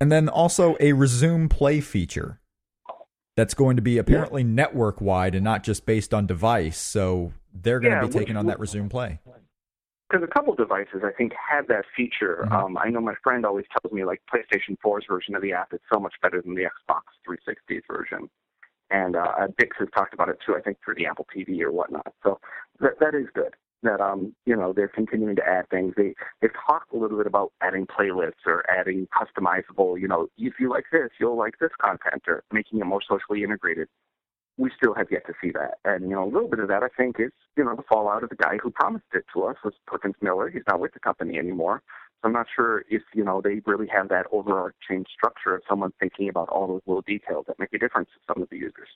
[0.00, 2.40] And then also a resume play feature
[3.36, 6.78] that's going to be apparently network wide and not just based on device.
[6.78, 9.20] So they're going to Yeah, be which- taking on that resume play.
[10.08, 12.44] because a couple devices I think have that feature.
[12.48, 12.52] Mhm.
[12.52, 15.72] Um, I know my friend always tells me like PlayStation 4's version of the app
[15.74, 18.30] is so much better than the Xbox 360's version,
[18.90, 20.54] and uh, uh, Dix has talked about it too.
[20.56, 22.14] I think through the Apple TV or whatnot.
[22.22, 22.38] So
[22.78, 23.54] that that is good.
[23.82, 25.94] That um, you know, they're continuing to add things.
[25.96, 30.00] They they've talked a little bit about adding playlists or adding customizable.
[30.00, 33.44] You know, if you like this, you'll like this content, or making it more socially
[33.44, 33.88] integrated.
[34.58, 36.82] We still have yet to see that, and you know, a little bit of that
[36.82, 39.56] I think is you know the fallout of the guy who promised it to us
[39.62, 40.48] was Perkins Miller.
[40.48, 41.82] He's not with the company anymore.
[42.22, 45.92] So I'm not sure if you know they really have that overarching structure of someone
[46.00, 48.88] thinking about all those little details that make a difference to some of the users.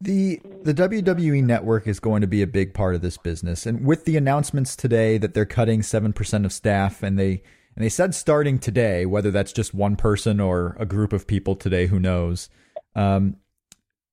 [0.00, 3.86] The the WWE network is going to be a big part of this business, and
[3.86, 7.42] with the announcements today that they're cutting seven percent of staff, and they
[7.76, 11.56] and they said starting today, whether that's just one person or a group of people
[11.56, 12.48] today, who knows?
[12.94, 13.36] Um,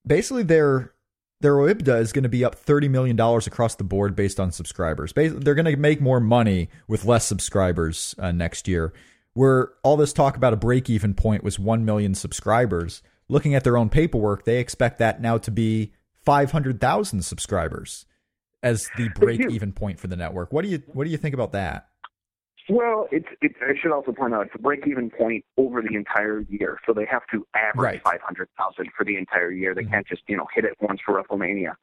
[0.06, 0.94] basically, their
[1.42, 4.52] their OIBDA is going to be up thirty million dollars across the board based on
[4.52, 5.14] subscribers.
[5.14, 8.94] Basically, they're going to make more money with less subscribers uh, next year.
[9.34, 13.02] Where all this talk about a break even point was one million subscribers
[13.32, 18.06] looking at their own paperwork, they expect that now to be 500,000 subscribers
[18.62, 20.54] as the break even point for the network.
[20.54, 21.88] What do you what do you think about that?
[22.70, 25.96] Well, it's, it's I should also point out it's a break even point over the
[25.96, 28.04] entire year, so they have to average right.
[28.04, 29.74] 500,000 for the entire year.
[29.74, 29.92] They mm-hmm.
[29.92, 31.74] can't just you know hit it once for WrestleMania.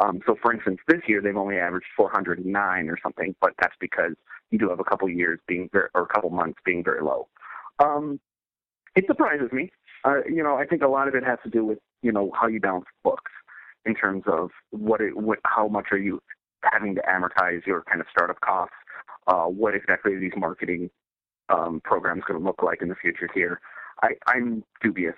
[0.00, 4.12] Um, so, for instance, this year they've only averaged 409 or something, but that's because
[4.50, 7.28] you do have a couple years being very, or a couple months being very low.
[7.78, 8.18] Um,
[8.96, 9.70] it surprises me
[10.04, 12.30] uh, you know, I think a lot of it has to do with you know
[12.38, 13.30] how you balance books
[13.84, 16.20] in terms of what it, what, how much are you
[16.64, 18.74] having to amortize your kind of startup costs.
[19.26, 20.90] Uh, what exactly are these marketing
[21.48, 23.60] um, programs going to look like in the future here?
[24.02, 25.14] I, I'm dubious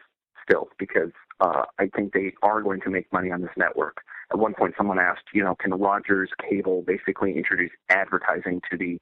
[0.46, 1.10] still because
[1.40, 3.98] uh, I think they are going to make money on this network.
[4.30, 8.98] At one point, someone asked, you know, can Rogers Cable basically introduce advertising to the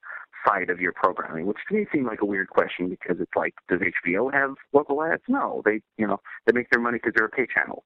[0.47, 3.55] side of your programming, which to me seemed like a weird question because it's like,
[3.69, 5.23] does HBO have local ads?
[5.29, 7.85] No, they, you know, they make their money because they're a pay channel.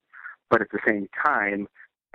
[0.50, 1.66] But at the same time,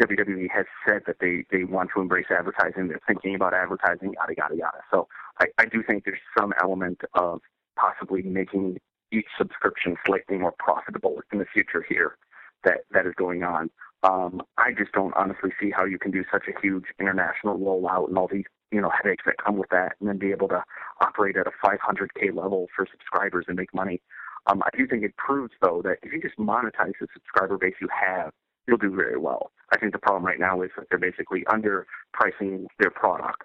[0.02, 2.88] WWE has said that they they want to embrace advertising.
[2.88, 4.80] They're thinking about advertising, yada yada yada.
[4.92, 5.08] So
[5.40, 7.42] I, I do think there's some element of
[7.76, 8.80] possibly making
[9.12, 12.18] each subscription slightly more profitable in the future here
[12.64, 13.70] that that is going on.
[14.04, 18.08] Um, I just don't honestly see how you can do such a huge international rollout
[18.08, 20.64] and all these you know headaches that come with that, and then be able to
[21.02, 24.02] operate at a 500k level for subscribers and make money.
[24.48, 27.76] Um, I do think it proves though that if you just monetize the subscriber base
[27.82, 28.32] you have,
[28.68, 29.52] you'll do very well.
[29.72, 33.44] I think the problem right now is that they're basically underpricing their product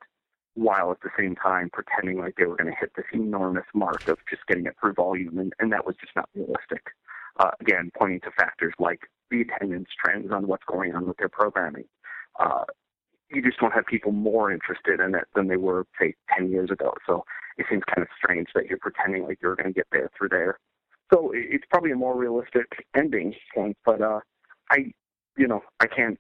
[0.55, 4.09] while at the same time pretending like they were going to hit this enormous mark
[4.09, 6.83] of just getting it through volume, and, and that was just not realistic.
[7.39, 9.01] Uh, again, pointing to factors like
[9.31, 11.85] the attendance trends on what's going on with their programming,
[12.41, 12.65] uh,
[13.31, 16.71] you just don't have people more interested in it than they were, say, 10 years
[16.71, 16.95] ago.
[17.07, 17.25] So
[17.59, 20.29] it seems kind of strange that you're pretending like you're going to get there through
[20.31, 20.59] there.
[21.13, 22.67] So it's probably a more realistic
[22.97, 24.21] ending point, but uh,
[24.71, 24.93] I,
[25.37, 26.19] you know, I can't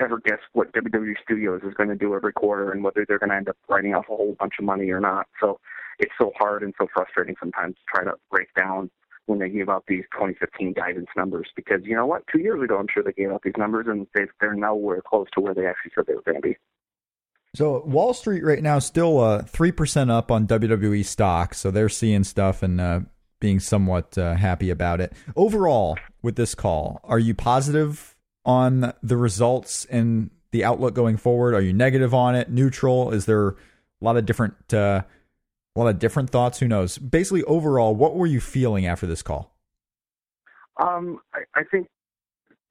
[0.00, 3.30] ever guess what WWE Studios is going to do every quarter and whether they're going
[3.30, 5.26] to end up writing off a whole bunch of money or not.
[5.40, 5.58] So
[5.98, 8.90] it's so hard and so frustrating sometimes to try to break down
[9.28, 12.78] when they gave out these 2015 guidance numbers because you know what, two years ago
[12.78, 15.66] I'm sure they gave out these numbers and they they're nowhere close to where they
[15.66, 16.56] actually said they were going to be.
[17.54, 21.88] So Wall Street right now still uh, three percent up on WWE stock, so they're
[21.88, 23.00] seeing stuff and uh,
[23.40, 25.12] being somewhat uh, happy about it.
[25.36, 28.14] Overall, with this call, are you positive
[28.44, 31.54] on the results and the outlook going forward?
[31.54, 32.50] Are you negative on it?
[32.50, 33.12] Neutral?
[33.12, 33.54] Is there a
[34.00, 35.02] lot of different uh,
[35.78, 36.58] a lot of different thoughts.
[36.58, 36.98] Who knows?
[36.98, 39.54] Basically, overall, what were you feeling after this call?
[40.80, 41.88] Um, I, I think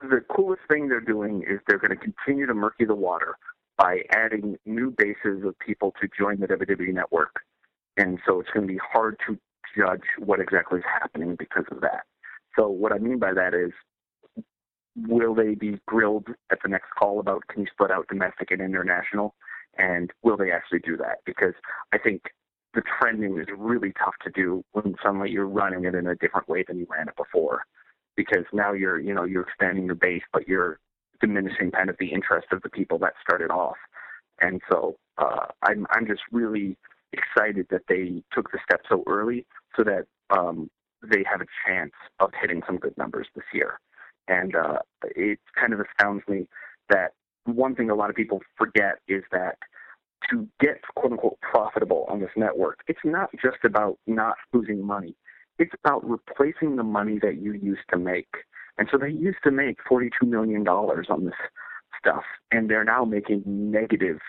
[0.01, 3.35] the coolest thing they're doing is they're going to continue to murky the water
[3.77, 7.35] by adding new bases of people to join the WWE network.
[7.95, 9.37] And so it's going to be hard to
[9.77, 12.03] judge what exactly is happening because of that.
[12.57, 13.71] So what I mean by that is,
[14.95, 18.61] will they be grilled at the next call about can you split out domestic and
[18.61, 19.35] international?
[19.77, 21.19] And will they actually do that?
[21.25, 21.53] Because
[21.93, 22.23] I think
[22.78, 26.47] the trending is really tough to do when suddenly you're running it in a different
[26.47, 27.63] way than you ran it before.
[28.15, 30.80] Because now you're you know you're expanding your base but you're
[31.19, 33.78] diminishing kind of the interest of the people that started off.
[34.39, 36.78] And so uh, I'm I'm just really
[37.13, 40.69] excited that they took the step so early so that um,
[41.01, 43.80] they have a chance of hitting some good numbers this year.
[44.28, 44.80] And uh,
[45.15, 46.47] it kind of astounds me
[46.89, 47.13] that
[47.45, 49.57] one thing a lot of people forget is that
[50.32, 55.15] to get quote unquote profitable on this network, it's not just about not losing money.
[55.59, 58.34] It's about replacing the money that you used to make.
[58.78, 61.34] And so they used to make $42 million on this
[61.99, 64.20] stuff, and they're now making negative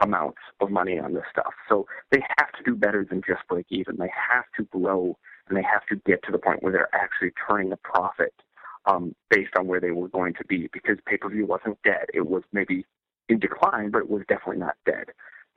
[0.00, 1.52] amounts of money on this stuff.
[1.68, 3.96] So they have to do better than just break even.
[3.98, 5.16] They have to grow
[5.48, 8.34] and they have to get to the point where they're actually turning a profit.
[8.86, 12.06] um, based on where they were going to be because pay per view wasn't dead.
[12.14, 12.84] It was maybe
[13.28, 15.06] in decline, but it was definitely not dead.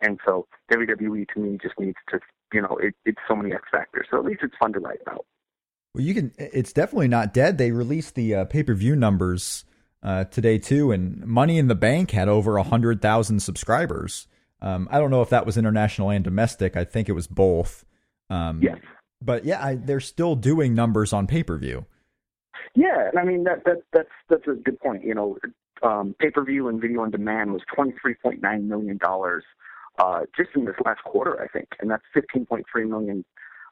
[0.02, 2.20] And so WWE to me just needs to,
[2.54, 4.08] you know, it, it's so many X factors.
[4.10, 5.26] So at least it's fun to write about.
[5.94, 6.32] Well, you can.
[6.38, 7.58] It's definitely not dead.
[7.58, 9.66] They released the uh, pay per view numbers
[10.04, 14.28] uh, today too, and Money in the Bank had over a hundred thousand subscribers.
[14.62, 16.78] Um, I don't know if that was international and domestic.
[16.78, 17.84] I think it was both.
[18.30, 18.78] Um, yes.
[19.22, 21.86] But yeah, I, they're still doing numbers on pay per view.
[22.74, 25.04] Yeah, and I mean that that that's that's a good point.
[25.04, 25.38] You know,
[25.84, 29.44] um, pay per view and video on demand was twenty three point nine million dollars
[30.00, 33.26] uh, just in this last quarter, I think, and that's fifteen point three million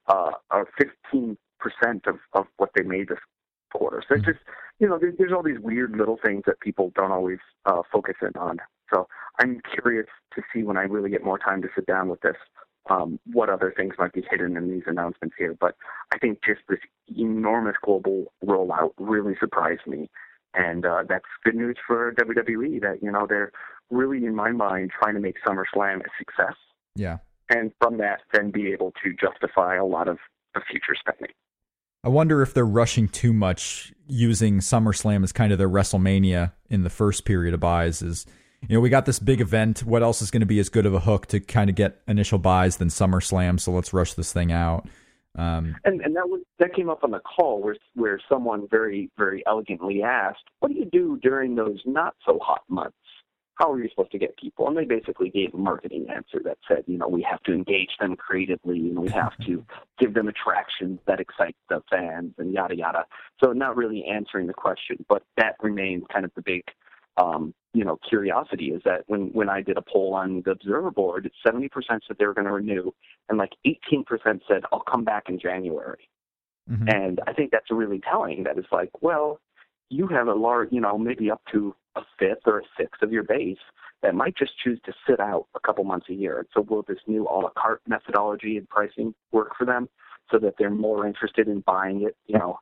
[0.07, 3.19] uh, or fifteen percent of of what they made this
[3.73, 4.03] quarter.
[4.07, 4.31] So it's mm-hmm.
[4.31, 4.43] just
[4.79, 8.15] you know, there's, there's all these weird little things that people don't always uh, focus
[8.21, 8.59] in on.
[8.91, 9.07] So
[9.39, 12.37] I'm curious to see when I really get more time to sit down with this,
[12.89, 15.55] um, what other things might be hidden in these announcements here.
[15.59, 15.75] But
[16.13, 16.79] I think just this
[17.15, 20.09] enormous global rollout really surprised me.
[20.53, 23.51] And uh, that's good news for WWE that, you know, they're
[23.89, 26.55] really, in my mind, trying to make SummerSlam a success.
[26.95, 27.17] Yeah.
[27.49, 30.17] And from that, then be able to justify a lot of
[30.53, 31.33] the future spending.
[32.03, 36.83] I wonder if they're rushing too much using SummerSlam as kind of their WrestleMania in
[36.83, 38.01] the first period of buys.
[38.01, 38.25] Is
[38.67, 39.83] you know we got this big event.
[39.83, 42.01] What else is going to be as good of a hook to kind of get
[42.07, 43.59] initial buys than SummerSlam?
[43.59, 44.87] So let's rush this thing out.
[45.39, 49.09] Um, and and that was that came up on the call where where someone very
[49.17, 52.97] very elegantly asked, "What do you do during those not so hot months?"
[53.59, 54.67] how are you supposed to get people?
[54.67, 57.89] And they basically gave a marketing answer that said, you know, we have to engage
[57.99, 59.65] them creatively and we have to
[59.99, 63.03] give them attractions that excite the fans and yada yada.
[63.43, 66.63] So not really answering the question, but that remains kind of the big
[67.19, 70.91] um, you know, curiosity is that when, when I did a poll on the observer
[70.91, 72.91] board, 70% said they were going to renew,
[73.27, 74.05] and like 18%
[74.47, 76.09] said, I'll come back in January.
[76.69, 76.89] Mm-hmm.
[76.89, 79.39] And I think that's really telling that it's like, well,
[79.89, 83.11] you have a large, you know, maybe up to a fifth or a sixth of
[83.11, 83.57] your base
[84.01, 86.39] that might just choose to sit out a couple months a year.
[86.39, 89.89] And so will this new a la carte methodology and pricing work for them
[90.31, 92.59] so that they're more interested in buying it, you know,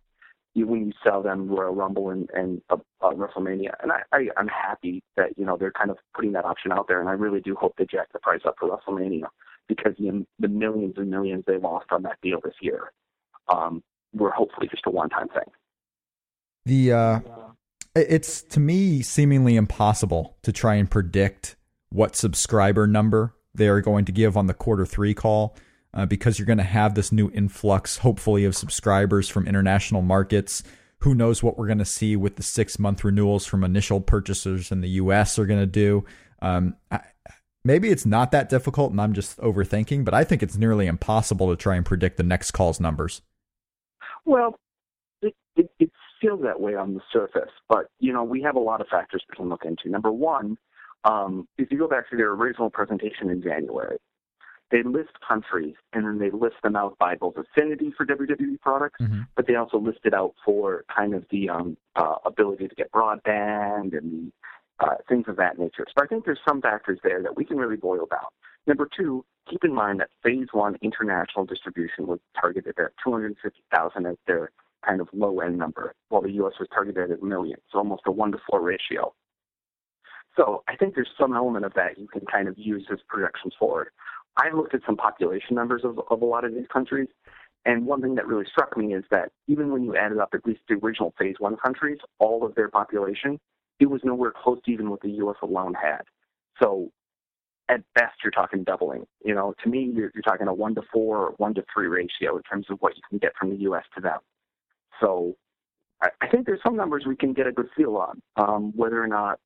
[0.65, 3.71] when you sell them Royal Rumble and, and uh, uh, WrestleMania.
[3.81, 6.87] And I, I, I'm happy that, you know, they're kind of putting that option out
[6.87, 6.99] there.
[6.99, 9.27] And I really do hope they jack the price up for WrestleMania
[9.67, 12.91] because the, the millions and millions they lost on that deal this year
[13.47, 13.83] um,
[14.13, 15.51] were hopefully just a one-time thing.
[16.65, 17.19] The uh,
[17.95, 21.55] it's to me seemingly impossible to try and predict
[21.89, 25.55] what subscriber number they are going to give on the quarter three call
[25.93, 30.63] uh, because you're going to have this new influx, hopefully, of subscribers from international markets.
[30.99, 34.71] Who knows what we're going to see with the six month renewals from initial purchasers
[34.71, 36.05] in the US are going to do.
[36.41, 37.01] Um, I,
[37.63, 41.49] maybe it's not that difficult and I'm just overthinking, but I think it's nearly impossible
[41.49, 43.21] to try and predict the next call's numbers.
[44.25, 44.59] Well,
[45.21, 48.59] it, it, it's feels that way on the surface, but you know we have a
[48.59, 49.89] lot of factors we can look into.
[49.89, 50.57] Number one,
[51.03, 53.97] um, if you go back to their original presentation in January,
[54.71, 58.99] they list countries and then they list them out by both affinity for WWE products,
[59.01, 59.21] mm-hmm.
[59.35, 62.91] but they also list it out for kind of the um, uh, ability to get
[62.91, 64.31] broadband and
[64.79, 65.85] uh, things of that nature.
[65.87, 68.27] So I think there's some factors there that we can really boil down.
[68.67, 74.15] Number two, keep in mind that phase one international distribution was targeted at 250,000 as
[74.27, 74.51] their
[74.85, 76.53] kind of low end number, while the U.S.
[76.59, 79.13] was targeted at a million, so almost a one to four ratio.
[80.35, 83.53] So I think there's some element of that you can kind of use as projections
[83.57, 83.89] forward.
[84.37, 87.07] I looked at some population numbers of, of a lot of these countries,
[87.65, 90.45] and one thing that really struck me is that even when you added up at
[90.45, 93.39] least the original phase one countries, all of their population,
[93.79, 95.35] it was nowhere close to even what the U.S.
[95.41, 96.01] alone had.
[96.61, 96.91] So
[97.69, 99.05] at best, you're talking doubling.
[99.23, 101.87] You know, to me, you're, you're talking a one to four or one to three
[101.87, 103.83] ratio in terms of what you can get from the U.S.
[103.95, 104.19] to them.
[105.01, 105.35] So
[106.01, 108.21] I, I think there's some numbers we can get a good feel on.
[108.37, 109.39] Um, whether or not,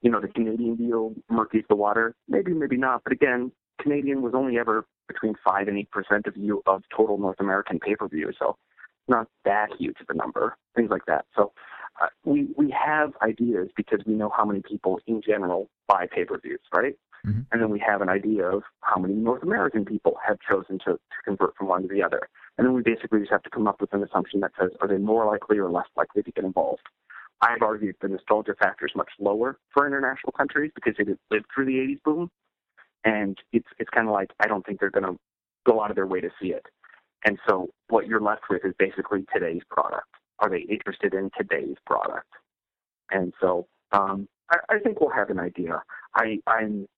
[0.00, 3.02] you know, the Canadian deal murkies the water, maybe, maybe not.
[3.04, 7.18] But again, Canadian was only ever between five and eight percent of you of total
[7.18, 8.56] North American pay per view, so
[9.08, 10.56] not that huge of a number.
[10.76, 11.26] Things like that.
[11.36, 11.52] So
[12.00, 16.24] uh, we we have ideas because we know how many people in general buy pay
[16.24, 16.94] per views, right?
[17.26, 17.40] Mm-hmm.
[17.52, 20.94] And then we have an idea of how many North American people have chosen to,
[20.94, 22.28] to convert from one to the other.
[22.58, 24.88] And then we basically just have to come up with an assumption that says, are
[24.88, 26.82] they more likely or less likely to get involved?
[27.40, 31.42] I've argued the nostalgia factor is much lower for international countries because they didn't live
[31.52, 32.30] through the 80s boom.
[33.04, 35.18] And it's, it's kind of like, I don't think they're going to
[35.66, 36.66] go out of their way to see it.
[37.24, 40.08] And so what you're left with is basically today's product.
[40.40, 42.28] Are they interested in today's product?
[43.10, 45.82] And so um, I, I think we'll have an idea.
[46.14, 46.88] I, I'm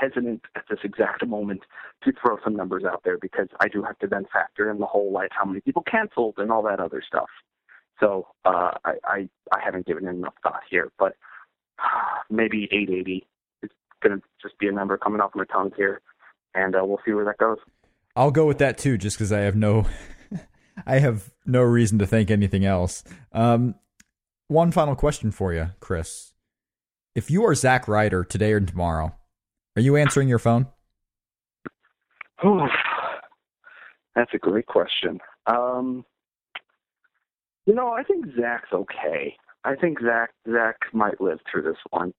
[0.00, 1.62] hesitant at this exact moment
[2.04, 4.86] to throw some numbers out there because I do have to then factor in the
[4.86, 7.28] whole like how many people canceled and all that other stuff.
[7.98, 11.16] So uh, I, I I haven't given it enough thought here, but
[12.30, 13.22] maybe 880 is
[14.00, 16.00] going to just be a number coming off my tongue here,
[16.54, 17.58] and uh, we'll see where that goes.
[18.16, 19.86] I'll go with that too, just because I have no,
[20.86, 23.04] I have no reason to think anything else.
[23.32, 23.74] Um,
[24.48, 26.32] one final question for you, Chris.
[27.14, 29.14] If you are Zach Ryder today or tomorrow,
[29.76, 30.66] are you answering your phone?
[34.14, 35.18] That's a great question.
[35.46, 36.04] Um,
[37.66, 39.36] you know, I think Zach's okay.
[39.64, 42.12] I think Zach Zach might live through this one.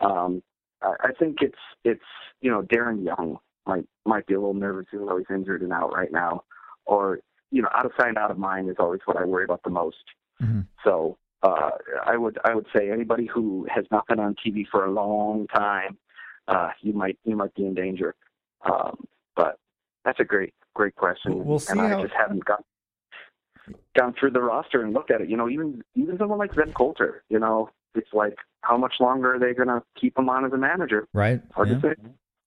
[0.00, 0.42] Um,
[0.82, 2.04] I, I think it's it's
[2.40, 5.72] you know Darren Young might might be a little nervous even though he's injured and
[5.72, 6.44] out right now,
[6.84, 7.20] or
[7.50, 9.70] you know out of sight out of mind is always what I worry about the
[9.70, 9.96] most.
[10.42, 10.60] Mm-hmm.
[10.84, 11.70] So uh,
[12.04, 15.46] I would I would say anybody who has not been on TV for a long
[15.48, 15.96] time,
[16.48, 18.14] uh, you might you might be in danger.
[18.64, 19.58] Um, but
[20.04, 22.02] that's a great great question, we'll and I how...
[22.02, 22.64] just haven't got
[23.98, 25.28] gone through the roster and looked at it.
[25.28, 29.34] You know, even even someone like Ben Coulter, you know, it's like how much longer
[29.34, 31.06] are they going to keep him on as a manager?
[31.12, 31.40] Right.
[31.52, 31.74] Hard yeah.
[31.74, 31.94] to say.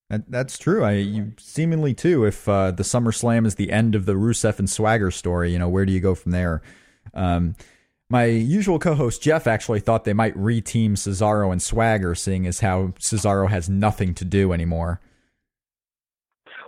[0.09, 0.83] That, that's true.
[0.83, 2.25] I you, seemingly too.
[2.25, 5.69] If uh, the SummerSlam is the end of the Rusev and Swagger story, you know,
[5.69, 6.61] where do you go from there?
[7.13, 7.55] Um,
[8.09, 12.87] my usual co-host Jeff actually thought they might reteam Cesaro and Swagger, seeing as how
[12.99, 14.99] Cesaro has nothing to do anymore.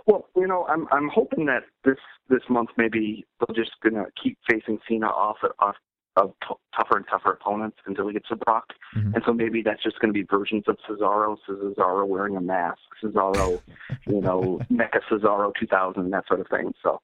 [0.06, 4.38] Well, you know, I'm I'm hoping that this this month maybe they're just gonna keep
[4.48, 5.76] facing Cena off off
[6.16, 9.14] of t- tougher and tougher opponents until he gets to Brock, Mhm.
[9.14, 13.62] and so maybe that's just gonna be versions of Cesaro, Cesaro wearing a mask, Cesaro,
[14.06, 16.74] you know, Mecha Cesaro 2000, that sort of thing.
[16.82, 17.00] So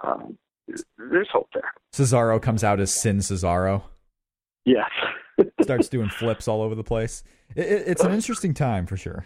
[0.00, 0.38] um,
[0.98, 1.72] there's hope there.
[1.92, 3.82] Cesaro comes out as Sin Cesaro,
[4.64, 4.90] Yes.
[5.62, 7.24] starts doing flips all over the place.
[7.56, 9.24] It, it, it's an interesting time for sure.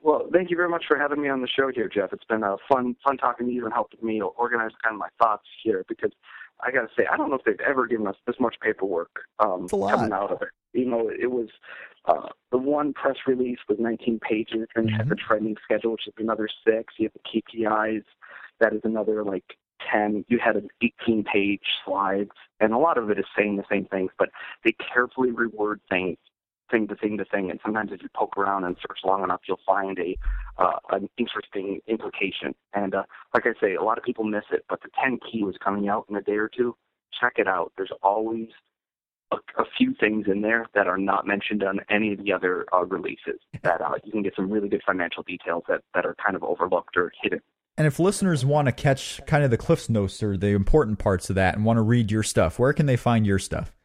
[0.00, 2.12] Well, thank you very much for having me on the show here, Jeff.
[2.12, 5.08] It's been a fun, fun talking to you and helping me organize kind of my
[5.20, 6.12] thoughts here because
[6.60, 9.20] I got to say, I don't know if they've ever given us this much paperwork
[9.38, 9.94] um, It's a lot.
[9.94, 10.48] coming out of it.
[10.72, 11.48] You know, it was
[12.06, 16.06] uh, the one press release was 19 pages, then you had the trending schedule, which
[16.06, 16.94] is another six.
[16.98, 18.04] You have the KPIs,
[18.60, 19.44] that is another like
[19.92, 20.24] 10.
[20.28, 22.30] You had an 18 page slides,
[22.60, 24.30] and a lot of it is saying the same things, but
[24.64, 26.18] they carefully reword things
[26.70, 29.40] thing to thing to thing, and sometimes if you poke around and search long enough,
[29.46, 30.16] you'll find a
[30.58, 32.54] uh, an interesting implication.
[32.74, 33.04] And uh,
[33.34, 35.88] like I say, a lot of people miss it, but the 10 key was coming
[35.88, 36.76] out in a day or two.
[37.20, 37.72] Check it out.
[37.76, 38.48] There's always
[39.32, 42.66] a, a few things in there that are not mentioned on any of the other
[42.72, 43.40] uh, releases.
[43.62, 46.44] That uh, you can get some really good financial details that that are kind of
[46.44, 47.40] overlooked or hidden.
[47.78, 51.28] And if listeners want to catch kind of the Cliff's Notes or the important parts
[51.28, 53.75] of that and want to read your stuff, where can they find your stuff?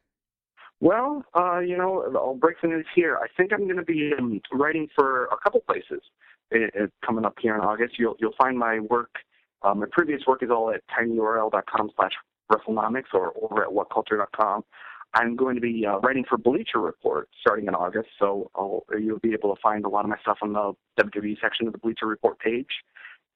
[0.82, 3.18] Well, uh, you know, I'll break the news here.
[3.18, 6.02] I think I'm going to be um, writing for a couple places
[6.54, 8.00] uh, uh, coming up here in August.
[8.00, 9.14] You'll you'll find my work.
[9.62, 12.14] Uh, my previous work is all at tinyurl.com slash
[12.52, 14.64] WrestleNomics or over at whatculture.com.
[15.14, 19.20] I'm going to be uh, writing for Bleacher Report starting in August, so I'll, you'll
[19.20, 21.80] be able to find a lot of my stuff on the WWE section of the
[21.80, 22.70] Bleacher Report page.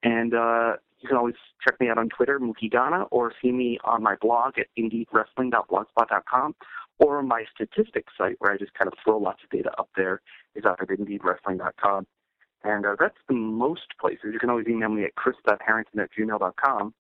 [0.02, 3.78] And uh, you can always check me out on Twitter, Mookie Ghana, or see me
[3.84, 6.56] on my blog at indeedwrestling.blogspot.com
[7.00, 10.22] or my statistics site where I just kind of throw lots of data up there
[10.56, 12.08] is out at indeedwrestling.com.
[12.64, 14.32] And uh, that's the most places.
[14.34, 16.94] You can always email me at chris.harrington at gmail.com.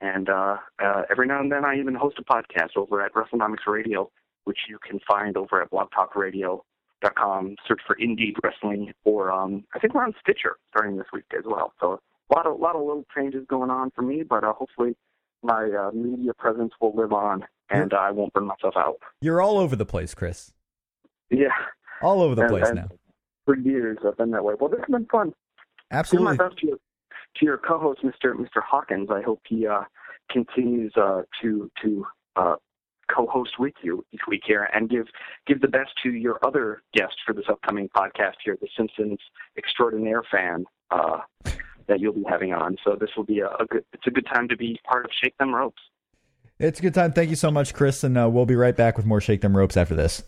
[0.00, 3.66] And uh, uh, every now and then I even host a podcast over at WrestleNomics
[3.66, 4.10] Radio,
[4.44, 7.56] which you can find over at blogtalkradio.com.
[7.66, 11.44] Search for Indeed Wrestling, or um, I think we're on Stitcher starting this week as
[11.46, 11.72] well.
[11.80, 14.94] So a lot of, lot of little changes going on for me, but uh, hopefully
[15.42, 18.96] my uh, media presence will live on and I won't burn myself out.
[19.20, 20.52] You're all over the place, Chris.
[21.30, 21.48] Yeah.
[22.02, 22.88] All over the And- place and now.
[23.44, 24.54] For years, I've been that way.
[24.60, 25.28] Well, this has been fun.
[25.30, 25.34] Do
[25.90, 26.36] Absolutely.
[26.36, 28.34] my best to your, to your co-host, Mr.
[28.34, 28.62] Mr.
[28.62, 29.08] Hawkins.
[29.10, 29.84] I hope he uh,
[30.30, 32.06] continues uh, to to
[32.36, 32.56] uh,
[33.10, 35.06] co-host with you each week here, and give
[35.46, 39.18] give the best to your other guest for this upcoming podcast here, the Simpsons
[39.56, 41.20] extraordinaire fan uh,
[41.86, 42.76] that you'll be having on.
[42.84, 43.84] So this will be a, a good.
[43.94, 45.80] It's a good time to be part of Shake Them Ropes.
[46.58, 47.12] It's a good time.
[47.12, 49.56] Thank you so much, Chris, and uh, we'll be right back with more Shake Them
[49.56, 50.24] Ropes after this.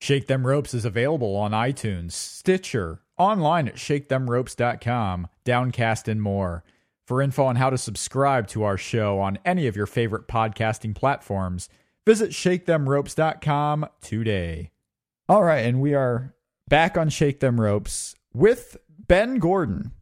[0.00, 6.64] Shake Them Ropes is available on iTunes, Stitcher, online at shakethemropes.com, Downcast, and more.
[7.06, 10.94] For info on how to subscribe to our show on any of your favorite podcasting
[10.94, 11.70] platforms,
[12.06, 14.70] visit shakethemropes.com today.
[15.30, 16.34] All right, and we are
[16.68, 19.92] back on Shake Them Ropes with Ben Gordon.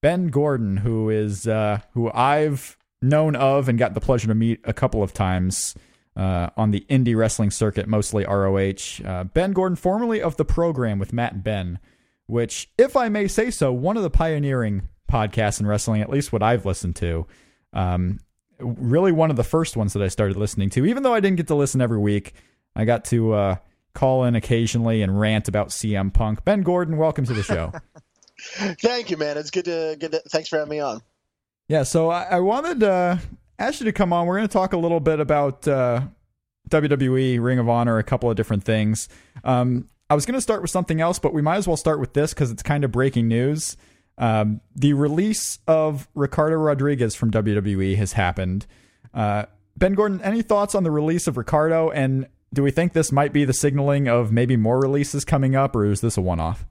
[0.00, 4.60] Ben Gordon, who is uh, who I've known of and got the pleasure to meet
[4.64, 5.74] a couple of times
[6.16, 9.04] uh, on the indie wrestling circuit, mostly ROH.
[9.04, 11.78] Uh, ben Gordon, formerly of the program with Matt Ben,
[12.26, 16.32] which, if I may say so, one of the pioneering podcasts in wrestling, at least
[16.32, 17.26] what I've listened to.
[17.72, 18.18] Um,
[18.58, 20.86] really one of the first ones that I started listening to.
[20.86, 22.32] Even though I didn't get to listen every week,
[22.74, 23.56] I got to uh,
[23.94, 26.44] call in occasionally and rant about CM Punk.
[26.44, 27.72] Ben Gordon, welcome to the show.
[28.80, 29.38] Thank you, man.
[29.38, 30.12] It's good to good.
[30.12, 31.00] To, thanks for having me on.
[31.68, 33.16] Yeah, so I, I wanted uh,
[33.58, 34.26] ask you to come on.
[34.26, 36.02] We're going to talk a little bit about uh,
[36.70, 39.08] WWE, Ring of Honor, a couple of different things.
[39.44, 41.98] Um, I was going to start with something else, but we might as well start
[41.98, 43.76] with this because it's kind of breaking news.
[44.18, 48.66] Um, the release of Ricardo Rodriguez from WWE has happened.
[49.12, 49.46] Uh,
[49.76, 51.90] ben Gordon, any thoughts on the release of Ricardo?
[51.90, 55.74] And do we think this might be the signaling of maybe more releases coming up,
[55.74, 56.64] or is this a one off?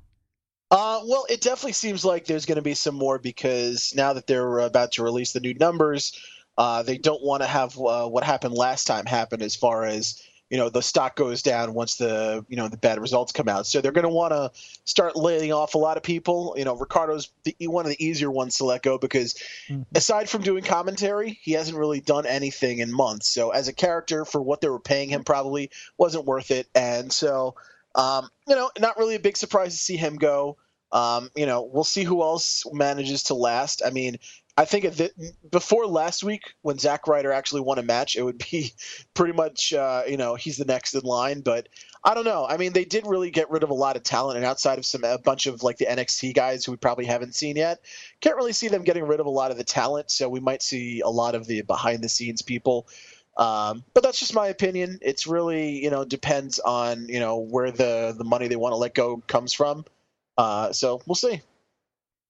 [0.71, 4.27] Uh, well, it definitely seems like there's going to be some more because now that
[4.27, 6.19] they're about to release the new numbers,
[6.57, 10.21] uh, they don't want to have uh, what happened last time happen as far as
[10.49, 13.65] you know the stock goes down once the you know the bad results come out.
[13.67, 14.51] So they're going to want to
[14.85, 16.55] start laying off a lot of people.
[16.57, 19.33] You know, Ricardo's the, one of the easier ones to let go because
[19.67, 19.81] mm-hmm.
[19.95, 23.29] aside from doing commentary, he hasn't really done anything in months.
[23.29, 26.67] So as a character, for what they were paying him, probably wasn't worth it.
[26.75, 27.55] And so,
[27.95, 30.57] um, you know, not really a big surprise to see him go.
[30.91, 33.81] Um, you know, we'll see who else manages to last.
[33.85, 34.17] I mean,
[34.57, 35.11] I think the,
[35.51, 38.73] before last week, when Zack Ryder actually won a match, it would be
[39.13, 41.41] pretty much, uh, you know, he's the next in line.
[41.41, 41.67] But
[42.03, 42.45] I don't know.
[42.47, 44.85] I mean, they did really get rid of a lot of talent, and outside of
[44.85, 47.79] some a bunch of like the NXT guys who we probably haven't seen yet,
[48.21, 50.11] can't really see them getting rid of a lot of the talent.
[50.11, 52.87] So we might see a lot of the behind the scenes people.
[53.37, 54.99] Um, but that's just my opinion.
[55.01, 58.77] It's really, you know, depends on you know where the the money they want to
[58.77, 59.85] let go comes from.
[60.37, 61.41] Uh, so we'll see.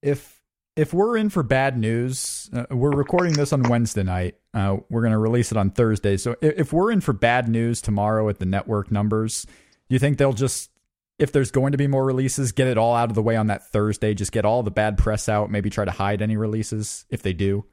[0.01, 0.35] If
[0.75, 4.35] if we're in for bad news, uh, we're recording this on Wednesday night.
[4.53, 6.17] Uh, we're going to release it on Thursday.
[6.17, 9.99] So if, if, we're in for bad news tomorrow at the network numbers, do you
[9.99, 10.69] think they'll just,
[11.17, 13.47] if there's going to be more releases, get it all out of the way on
[13.47, 14.13] that Thursday?
[14.13, 17.33] Just get all the bad press out, maybe try to hide any releases if they
[17.33, 17.65] do?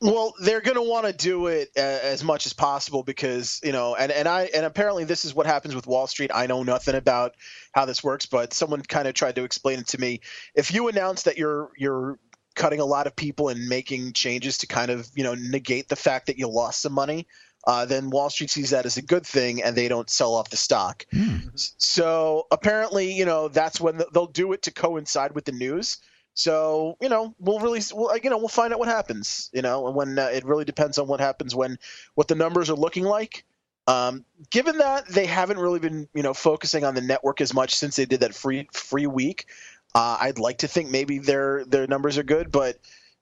[0.00, 3.72] Well, they're going to want to do it uh, as much as possible because you
[3.72, 6.30] know, and and I and apparently this is what happens with Wall Street.
[6.34, 7.34] I know nothing about
[7.72, 10.20] how this works, but someone kind of tried to explain it to me.
[10.54, 12.18] If you announce that you're you're
[12.54, 15.96] cutting a lot of people and making changes to kind of you know negate the
[15.96, 17.26] fact that you lost some money,
[17.66, 20.50] uh, then Wall Street sees that as a good thing and they don't sell off
[20.50, 21.06] the stock.
[21.14, 21.50] Mm.
[21.78, 25.98] So apparently, you know, that's when they'll do it to coincide with the news.
[26.34, 29.50] So you know, we'll really, we'll, you know, we'll find out what happens.
[29.52, 31.78] You know, when uh, it really depends on what happens when
[32.14, 33.44] what the numbers are looking like.
[33.86, 37.74] Um, given that they haven't really been, you know, focusing on the network as much
[37.74, 39.46] since they did that free free week,
[39.94, 42.78] uh, I'd like to think maybe their their numbers are good, but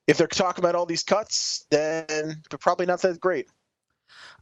[0.06, 3.48] if they're talking about all these cuts, then they're probably not that great.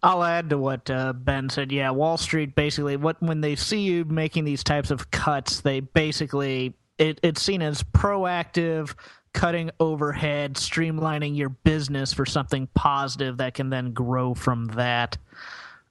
[0.03, 1.71] I'll add to what uh, Ben said.
[1.71, 5.81] Yeah, Wall Street basically what when they see you making these types of cuts, they
[5.81, 8.95] basically it, it's seen as proactive
[9.33, 15.17] cutting overhead, streamlining your business for something positive that can then grow from that.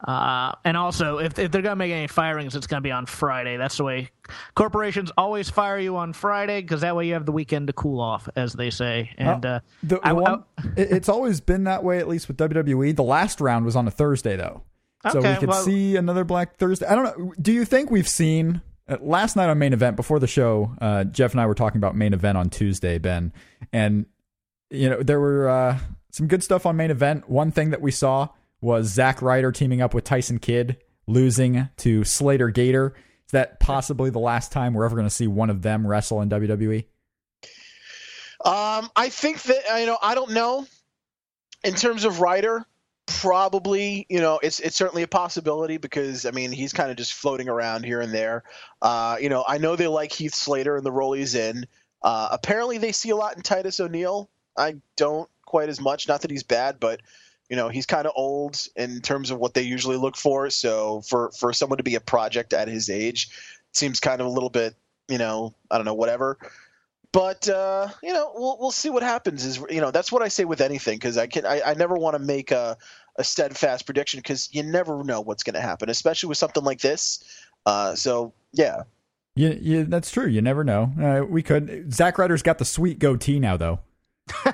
[0.06, 2.92] Uh, and also, if, if they're going to make any firings, it's going to be
[2.92, 3.58] on Friday.
[3.58, 4.10] That's the way
[4.56, 8.00] corporations always fire you on Friday because that way you have the weekend to cool
[8.00, 9.12] off, as they say.
[9.18, 12.38] And uh, the, the I, one, I, it's always been that way, at least with
[12.38, 12.96] WWE.
[12.96, 14.64] The last round was on a Thursday, though.
[15.12, 16.86] So okay, we could well, see another Black Thursday.
[16.86, 17.34] I don't know.
[17.42, 18.60] Do you think we've seen uh,
[19.02, 20.74] last night on main event before the show?
[20.80, 23.34] Uh, Jeff and I were talking about main event on Tuesday, Ben,
[23.72, 24.06] and
[24.70, 25.80] you know there were uh,
[26.12, 27.30] some good stuff on main event.
[27.30, 28.30] One thing that we saw
[28.62, 30.78] was Zack Ryder teaming up with Tyson Kidd,
[31.08, 32.94] losing to Slater Gator.
[33.26, 36.22] Is that possibly the last time we're ever going to see one of them wrestle
[36.22, 36.86] in WWE?
[38.44, 40.66] Um, I think that you know I don't know.
[41.64, 42.66] In terms of Ryder,
[43.10, 47.14] probably you know it's it's certainly a possibility because I mean he's kind of just
[47.14, 48.44] floating around here and there.
[48.82, 51.66] Uh, you know I know they like Heath Slater and the role he's in.
[52.02, 54.30] Uh, apparently they see a lot in Titus O'Neil.
[54.58, 56.08] I don't quite as much.
[56.08, 57.02] Not that he's bad, but
[57.50, 60.50] you know he's kind of old in terms of what they usually look for.
[60.50, 63.30] So for for someone to be a project at his age
[63.74, 64.76] seems kind of a little bit
[65.08, 66.38] you know I don't know whatever.
[67.12, 69.44] But uh, you know we'll we'll see what happens.
[69.44, 71.96] Is you know that's what I say with anything because I can I, I never
[71.96, 72.78] want to make a
[73.18, 76.82] a steadfast prediction because you never know what's going to happen, especially with something like
[76.82, 77.24] this.
[77.66, 78.84] Uh, so yeah.
[79.36, 80.28] Yeah, yeah, that's true.
[80.28, 80.92] You never know.
[81.02, 81.94] Uh, we could.
[81.94, 83.80] Zack Ryder's got the sweet goatee now, though.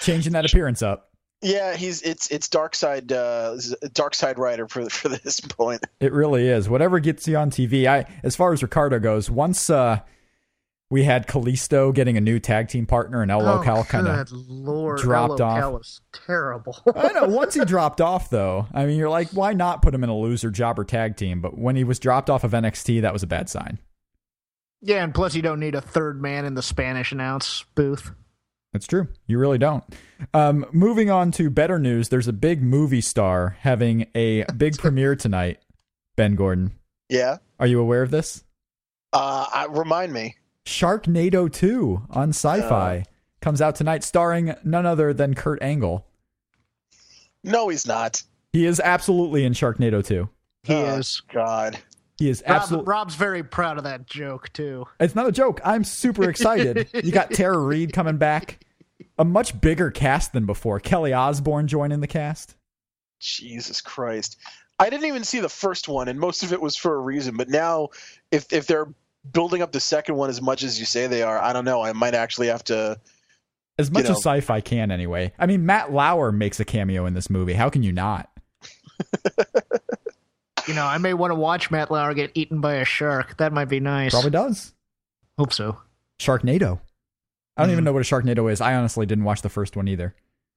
[0.00, 1.10] Changing that appearance up.
[1.42, 3.58] Yeah, he's it's it's dark side uh,
[3.92, 5.84] dark side Ryder for for this point.
[6.00, 6.70] It really is.
[6.70, 7.86] Whatever gets you on TV.
[7.86, 10.00] I as far as Ricardo goes, once uh,
[10.90, 14.28] we had Kalisto getting a new tag team partner, and El oh, kind of
[14.98, 15.72] dropped El off.
[15.72, 16.78] Was terrible.
[16.94, 17.26] I know.
[17.26, 20.16] Once he dropped off, though, I mean, you're like, why not put him in a
[20.16, 21.40] loser jobber tag team?
[21.40, 23.78] But when he was dropped off of NXT, that was a bad sign.
[24.82, 28.10] Yeah, and plus you don't need a third man in the Spanish announce booth.
[28.74, 29.08] That's true.
[29.26, 29.82] You really don't.
[30.34, 35.16] Um, moving on to better news, there's a big movie star having a big premiere
[35.16, 35.60] tonight.
[36.16, 36.72] Ben Gordon,
[37.08, 37.38] Yeah.
[37.58, 38.44] are you aware of this?
[39.12, 40.36] Uh, I, remind me.
[40.64, 43.02] Sharknado 2 on Sci-Fi uh.
[43.40, 46.06] comes out tonight, starring none other than Kurt Angle.
[47.42, 48.22] No, he's not.
[48.52, 50.28] He is absolutely in Sharknado 2.
[50.62, 51.20] He Oh, is.
[51.32, 51.78] God.
[52.18, 52.86] He is Rob, absolutely.
[52.90, 54.86] Rob's very proud of that joke too.
[55.00, 55.60] It's not a joke.
[55.64, 56.88] I'm super excited.
[57.04, 58.60] you got Tara Reid coming back.
[59.18, 60.78] A much bigger cast than before.
[60.80, 62.54] Kelly Osbourne joining the cast.
[63.20, 64.36] Jesus Christ.
[64.78, 67.36] I didn't even see the first one, and most of it was for a reason.
[67.36, 67.88] But now,
[68.30, 68.86] if if they're
[69.32, 71.82] building up the second one as much as you say they are, I don't know.
[71.82, 72.98] I might actually have to.
[73.78, 74.16] As much You know.
[74.16, 75.32] as sci-fi can, anyway.
[75.38, 77.54] I mean, Matt Lauer makes a cameo in this movie.
[77.54, 78.30] How can you not?
[80.66, 83.36] You know, I may want to watch Matt Lauer get eaten by a shark.
[83.36, 84.12] That might be nice.
[84.12, 84.72] Probably does.
[85.36, 85.76] Hope so.
[86.18, 86.80] Sharknado.
[87.54, 87.72] I don't Mm.
[87.72, 88.62] even know what a Sharknado is.
[88.62, 90.14] I honestly didn't watch the first one either.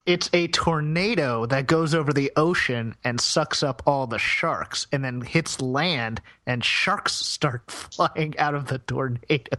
[0.08, 5.04] It's a tornado that goes over the ocean and sucks up all the sharks and
[5.04, 9.58] then hits land and sharks start flying out of the tornado.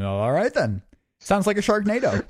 [0.00, 0.80] All right then.
[1.18, 2.24] Sounds like a Sharknado.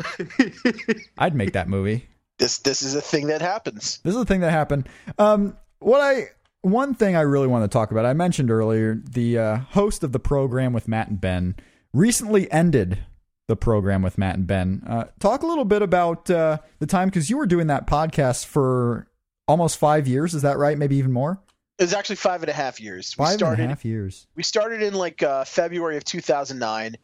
[1.18, 2.08] I'd make that movie.
[2.38, 3.98] This this is a thing that happens.
[4.02, 4.88] This is a thing that happened.
[5.18, 6.28] Um, what I
[6.62, 8.06] one thing I really want to talk about.
[8.06, 11.56] I mentioned earlier the uh, host of the program with Matt and Ben
[11.92, 13.00] recently ended
[13.48, 14.82] the program with Matt and Ben.
[14.86, 18.44] Uh, talk a little bit about uh, the time because you were doing that podcast
[18.44, 19.08] for
[19.48, 20.34] almost five years.
[20.34, 20.78] Is that right?
[20.78, 21.40] Maybe even more.
[21.78, 23.14] It was actually five and a half years.
[23.18, 24.26] We Five and started a half years.
[24.36, 26.96] we started in like uh, February of 2009,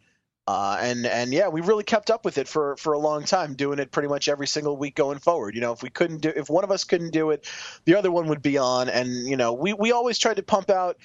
[0.47, 3.55] uh, and and yeah, we really kept up with it for for a long time,
[3.55, 5.55] doing it pretty much every single week going forward.
[5.55, 7.49] You know, if we couldn't do, if one of us couldn't do it,
[7.85, 10.69] the other one would be on, and you know, we we always tried to pump
[10.71, 10.99] out.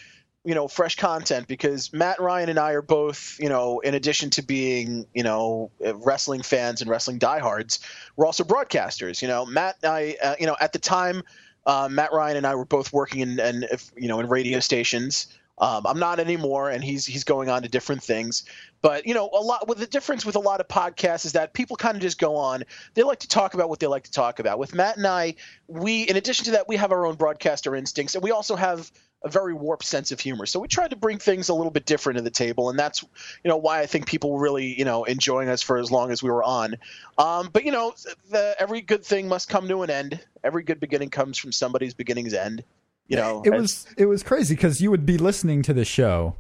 [0.45, 4.29] You know, fresh content because Matt Ryan and I are both, you know, in addition
[4.31, 7.79] to being, you know, wrestling fans and wrestling diehards,
[8.15, 9.21] we're also broadcasters.
[9.21, 11.23] You know, Matt and I, uh, you know, at the time,
[11.65, 13.67] uh, Matt Ryan and I were both working in, and
[13.97, 15.27] you know, in radio stations.
[15.59, 18.45] Um, I'm not anymore, and he's he's going on to different things.
[18.81, 21.53] But you know, a lot with the difference with a lot of podcasts is that
[21.53, 22.63] people kind of just go on.
[22.93, 24.57] They like to talk about what they like to talk about.
[24.57, 25.35] With Matt and I,
[25.67, 28.89] we, in addition to that, we have our own broadcaster instincts, and we also have
[29.23, 30.45] a very warped sense of humor.
[30.45, 33.03] So we tried to bring things a little bit different to the table, and that's
[33.43, 36.11] you know why I think people were really you know enjoying us for as long
[36.11, 36.75] as we were on.
[37.17, 37.93] Um, but you know,
[38.29, 40.19] the, every good thing must come to an end.
[40.43, 42.63] Every good beginning comes from somebody's beginning's end.
[43.07, 46.35] You know, it was it was crazy because you would be listening to the show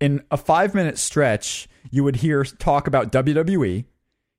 [0.00, 1.68] in a five minute stretch.
[1.90, 3.84] You would hear talk about WWE.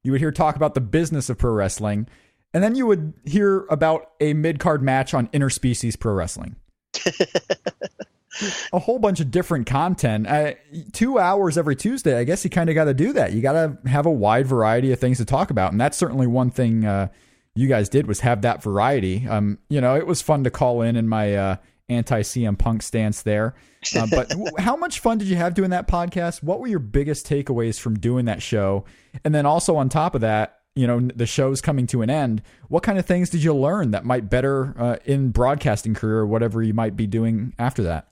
[0.03, 2.07] You would hear talk about the business of pro wrestling,
[2.53, 6.55] and then you would hear about a mid card match on interspecies pro wrestling.
[8.73, 10.27] a whole bunch of different content.
[10.27, 10.53] Uh,
[10.93, 12.17] two hours every Tuesday.
[12.17, 13.33] I guess you kind of got to do that.
[13.33, 16.27] You got to have a wide variety of things to talk about, and that's certainly
[16.27, 17.09] one thing uh,
[17.55, 19.27] you guys did was have that variety.
[19.27, 21.55] Um, you know, it was fun to call in in my uh,
[21.89, 23.55] anti CM Punk stance there.
[23.95, 26.43] Uh, but how much fun did you have doing that podcast?
[26.43, 28.85] What were your biggest takeaways from doing that show?
[29.23, 30.58] And then also on top of that.
[30.75, 32.41] You know the show's coming to an end.
[32.67, 36.27] What kind of things did you learn that might better uh, in broadcasting career or
[36.27, 38.07] whatever you might be doing after that?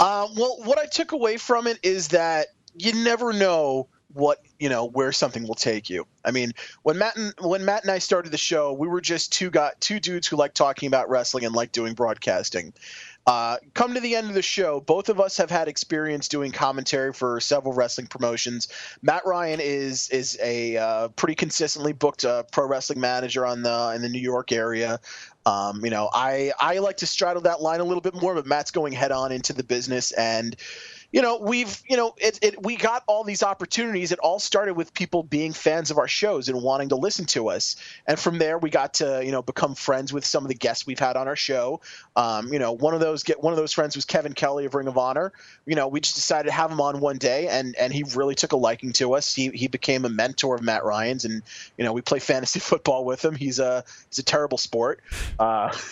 [0.00, 4.68] Uh, well, what I took away from it is that you never know what you
[4.68, 6.06] know where something will take you.
[6.24, 6.52] I mean,
[6.82, 9.80] when Matt and when Matt and I started the show, we were just two got
[9.80, 12.72] two dudes who like talking about wrestling and like doing broadcasting.
[13.26, 16.50] Uh, come to the end of the show, both of us have had experience doing
[16.50, 18.68] commentary for several wrestling promotions.
[19.00, 23.92] Matt Ryan is is a uh, pretty consistently booked uh, pro wrestling manager on the
[23.94, 24.98] in the New York area.
[25.46, 28.46] Um, you know, I I like to straddle that line a little bit more, but
[28.46, 30.56] Matt's going head on into the business and
[31.12, 34.12] you know we've you know it, it we got all these opportunities.
[34.12, 37.48] It all started with people being fans of our shows and wanting to listen to
[37.48, 37.76] us.
[38.06, 40.86] And from there we got to you know become friends with some of the guests
[40.86, 41.80] we've had on our show.
[42.16, 44.74] Um, you know one of those get one of those friends was kevin kelly of
[44.74, 45.32] ring of honor.
[45.66, 48.34] You know we just decided to have him on one day and and he really
[48.34, 49.34] took a liking to us.
[49.34, 51.42] He he became a mentor of matt ryan's and
[51.76, 53.34] you know we play fantasy football with him.
[53.34, 55.00] He's a he's a terrible sport.
[55.38, 55.76] Uh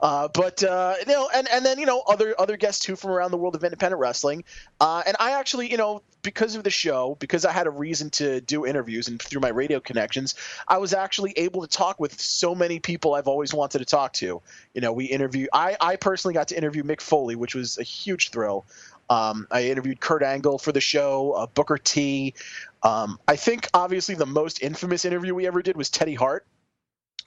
[0.00, 3.10] uh, but uh, you know, and and then you know other other guests too from
[3.10, 4.44] around the world of independent wrestling.
[4.80, 8.10] Uh, and I actually, you know, because of the show, because I had a reason
[8.10, 10.34] to do interviews and through my radio connections,
[10.68, 14.12] I was actually able to talk with so many people I've always wanted to talk
[14.14, 14.40] to.
[14.74, 15.46] You know, we interview.
[15.52, 18.64] I I personally got to interview Mick Foley, which was a huge thrill.
[19.08, 22.32] Um, I interviewed Kurt Angle for the show, uh, Booker T.
[22.84, 26.46] Um, I think obviously the most infamous interview we ever did was Teddy Hart,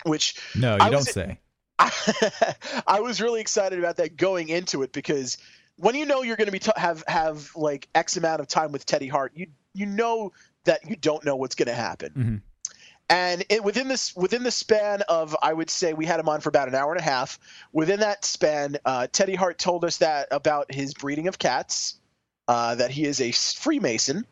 [0.05, 1.39] which No, you I don't was- say.
[2.87, 5.37] I was really excited about that going into it because
[5.77, 8.71] when you know you're going to be t- have have like X amount of time
[8.71, 10.31] with Teddy Hart, you you know
[10.65, 12.13] that you don't know what's going to happen.
[12.15, 12.41] Mhm.
[13.09, 16.41] and it, within this within the span of I would say we had him on
[16.41, 17.39] for about an hour and a half.
[17.71, 21.95] Within that span, uh, Teddy Hart told us that about his breeding of cats,
[22.47, 24.25] uh, that he is a Freemason,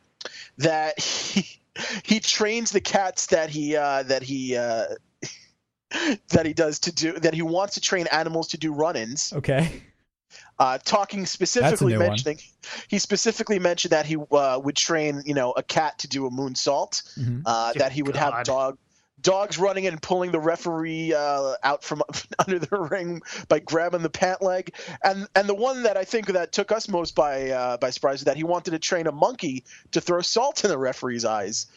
[0.58, 1.60] that he
[2.04, 4.86] he trains the cats that he uh, that he uh,
[6.30, 9.34] that he does to do that he wants to train animals to do run-ins.
[9.34, 9.84] Okay.
[10.60, 12.38] Uh, talking specifically mentioning
[12.88, 16.30] he specifically mentioned that he uh, would train you know a cat to do a
[16.30, 17.40] moonsault mm-hmm.
[17.46, 18.34] uh, that he would God.
[18.34, 18.78] have dog
[19.22, 22.02] dogs running in and pulling the referee uh, out from
[22.48, 24.74] under the ring by grabbing the pant leg
[25.04, 28.20] and and the one that I think that took us most by uh, by surprise
[28.20, 31.68] is that he wanted to train a monkey to throw salt in the referee's eyes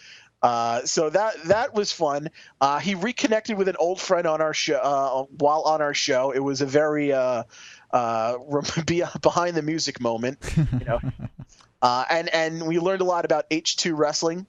[0.45, 2.29] uh, so that that was fun.
[2.61, 6.33] Uh, he reconnected with an old friend on our show uh, while on our show.
[6.33, 7.45] It was a very uh,
[7.91, 8.37] uh,
[9.23, 11.01] behind the music moment, you know.
[11.83, 14.47] and and we learned a lot about H2 wrestling.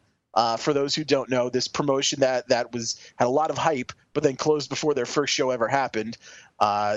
[0.59, 3.93] for those who don't know, this promotion that that was had a lot of hype,
[4.11, 6.17] but then closed before their first show ever happened.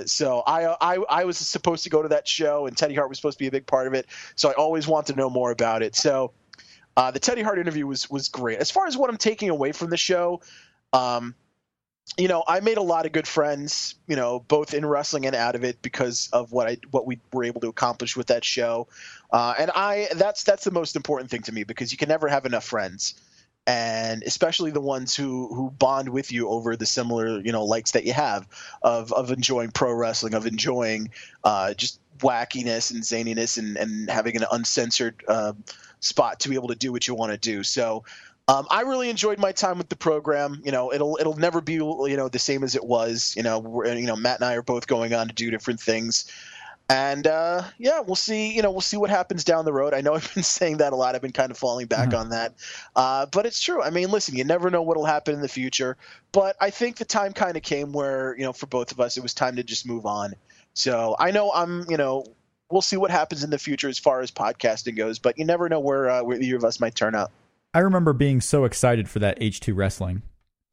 [0.07, 3.19] so I, I I was supposed to go to that show, and Teddy Hart was
[3.19, 4.07] supposed to be a big part of it.
[4.35, 5.95] So I always wanted to know more about it.
[5.95, 6.33] So
[6.99, 8.59] uh, the Teddy Hart interview was was great.
[8.59, 10.41] As far as what I'm taking away from the show,
[10.93, 11.37] um,
[12.17, 15.37] you know, I made a lot of good friends, you know, both in wrestling and
[15.37, 18.45] out of it because of what I what we were able to accomplish with that
[18.45, 18.89] show.
[19.31, 22.27] Uh, and I that's that's the most important thing to me because you can never
[22.27, 23.15] have enough friends.
[23.65, 27.93] And especially the ones who, who bond with you over the similar, you know, likes
[27.93, 28.49] that you have
[28.81, 31.11] of, of enjoying pro wrestling, of enjoying
[31.45, 35.53] uh, just wackiness and zaniness and, and having an uncensored uh,
[36.01, 37.63] spot to be able to do what you want to do.
[37.63, 38.05] So
[38.49, 40.63] um, I really enjoyed my time with the program.
[40.65, 43.35] You know, it'll it'll never be you know the same as it was.
[43.37, 46.33] You know, you know Matt and I are both going on to do different things,
[46.89, 48.57] and uh, yeah, we'll see.
[48.57, 49.93] You know, we'll see what happens down the road.
[49.93, 51.15] I know I've been saying that a lot.
[51.15, 52.21] I've been kind of falling back mm-hmm.
[52.21, 52.55] on that,
[52.97, 53.83] uh, but it's true.
[53.83, 55.99] I mean, listen, you never know what'll happen in the future.
[56.33, 59.19] But I think the time kind of came where you know, for both of us,
[59.19, 60.33] it was time to just move on.
[60.73, 62.25] So I know I'm, you know,
[62.71, 65.19] we'll see what happens in the future as far as podcasting goes.
[65.19, 67.31] But you never know where uh, where either of us might turn out.
[67.75, 70.23] I remember being so excited for that H two wrestling.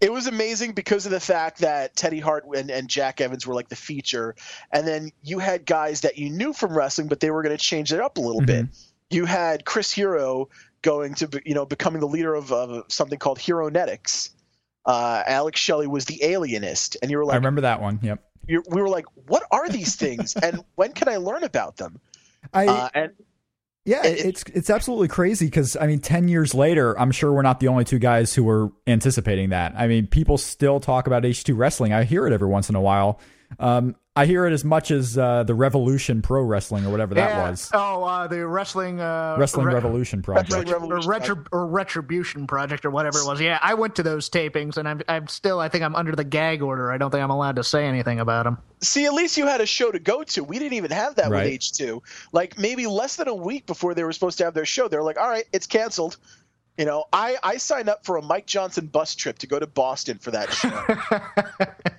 [0.00, 3.54] it was amazing because of the fact that Teddy Hart and, and, Jack Evans were
[3.54, 4.34] like the feature,
[4.72, 7.62] and then you had guys that you knew from wrestling, but they were going to
[7.62, 8.66] change it up a little mm-hmm.
[8.66, 8.76] bit.
[9.10, 10.48] You had Chris Hero
[10.82, 14.30] going to you know becoming the leader of, of something called Heronetics.
[14.84, 17.98] Uh, Alex Shelley was the alienist, and you were like, I remember that one.
[18.02, 22.00] Yep we were like, what are these things, and when can I learn about them?
[22.52, 23.12] I uh, and
[23.84, 27.42] yeah, it, it's it's absolutely crazy because I mean, ten years later, I'm sure we're
[27.42, 29.74] not the only two guys who were anticipating that.
[29.76, 31.92] I mean, people still talk about H two wrestling.
[31.92, 33.20] I hear it every once in a while.
[33.60, 37.28] Um, I hear it as much as uh, the Revolution Pro Wrestling or whatever that
[37.28, 37.50] yeah.
[37.50, 37.70] was.
[37.74, 41.10] Oh, uh, the Wrestling uh, Wrestling re- Revolution Project, Wrestling Revolution.
[41.10, 43.42] Or, retri- or, Retribution Project, or whatever it was.
[43.42, 46.24] Yeah, I went to those tapings, and I'm I'm still I think I'm under the
[46.24, 46.90] gag order.
[46.90, 48.56] I don't think I'm allowed to say anything about them.
[48.80, 50.42] See, at least you had a show to go to.
[50.42, 51.44] We didn't even have that right.
[51.44, 52.02] with H two.
[52.32, 55.02] Like maybe less than a week before they were supposed to have their show, they're
[55.02, 56.16] like, "All right, it's canceled."
[56.76, 59.66] You know, I, I signed up for a Mike Johnson bus trip to go to
[59.66, 60.68] Boston for that show.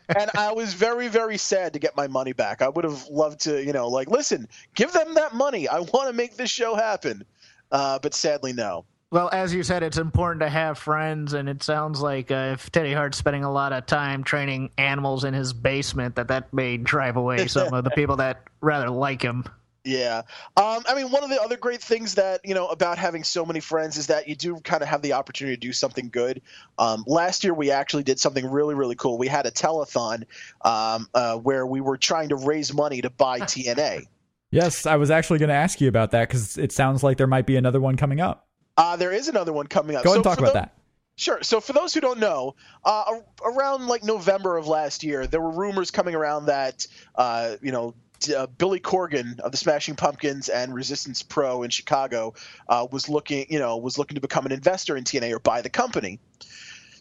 [0.20, 2.62] and I was very, very sad to get my money back.
[2.62, 5.68] I would have loved to, you know, like, listen, give them that money.
[5.68, 7.24] I want to make this show happen.
[7.72, 8.86] Uh, but sadly, no.
[9.10, 12.70] Well, as you said, it's important to have friends, and it sounds like uh, if
[12.72, 16.76] Teddy Hart's spending a lot of time training animals in his basement, that that may
[16.76, 19.46] drive away some of the people that rather like him.
[19.88, 20.24] Yeah.
[20.58, 23.46] Um, I mean, one of the other great things that, you know, about having so
[23.46, 26.42] many friends is that you do kind of have the opportunity to do something good.
[26.78, 29.18] Um, last year, we actually did something really, really cool.
[29.18, 30.26] We had a telethon
[30.62, 34.08] um, uh, where we were trying to raise money to buy TNA.
[34.52, 37.28] Yes, I was actually going to ask you about that because it sounds like there
[37.28, 38.46] might be another one coming up.
[38.76, 40.04] Uh, there is another one coming up.
[40.04, 40.78] Go ahead so and talk about that.
[41.18, 41.42] Sure.
[41.42, 42.56] So for those who don't know,
[42.86, 46.86] uh, around like November of last year, there were rumors coming around that
[47.16, 47.96] uh, you know
[48.36, 52.34] uh, Billy Corgan of the Smashing Pumpkins and Resistance Pro in Chicago
[52.68, 55.62] uh, was looking, you know, was looking to become an investor in TNA or buy
[55.62, 56.20] the company.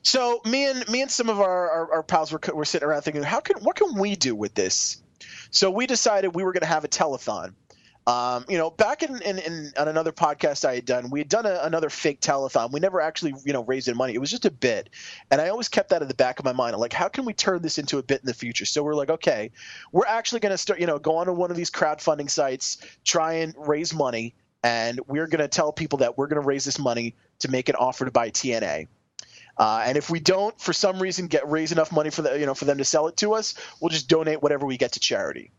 [0.03, 3.03] So me and me and some of our, our, our pals were, were sitting around
[3.03, 5.03] thinking, how can what can we do with this?
[5.51, 7.55] So we decided we were going to have a telethon.
[8.07, 11.29] Um, you know, back in, in, in, on another podcast I had done, we had
[11.29, 12.71] done a, another fake telethon.
[12.71, 14.15] We never actually, you know, raised any money.
[14.15, 14.91] It was just a bit,
[15.31, 16.75] and I always kept that in the back of my mind.
[16.75, 18.65] I'm like, how can we turn this into a bit in the future?
[18.65, 19.51] So we're like, okay,
[19.91, 22.79] we're actually going to start, you know, go on to one of these crowdfunding sites,
[23.05, 26.65] try and raise money, and we're going to tell people that we're going to raise
[26.65, 28.87] this money to make an offer to buy TNA.
[29.59, 32.47] Uh, and if we don't, for some reason, get raise enough money for the, you
[32.47, 35.01] know, for them to sell it to us, we'll just donate whatever we get to
[35.01, 35.51] charity.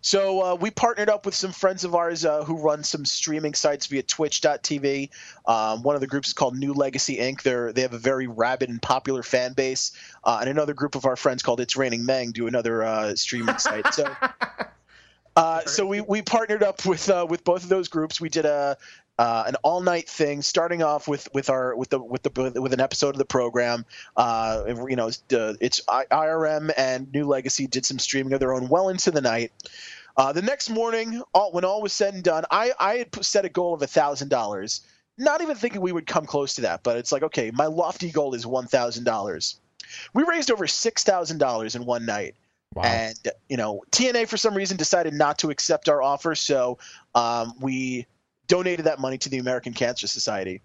[0.00, 3.54] So uh, we partnered up with some friends of ours uh, who run some streaming
[3.54, 5.10] sites via Twitch.tv.
[5.46, 7.42] Um, one of the groups is called New Legacy Inc.
[7.42, 9.92] They're, they have a very rabid and popular fan base.
[10.24, 13.58] Uh, and another group of our friends called It's Raining Meng do another uh, streaming
[13.58, 13.92] site.
[13.94, 14.14] So.
[15.34, 18.20] Uh, so we, we partnered up with uh, with both of those groups.
[18.20, 18.76] We did a
[19.18, 22.72] uh, an all night thing, starting off with with our with the with the with
[22.72, 23.84] an episode of the program.
[24.16, 28.88] Uh, you know, it's IRM and New Legacy did some streaming of their own well
[28.88, 29.52] into the night.
[30.16, 33.44] Uh, the next morning, all, when all was said and done, I I had set
[33.44, 34.80] a goal of a thousand dollars.
[35.18, 38.10] Not even thinking we would come close to that, but it's like okay, my lofty
[38.10, 39.60] goal is one thousand dollars.
[40.14, 42.34] We raised over six thousand dollars in one night.
[42.74, 42.84] Wow.
[42.84, 43.14] And
[43.50, 46.78] you know, TNA for some reason decided not to accept our offer, so
[47.14, 48.06] um, we
[48.46, 50.62] donated that money to the American Cancer Society.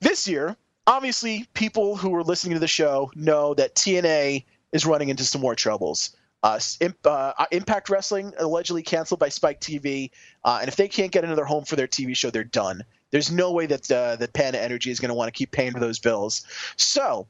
[0.00, 0.56] This year,
[0.86, 5.40] obviously, people who are listening to the show know that TNA is running into some
[5.40, 6.16] more troubles.
[6.42, 10.10] Uh, Imp, uh, Impact Wrestling allegedly canceled by Spike TV,
[10.44, 12.84] uh, and if they can't get another home for their TV show, they're done.
[13.12, 15.72] There's no way that uh, that Panda Energy is going to want to keep paying
[15.72, 16.44] for those bills.
[16.76, 17.28] So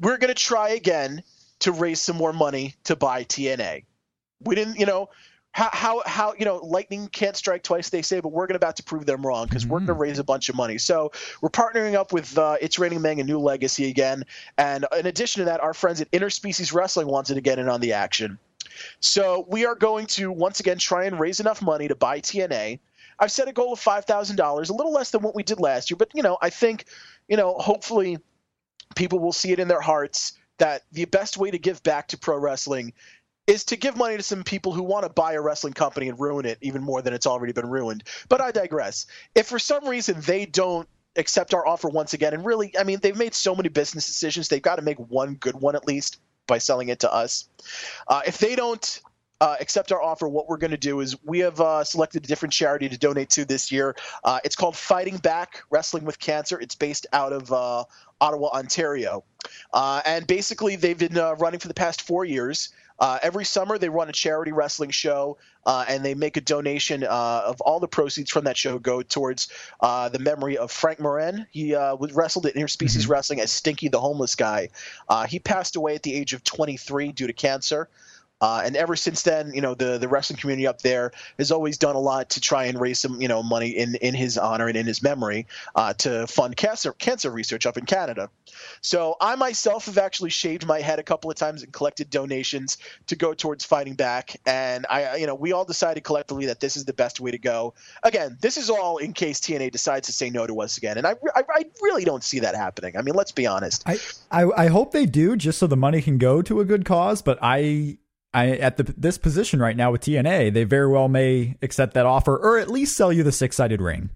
[0.00, 1.22] we're going to try again
[1.60, 3.84] to raise some more money to buy TNA.
[4.40, 5.10] We didn't, you know,
[5.54, 8.74] how how how you know lightning can't strike twice they say but we're going about
[8.76, 9.72] to prove them wrong because mm-hmm.
[9.72, 10.78] we're going to raise a bunch of money.
[10.78, 14.24] So we're partnering up with uh, it's raining Meng and new legacy again.
[14.58, 17.80] And in addition to that our friends at interspecies wrestling wanted to get in on
[17.80, 18.38] the action.
[18.98, 22.80] So we are going to once again try and raise enough money to buy tna
[23.20, 25.96] i've set a goal of $5000 a little less than what we did last year
[25.96, 26.86] but you know i think
[27.28, 28.18] you know hopefully
[28.96, 32.18] people will see it in their hearts that the best way to give back to
[32.18, 32.92] pro wrestling
[33.46, 36.18] is to give money to some people who want to buy a wrestling company and
[36.18, 38.04] ruin it even more than it's already been ruined.
[38.28, 39.06] But I digress.
[39.34, 42.98] If for some reason they don't accept our offer once again, and really, I mean,
[43.00, 46.18] they've made so many business decisions, they've got to make one good one at least
[46.46, 47.48] by selling it to us.
[48.08, 49.00] Uh, if they don't
[49.40, 52.26] uh, accept our offer, what we're going to do is we have uh, selected a
[52.26, 53.94] different charity to donate to this year.
[54.22, 56.58] Uh, it's called Fighting Back Wrestling with Cancer.
[56.60, 57.84] It's based out of uh,
[58.20, 59.24] Ottawa, Ontario.
[59.72, 62.70] Uh, and basically, they've been uh, running for the past four years.
[62.98, 67.02] Uh, every summer, they run a charity wrestling show, uh, and they make a donation
[67.02, 69.48] uh, of all the proceeds from that show go towards
[69.80, 71.46] uh, the memory of Frank Moran.
[71.50, 73.12] He uh, was wrestled at Interspecies mm-hmm.
[73.12, 74.68] Wrestling as Stinky the Homeless Guy.
[75.08, 77.88] Uh, he passed away at the age of 23 due to cancer.
[78.40, 81.78] Uh, and ever since then, you know, the, the wrestling community up there has always
[81.78, 84.66] done a lot to try and raise some, you know, money in, in his honor
[84.66, 88.28] and in his memory uh, to fund cancer cancer research up in Canada.
[88.80, 92.78] So I myself have actually shaved my head a couple of times and collected donations
[93.06, 94.36] to go towards fighting back.
[94.46, 97.38] And I, you know, we all decided collectively that this is the best way to
[97.38, 97.74] go.
[98.02, 101.06] Again, this is all in case TNA decides to say no to us again, and
[101.06, 102.96] I, I, I really don't see that happening.
[102.96, 103.84] I mean, let's be honest.
[103.86, 103.98] I,
[104.30, 107.22] I, I hope they do, just so the money can go to a good cause.
[107.22, 107.98] But I
[108.34, 112.04] I, at the, this position right now with TNA, they very well may accept that
[112.04, 114.10] offer or at least sell you the six sided ring.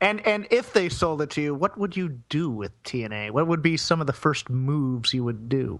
[0.00, 3.30] And and if they sold it to you, what would you do with TNA?
[3.30, 5.78] What would be some of the first moves you would do?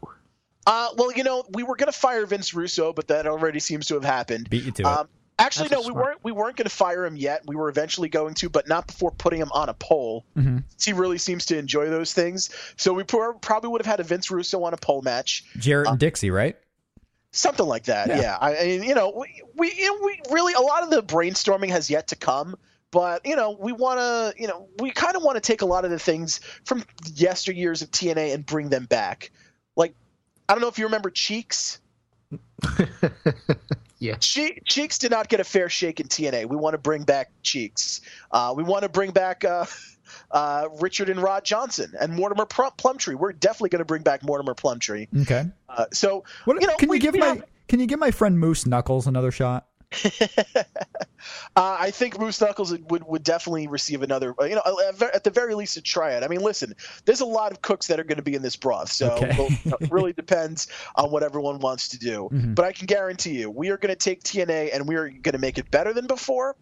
[0.64, 3.88] Uh, well, you know, we were going to fire Vince Russo, but that already seems
[3.88, 4.48] to have happened.
[4.48, 5.06] Beat you to um, it.
[5.38, 6.18] Actually, That's no, we weren't.
[6.22, 7.42] We weren't going to fire him yet.
[7.46, 10.24] We were eventually going to, but not before putting him on a pole.
[10.36, 10.58] Mm-hmm.
[10.80, 12.50] He really seems to enjoy those things.
[12.76, 15.44] So we probably would have had a Vince Russo on a pole match.
[15.56, 16.56] Jarrett and um, Dixie, right?
[17.32, 18.20] Something like that, yeah.
[18.20, 18.38] yeah.
[18.40, 21.02] I, I mean, you know, we, we, you know, we really a lot of the
[21.02, 22.56] brainstorming has yet to come
[22.92, 25.66] but you know we want to you know we kind of want to take a
[25.66, 29.32] lot of the things from yesteryears of TNA and bring them back.
[29.74, 29.94] Like
[30.48, 31.80] I don't know if you remember Cheeks.
[33.98, 36.46] yeah, che- Cheeks did not get a fair shake in TNA.
[36.46, 38.02] We want to bring back Cheeks.
[38.30, 39.44] Uh, we want to bring back.
[39.44, 39.66] Uh,
[40.30, 43.14] uh, Richard and Rod Johnson and Mortimer Plumtree.
[43.14, 45.08] We're definitely going to bring back Mortimer Plumtree.
[45.22, 45.46] Okay.
[45.68, 47.44] Uh, so what, you know, can we, you give my have...
[47.68, 49.66] can you give my friend Moose Knuckles another shot?
[50.04, 50.66] uh,
[51.56, 54.62] I think Moose Knuckles would, would definitely receive another, uh, you know,
[55.12, 56.22] at the very least, a try it.
[56.22, 56.74] I mean, listen,
[57.04, 59.34] there's a lot of cooks that are going to be in this broth, so okay.
[59.38, 62.28] well, you know, it really depends on what everyone wants to do.
[62.32, 62.54] Mm-hmm.
[62.54, 65.32] But I can guarantee you, we are going to take TNA and we are going
[65.32, 66.56] to make it better than before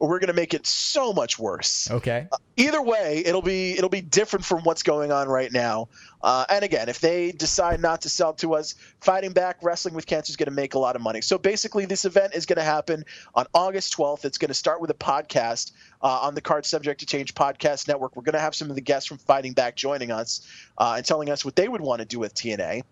[0.00, 1.90] or we're going to make it so much worse.
[1.90, 2.26] Okay.
[2.32, 5.88] Uh, either way, it'll be it'll be different from what's going on right now.
[6.22, 10.06] Uh, and again, if they decide not to sell to us, fighting back, wrestling with
[10.06, 11.20] cancer is going to make a lot of money.
[11.20, 13.04] So basically, this event is going to happen
[13.34, 14.24] on August 12th.
[14.24, 15.72] It's going to start with a podcast
[16.02, 18.16] uh, on the Card Subject to Change podcast network.
[18.16, 20.46] We're going to have some of the guests from Fighting Back joining us
[20.78, 22.82] uh, and telling us what they would want to do with TNA.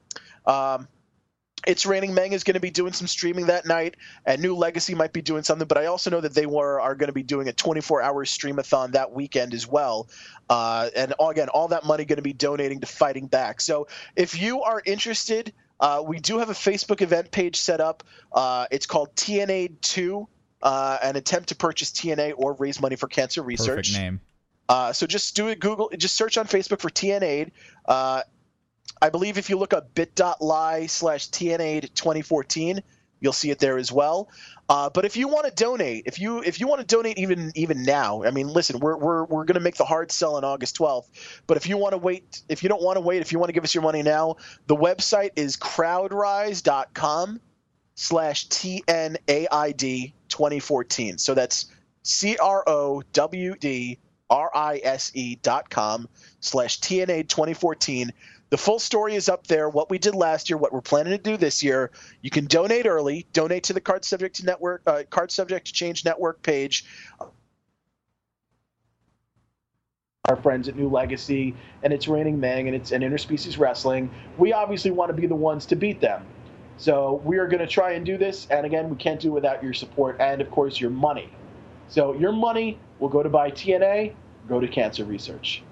[0.47, 0.89] Um,
[1.67, 4.95] it's Raining Meng is going to be doing some streaming that night, and New Legacy
[4.95, 5.67] might be doing something.
[5.67, 8.25] But I also know that they were are going to be doing a 24 hour
[8.25, 10.09] streamathon that weekend as well.
[10.49, 13.61] Uh, and again, all that money going to be donating to Fighting Back.
[13.61, 18.03] So if you are interested Uh, we do have a Facebook event page set up.
[18.33, 20.29] Uh, it's called TNA 2,
[20.63, 23.93] uh, an attempt to purchase TNA or raise money for cancer research.
[23.93, 24.21] Perfect name.
[24.69, 25.61] Uh, so just do it.
[25.61, 27.51] Google, just search on Facebook for TNA.
[29.01, 32.83] I believe if you look up bit.ly slash TNA 2014,
[33.21, 34.29] you'll see it there as well.
[34.69, 37.53] Uh, but if you want to donate, if you if you want to donate even
[37.55, 40.45] even now, I mean, listen, we're we're we're going to make the hard sell on
[40.45, 41.09] August 12th.
[41.47, 43.49] But if you want to wait, if you don't want to wait, if you want
[43.49, 44.37] to give us your money now,
[44.67, 47.41] the website is crowdrise.com
[47.95, 51.19] slash TNAID 2014.
[51.19, 51.67] So that's
[52.03, 53.99] C R O W D
[54.31, 56.09] R I S E dot com
[56.41, 58.13] slash TNA 2014.
[58.51, 59.69] The full story is up there.
[59.69, 61.91] What we did last year, what we're planning to do this year.
[62.23, 63.27] You can donate early.
[63.33, 66.87] Donate to the Card Subject to Network, uh, Card Subject to Change Network page.
[70.25, 74.11] Our friends at New Legacy, and it's Raining Meng, and it's an Interspecies Wrestling.
[74.37, 76.25] We obviously want to be the ones to beat them.
[76.77, 78.47] So we are going to try and do this.
[78.51, 81.31] And again, we can't do it without your support and, of course, your money.
[81.89, 84.15] So your money will go to buy TNA,
[84.49, 85.63] go to cancer research.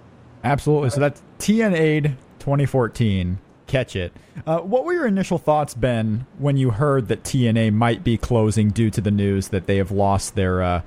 [0.43, 0.90] Absolutely.
[0.90, 2.16] So that's TNAID
[2.47, 3.40] 2014.
[3.66, 4.12] Catch it.
[4.47, 8.70] Uh, what were your initial thoughts, Ben, when you heard that TNA might be closing
[8.70, 10.82] due to the news that they have lost their, uh,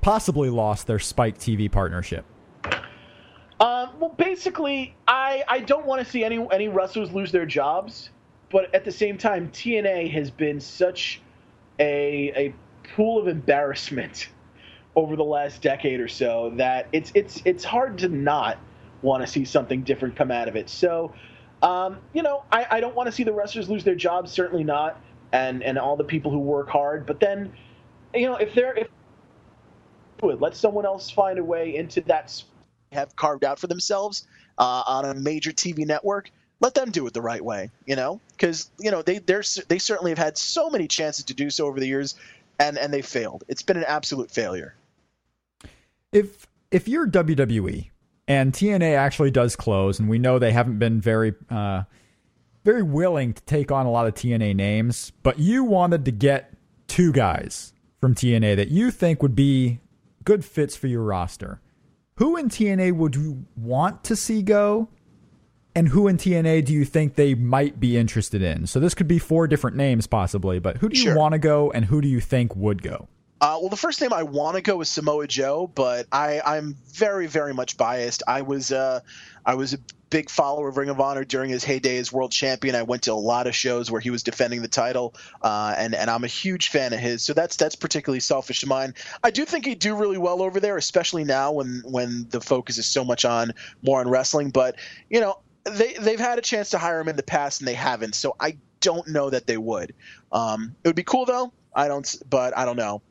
[0.00, 2.24] possibly lost their Spike TV partnership?
[2.64, 8.10] Um, well, basically, I, I don't want to see any any wrestlers lose their jobs,
[8.50, 11.20] but at the same time, TNA has been such
[11.78, 12.54] a a
[12.96, 14.28] pool of embarrassment
[14.96, 18.58] over the last decade or so that it's it's it's hard to not
[19.06, 20.68] want to see something different come out of it.
[20.68, 21.14] So,
[21.62, 24.64] um, you know, I, I don't want to see the wrestlers lose their jobs, certainly
[24.64, 25.00] not,
[25.32, 27.06] and and all the people who work hard.
[27.06, 27.52] But then,
[28.14, 28.88] you know, if they're if
[30.22, 32.42] let someone else find a way into that
[32.92, 34.26] have carved out for themselves
[34.58, 36.30] uh, on a major TV network.
[36.58, 39.78] Let them do it the right way, you know, because you know they they they
[39.78, 42.14] certainly have had so many chances to do so over the years,
[42.58, 43.44] and and they failed.
[43.46, 44.74] It's been an absolute failure.
[46.12, 47.90] If if you're WWE
[48.28, 51.82] and TNA actually does close, and we know they haven't been very uh,
[52.64, 56.52] very willing to take on a lot of TNA names, but you wanted to get
[56.88, 59.80] two guys from TNA that you think would be
[60.24, 61.60] good fits for your roster.
[62.16, 64.88] Who in TNA would you want to see go?
[65.74, 68.66] And who in TNA do you think they might be interested in?
[68.66, 71.16] So this could be four different names possibly, but who do you Sure.
[71.16, 73.08] want to go and who do you think would go?
[73.38, 76.74] Uh, well, the first name I want to go is Samoa Joe, but I, I'm
[76.94, 78.22] very, very much biased.
[78.26, 79.00] I was, uh,
[79.44, 82.74] I was a big follower of Ring of Honor during his heyday as world champion.
[82.74, 85.94] I went to a lot of shows where he was defending the title, uh, and
[85.94, 87.22] and I'm a huge fan of his.
[87.22, 88.94] So that's that's particularly selfish of mine.
[89.22, 92.78] I do think he'd do really well over there, especially now when when the focus
[92.78, 93.52] is so much on
[93.82, 94.50] more on wrestling.
[94.50, 94.76] But
[95.10, 97.74] you know, they they've had a chance to hire him in the past and they
[97.74, 98.14] haven't.
[98.14, 99.94] So I don't know that they would.
[100.32, 101.52] Um, it would be cool though.
[101.74, 103.02] I don't, but I don't know.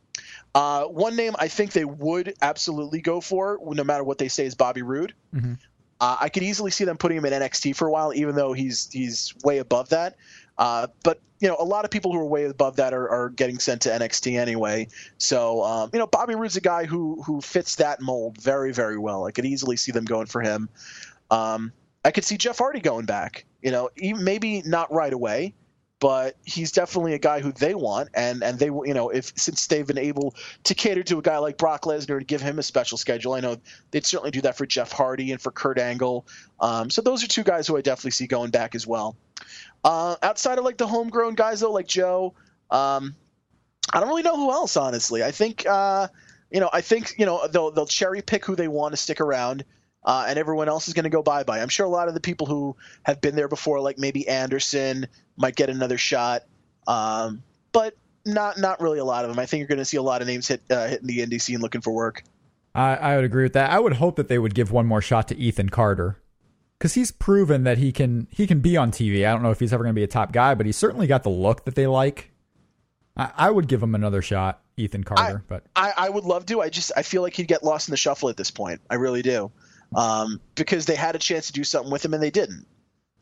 [0.55, 4.45] Uh, one name I think they would absolutely go for, no matter what they say,
[4.45, 5.13] is Bobby Roode.
[5.35, 5.59] Mhm.
[5.99, 8.53] Uh, I could easily see them putting him in NXT for a while, even though
[8.53, 10.15] he's he's way above that.
[10.57, 13.29] Uh, but you know, a lot of people who are way above that are, are
[13.29, 14.87] getting sent to NXT anyway.
[15.17, 18.97] So um, you know, Bobby Roode's a guy who who fits that mold very very
[18.97, 19.25] well.
[19.25, 20.69] I could easily see them going for him.
[21.31, 21.73] Um,
[22.05, 23.45] I could see Jeff Hardy going back.
[23.61, 25.53] You know, maybe not right away,
[25.99, 29.67] but he's definitely a guy who they want, and and they you know if since
[29.67, 32.63] they've been able to cater to a guy like Brock Lesnar to give him a
[32.63, 33.57] special schedule, I know
[33.91, 36.27] they'd certainly do that for Jeff Hardy and for Kurt Angle.
[36.59, 39.15] Um, so those are two guys who I definitely see going back as well.
[39.83, 42.33] Uh, outside of like the homegrown guys though, like Joe,
[42.71, 43.15] um,
[43.93, 45.23] I don't really know who else honestly.
[45.23, 46.07] I think uh,
[46.51, 49.21] you know I think you know they'll they'll cherry pick who they want to stick
[49.21, 49.63] around.
[50.05, 51.61] Uh, and everyone else is going to go bye bye.
[51.61, 55.07] I'm sure a lot of the people who have been there before, like maybe Anderson,
[55.35, 56.43] might get another shot,
[56.87, 57.41] um,
[57.71, 59.39] but not not really a lot of them.
[59.39, 61.41] I think you're going to see a lot of names hit uh, hitting the indie
[61.41, 62.23] scene looking for work.
[62.75, 63.71] I, I would agree with that.
[63.71, 66.21] I would hope that they would give one more shot to Ethan Carter
[66.77, 69.27] because he's proven that he can he can be on TV.
[69.27, 71.07] I don't know if he's ever going to be a top guy, but he's certainly
[71.07, 72.31] got the look that they like.
[73.17, 75.43] I, I would give him another shot, Ethan Carter.
[75.47, 76.61] but I, I would love to.
[76.61, 78.81] I just I feel like he'd get lost in the shuffle at this point.
[78.89, 79.51] I really do,
[79.95, 82.65] um, because they had a chance to do something with him and they didn't.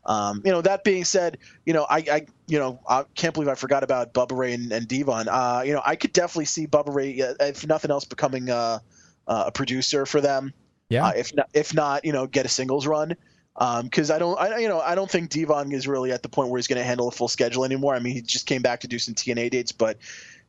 [0.06, 3.48] Um, you know, that being said, you know, I, I you know, I can't believe
[3.48, 5.28] I forgot about Bubba Ray and, and Devon.
[5.28, 8.80] Uh, you know, I could definitely see Bubba Ray, uh, if nothing else, becoming uh,
[9.26, 10.52] uh, a producer for them.
[10.90, 13.16] yeah, Uh, if not, if not, you know, get a singles run.
[13.56, 16.50] Because I don't, I you know, I don't think Devon is really at the point
[16.50, 17.94] where he's going to handle a full schedule anymore.
[17.94, 19.96] I mean, he just came back to do some TNA dates, but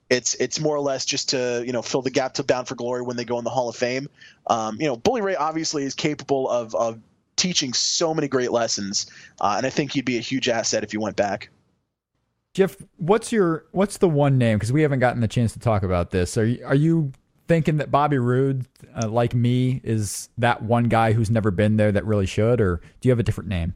[0.09, 2.75] it's it's more or less just to you know fill the gap to Bound for
[2.75, 4.07] Glory when they go in the Hall of Fame.
[4.47, 6.99] Um, you know, Bully Ray obviously is capable of of
[7.35, 9.07] teaching so many great lessons,
[9.41, 11.49] uh, and I think he'd be a huge asset if you went back.
[12.53, 14.57] Jeff, what's your what's the one name?
[14.57, 16.37] Because we haven't gotten the chance to talk about this.
[16.37, 17.11] Are you, are you
[17.47, 18.65] thinking that Bobby Roode,
[18.95, 22.77] uh, like me, is that one guy who's never been there that really should, or
[23.01, 23.73] do you have a different name?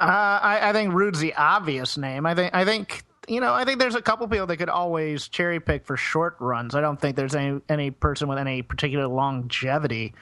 [0.00, 2.24] Uh, I, I think Roode's the obvious name.
[2.24, 5.28] I think I think you know I think there's a couple people that could always
[5.28, 6.74] cherry pick for short runs.
[6.74, 10.14] I don't think there's any any person with any particular longevity.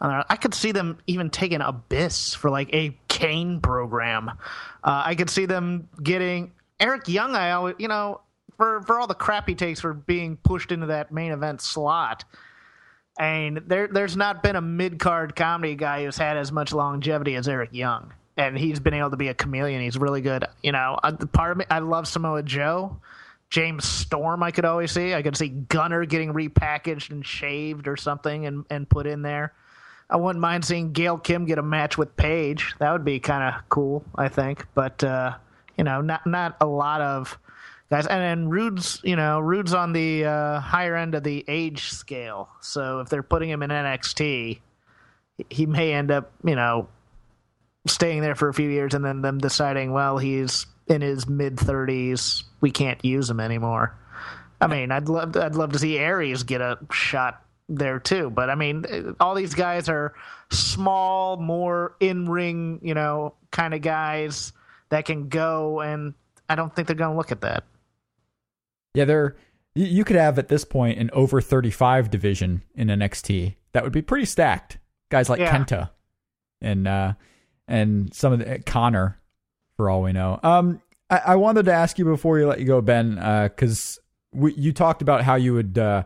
[0.00, 4.28] Uh, I could see them even taking Abyss for like a Kane program.
[4.28, 7.34] Uh, I could see them getting Eric Young.
[7.34, 8.20] I always, you know,
[8.56, 12.24] for for all the crap he takes for being pushed into that main event slot.
[13.18, 17.34] And there, there's not been a mid card comedy guy who's had as much longevity
[17.34, 19.82] as Eric Young, and he's been able to be a chameleon.
[19.82, 20.46] He's really good.
[20.62, 22.96] You know, uh, part of me, I love Samoa Joe.
[23.50, 25.14] James Storm, I could always see.
[25.14, 29.54] I could see Gunner getting repackaged and shaved or something and, and put in there.
[30.10, 32.74] I wouldn't mind seeing Gail Kim get a match with Paige.
[32.78, 34.66] That would be kind of cool, I think.
[34.74, 35.34] But uh,
[35.76, 37.38] you know, not not a lot of
[37.90, 38.06] guys.
[38.06, 42.48] And then Roode's, you know, Roode's on the uh, higher end of the age scale.
[42.60, 44.60] So if they're putting him in NXT,
[45.50, 46.88] he may end up, you know,
[47.88, 51.56] staying there for a few years and then them deciding, well, he's in his mid
[51.56, 53.96] 30s, we can't use him anymore.
[54.60, 58.30] I mean, I'd love to, I'd love to see Aries get a shot there too.
[58.30, 60.14] But I mean, all these guys are
[60.50, 64.52] small, more in ring, you know, kind of guys
[64.88, 66.14] that can go, and
[66.48, 67.64] I don't think they're going to look at that.
[68.94, 69.36] Yeah, they're.
[69.74, 73.54] You could have at this point an over 35 division in NXT.
[73.72, 74.78] That would be pretty stacked.
[75.08, 75.56] Guys like yeah.
[75.56, 75.90] Kenta
[76.60, 77.12] and uh,
[77.68, 79.18] and some of the Connor,
[79.76, 80.40] for all we know.
[80.42, 80.80] Um,
[81.10, 83.98] I, I wanted to ask you before you let you go, Ben, because
[84.36, 86.04] uh, you talked about how you would uh,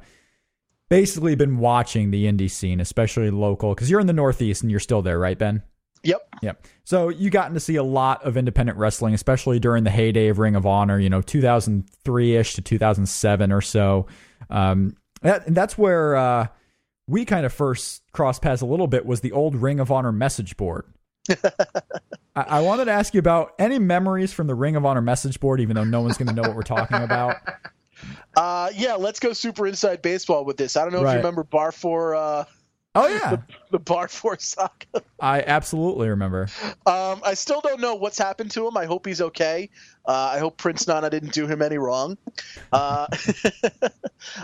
[0.90, 4.80] basically been watching the indie scene, especially local, because you're in the Northeast and you're
[4.80, 5.62] still there, right, Ben?
[6.04, 6.20] Yep.
[6.42, 6.66] Yep.
[6.84, 10.38] So you gotten to see a lot of independent wrestling, especially during the heyday of
[10.38, 14.06] Ring of Honor, you know, 2003 ish to 2007 or so.
[14.50, 16.46] Um, that, that's where uh,
[17.06, 20.12] we kind of first crossed paths a little bit was the old Ring of Honor
[20.12, 20.84] message board.
[22.34, 25.40] I, I wanted to ask you about any memories from the Ring of Honor message
[25.40, 27.36] board, even though no one's going to know what we're talking about.
[28.36, 30.76] Uh, yeah, let's go super inside baseball with this.
[30.76, 31.10] I don't know right.
[31.10, 32.14] if you remember Bar for.
[32.14, 32.44] Uh,
[32.94, 33.42] oh yeah, the,
[33.72, 35.02] the Bar Four saga.
[35.20, 36.48] I absolutely remember.
[36.86, 38.76] Um, I still don't know what's happened to him.
[38.76, 39.70] I hope he's okay.
[40.06, 42.16] Uh, I hope Prince Nana didn't do him any wrong.
[42.72, 43.06] Uh,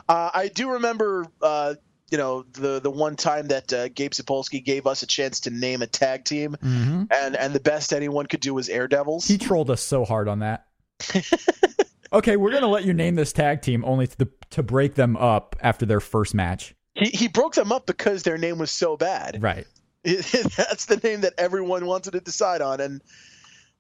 [0.08, 1.74] uh, I do remember uh,
[2.10, 5.50] you know the the one time that uh, Gabe Sapolsky gave us a chance to
[5.50, 7.04] name a tag team, mm-hmm.
[7.10, 9.26] and and the best anyone could do was Air Devils.
[9.26, 10.68] He trolled us so hard on that
[12.12, 15.56] okay, we're gonna let you name this tag team only to to break them up
[15.60, 16.74] after their first match.
[16.94, 19.42] He he broke them up because their name was so bad.
[19.42, 19.66] Right.
[20.04, 23.02] That's the name that everyone wanted to decide on, and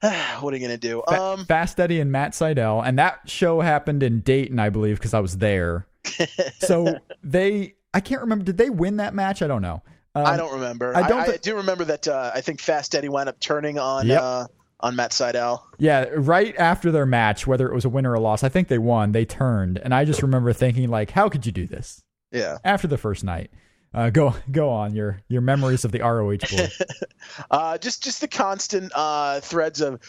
[0.40, 1.02] what are you gonna do?
[1.06, 5.14] Um, Fast Eddie and Matt Sydal, and that show happened in Dayton, I believe, because
[5.14, 5.86] I was there.
[6.58, 8.44] so they, I can't remember.
[8.44, 9.42] Did they win that match?
[9.42, 9.82] I don't know.
[10.14, 10.96] Um, I don't remember.
[10.96, 11.24] I don't.
[11.24, 12.08] Th- I, I, do remember that.
[12.08, 14.06] Uh, I think Fast Eddie wound up turning on.
[14.06, 14.20] Yep.
[14.20, 14.46] Uh,
[14.80, 15.60] on Matt Sydal.
[15.78, 18.68] Yeah, right after their match, whether it was a win or a loss, I think
[18.68, 19.10] they won.
[19.10, 22.02] They turned, and I just remember thinking, like, how could you do this?
[22.30, 22.58] Yeah.
[22.64, 23.50] After the first night,
[23.94, 26.72] uh, go go on your your memories of the ROH board.
[27.50, 30.00] uh, just just the constant uh, threads of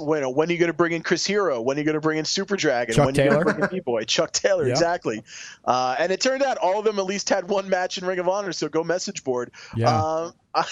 [0.00, 1.60] when, when are you going to bring in Chris Hero?
[1.60, 2.94] When are you going to bring in Super Dragon?
[2.94, 3.36] Chuck when Taylor?
[3.36, 4.04] are you going to bring in B-Boy?
[4.06, 4.70] Chuck Taylor, yeah.
[4.70, 5.22] exactly.
[5.64, 8.18] Uh, and it turned out all of them at least had one match in Ring
[8.18, 9.50] of Honor, so go message board.
[9.76, 9.90] Yeah.
[9.90, 10.64] Uh, I,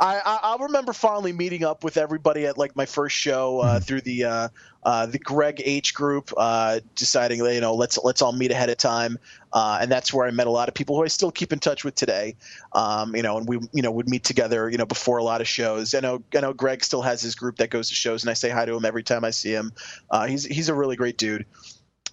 [0.00, 3.84] I, I remember fondly meeting up with everybody at like my first show uh, mm.
[3.84, 4.48] through the uh,
[4.82, 8.76] uh, the Greg H group, uh, deciding you know let's let's all meet ahead of
[8.76, 9.18] time,
[9.54, 11.60] uh, and that's where I met a lot of people who I still keep in
[11.60, 12.34] touch with today.
[12.72, 15.40] Um, you know, and we you know would meet together you know before a lot
[15.40, 15.94] of shows.
[15.94, 18.34] I know I know Greg still has his group that goes to shows, and I
[18.34, 19.72] say hi to him every time I see him.
[20.10, 21.46] Uh, he's he's a really great dude.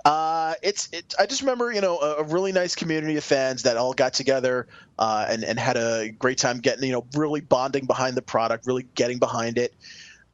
[0.05, 3.63] Uh, it's it, I just remember you know a, a, really nice community of fans
[3.63, 7.41] that all got together uh, and and had a great time getting you know really
[7.41, 9.73] bonding behind the product, really getting behind it.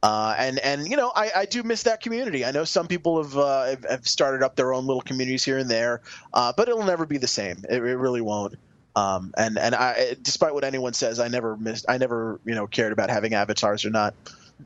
[0.02, 2.44] Uh, and and you know I, I do miss that community.
[2.44, 5.68] I know some people have uh, have, started up their own little communities here and
[5.68, 6.02] there,
[6.34, 7.64] uh, but it'll never be the same.
[7.68, 8.54] It, it really won't.
[8.94, 11.84] Um, and and I, despite what anyone says, I never missed.
[11.88, 14.14] I never you know cared about having avatars or not.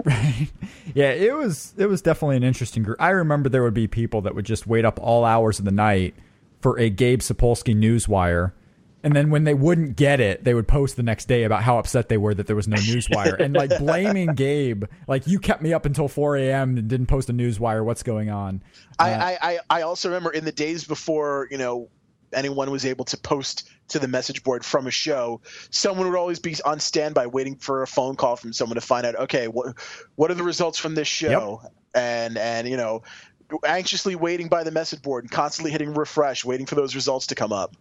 [0.04, 0.48] Right.
[0.94, 3.00] Yeah, it was it was definitely an interesting group.
[3.00, 5.70] I remember there would be people that would just wait up all hours of the
[5.70, 6.14] night
[6.60, 8.52] for a Gabe Sapolsky newswire.
[9.02, 11.78] And then when they wouldn't get it, they would post the next day about how
[11.78, 15.62] upset they were that there was no newswire and like blaming Gabe, like you kept
[15.62, 16.76] me up until 4 a.m.
[16.76, 17.84] and didn't post a newswire.
[17.84, 18.62] What's going on?
[18.98, 21.88] Uh, I, I I also remember in the days before you know
[22.32, 26.38] anyone was able to post to the message board from a show, someone would always
[26.38, 29.76] be on standby waiting for a phone call from someone to find out, okay, what
[30.14, 31.60] what are the results from this show?
[31.62, 31.72] Yep.
[31.94, 33.02] And and you know,
[33.64, 37.34] anxiously waiting by the message board and constantly hitting refresh, waiting for those results to
[37.34, 37.76] come up.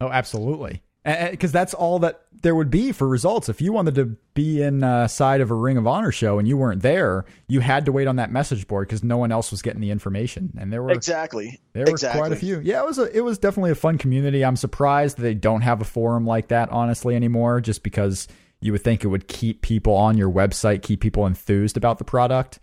[0.00, 0.82] Oh, absolutely.
[1.02, 3.48] Because that's all that there would be for results.
[3.48, 6.58] If you wanted to be inside uh, of a Ring of Honor show and you
[6.58, 9.62] weren't there, you had to wait on that message board because no one else was
[9.62, 10.52] getting the information.
[10.58, 12.20] And there were exactly there were exactly.
[12.20, 12.60] quite a few.
[12.60, 14.44] Yeah, it was a, it was definitely a fun community.
[14.44, 18.28] I'm surprised they don't have a forum like that honestly anymore, just because
[18.60, 22.04] you would think it would keep people on your website, keep people enthused about the
[22.04, 22.58] product.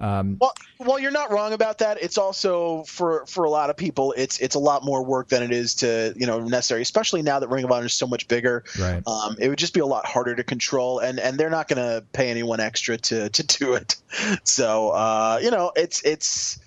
[0.00, 2.02] Um, well, well, you're not wrong about that.
[2.02, 5.42] It's also for for a lot of people, it's it's a lot more work than
[5.42, 6.80] it is to you know necessary.
[6.80, 9.06] Especially now that Ring of Honor is so much bigger, right?
[9.06, 11.76] Um, it would just be a lot harder to control, and and they're not going
[11.76, 13.96] to pay anyone extra to to do it.
[14.44, 16.58] So uh, you know, it's it's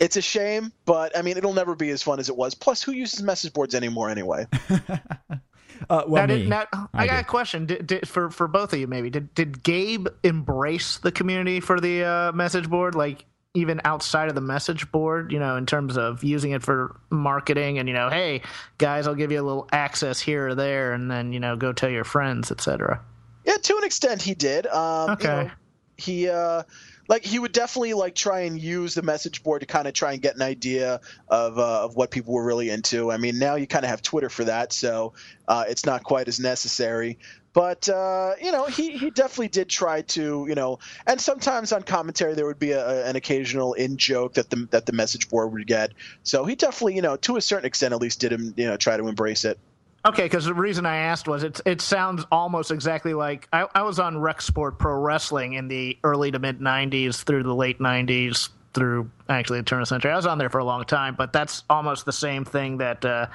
[0.00, 2.54] it's a shame, but I mean, it'll never be as fun as it was.
[2.54, 4.46] Plus, who uses message boards anymore anyway?
[5.88, 6.46] Uh, well, now, me.
[6.46, 8.86] Now, I, I got a question did, did, for for both of you.
[8.86, 12.94] Maybe did did Gabe embrace the community for the uh, message board?
[12.94, 13.24] Like
[13.54, 17.78] even outside of the message board, you know, in terms of using it for marketing
[17.78, 18.42] and you know, hey
[18.78, 21.72] guys, I'll give you a little access here or there, and then you know, go
[21.72, 23.00] tell your friends, etc.
[23.44, 24.66] Yeah, to an extent, he did.
[24.66, 25.28] Um, okay.
[25.28, 25.50] You know,
[25.96, 26.62] he uh,
[27.08, 30.12] like he would definitely like try and use the message board to kind of try
[30.12, 33.10] and get an idea of uh, of what people were really into.
[33.10, 35.14] I mean, now you kind of have Twitter for that, so
[35.48, 37.18] uh, it's not quite as necessary.
[37.52, 41.82] But uh, you know, he, he definitely did try to you know, and sometimes on
[41.82, 45.52] commentary there would be a, an occasional in joke that the that the message board
[45.52, 45.92] would get.
[46.22, 48.76] So he definitely you know to a certain extent at least did him you know
[48.76, 49.58] try to embrace it.
[50.06, 53.82] Okay, because the reason I asked was it it sounds almost exactly like I, I
[53.82, 57.80] was on Rec Sport Pro Wrestling in the early to mid '90s through the late
[57.80, 60.10] '90s through actually the turn of the century.
[60.10, 63.04] I was on there for a long time, but that's almost the same thing that
[63.04, 63.26] uh,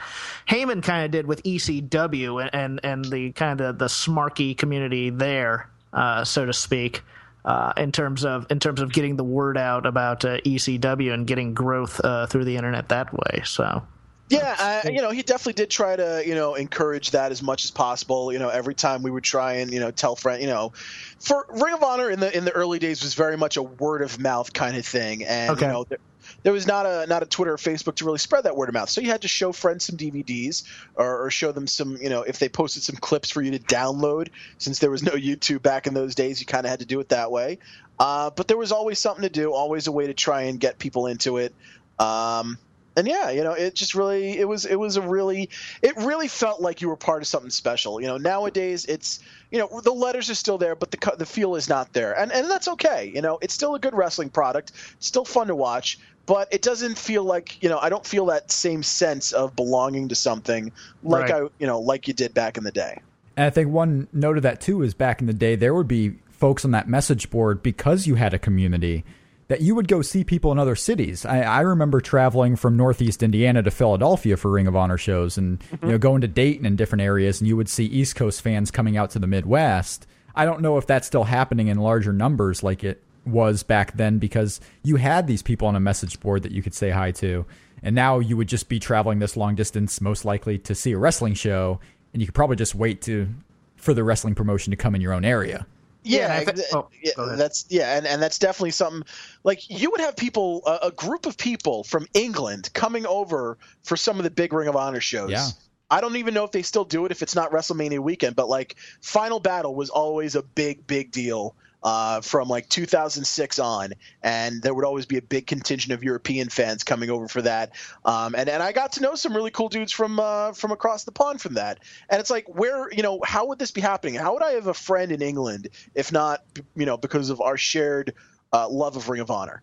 [0.47, 5.11] Heyman kind of did with ECW and, and and the kind of the smarky community
[5.11, 7.03] there, uh, so to speak.
[7.43, 11.27] Uh, in terms of in terms of getting the word out about uh, ECW and
[11.27, 13.83] getting growth uh, through the internet that way, so
[14.27, 17.64] yeah, I, you know, he definitely did try to, you know, encourage that as much
[17.64, 18.34] as possible.
[18.34, 20.73] You know, every time we would try and, you know, tell friends, you know,
[21.19, 24.02] for Ring of Honor in the in the early days was very much a word
[24.02, 25.68] of mouth kind of thing, and okay.
[25.68, 25.99] you know, there,
[26.41, 28.73] there, was not a not a Twitter or Facebook to really spread that word of
[28.73, 28.89] mouth.
[28.89, 30.64] So you had to show friends some DVDs
[30.95, 33.60] or, or show them some, you know, if they posted some clips for you to
[33.60, 34.30] download.
[34.57, 36.99] Since there was no YouTube back in those days, you kind of had to do
[36.99, 37.60] it that way.
[37.99, 40.80] Uh, but there was always something to do, always a way to try and get
[40.80, 41.53] people into it.
[41.99, 42.57] Um,
[42.95, 45.49] and yeah, you know, it just really it was it was a really
[45.81, 47.99] it really felt like you were part of something special.
[47.99, 49.19] You know, nowadays it's
[49.51, 52.31] you know the letters are still there, but the the feel is not there, and
[52.31, 53.11] and that's okay.
[53.13, 56.97] You know, it's still a good wrestling product, still fun to watch, but it doesn't
[56.97, 60.72] feel like you know I don't feel that same sense of belonging to something
[61.03, 61.43] like right.
[61.43, 63.01] I you know like you did back in the day.
[63.38, 65.88] And I think one note of that too is back in the day there would
[65.88, 69.03] be folks on that message board because you had a community
[69.47, 71.26] that you would go see people in other cities.
[71.26, 75.59] I, I, remember traveling from Northeast Indiana to Philadelphia for Ring of Honor shows, and
[75.59, 75.85] mm-hmm.
[75.85, 78.72] you know going to Dayton and different areas, and you would see East Coast fans
[78.72, 80.07] coming out to the Midwest.
[80.35, 84.19] I don't know if that's still happening in larger numbers like it was back then
[84.19, 87.45] because you had these people on a message board that you could say hi to,
[87.84, 90.97] and now you would just be traveling this long distance, most likely to see a
[90.97, 91.80] wrestling show,
[92.13, 93.27] and you could probably just wait to
[93.76, 95.67] for the wrestling promotion to come in your own area.
[96.06, 99.03] Yeah, yeah, oh, yeah that's yeah, and, and that's definitely something.
[99.44, 103.98] Like you would have people, a, a, group of people from England coming over for
[103.98, 105.32] some of the big Ring of Honor shows.
[105.32, 105.48] Yeah.
[105.90, 108.49] I don't even know if they still do it if it's not WrestleMania weekend, but
[108.49, 113.93] like Final Battle was always a big, big deal uh, from like 2006 on,
[114.23, 117.72] and there would always be a big contingent of European fans coming over for that.
[118.03, 121.03] Um, and and I got to know some really cool dudes from uh, from across
[121.03, 121.80] the pond from that.
[122.10, 124.15] And it's like, where you know, how would this be happening?
[124.15, 126.43] How would I have a friend in England if not,
[126.76, 128.14] you know, because of our shared
[128.53, 129.61] uh, love of Ring of Honor?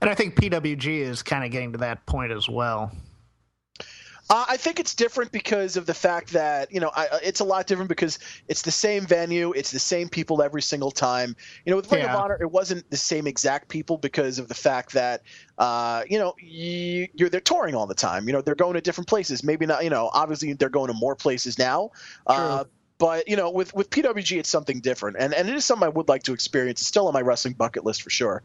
[0.00, 2.90] And I think PWG is kind of getting to that point as well.
[4.32, 7.40] Uh, I think it's different because of the fact that you know I, uh, it's
[7.40, 8.18] a lot different because
[8.48, 11.36] it's the same venue, it's the same people every single time.
[11.66, 12.14] You know, with Ring yeah.
[12.14, 15.20] of Honor, it wasn't the same exact people because of the fact that
[15.58, 18.26] uh, you know you, are they're touring all the time.
[18.26, 19.44] You know, they're going to different places.
[19.44, 19.84] Maybe not.
[19.84, 21.90] You know, obviously they're going to more places now.
[22.26, 22.64] Uh,
[22.96, 25.90] but you know, with with PWG, it's something different, and and it is something I
[25.90, 26.80] would like to experience.
[26.80, 28.42] It's still on my wrestling bucket list for sure.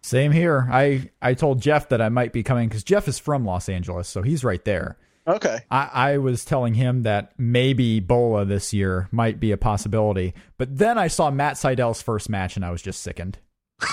[0.00, 0.68] Same here.
[0.70, 4.06] I I told Jeff that I might be coming because Jeff is from Los Angeles,
[4.06, 4.96] so he's right there.
[5.26, 5.60] Okay.
[5.70, 10.76] I, I, was telling him that maybe Bola this year might be a possibility, but
[10.76, 13.38] then I saw Matt Sydal's first match and I was just sickened.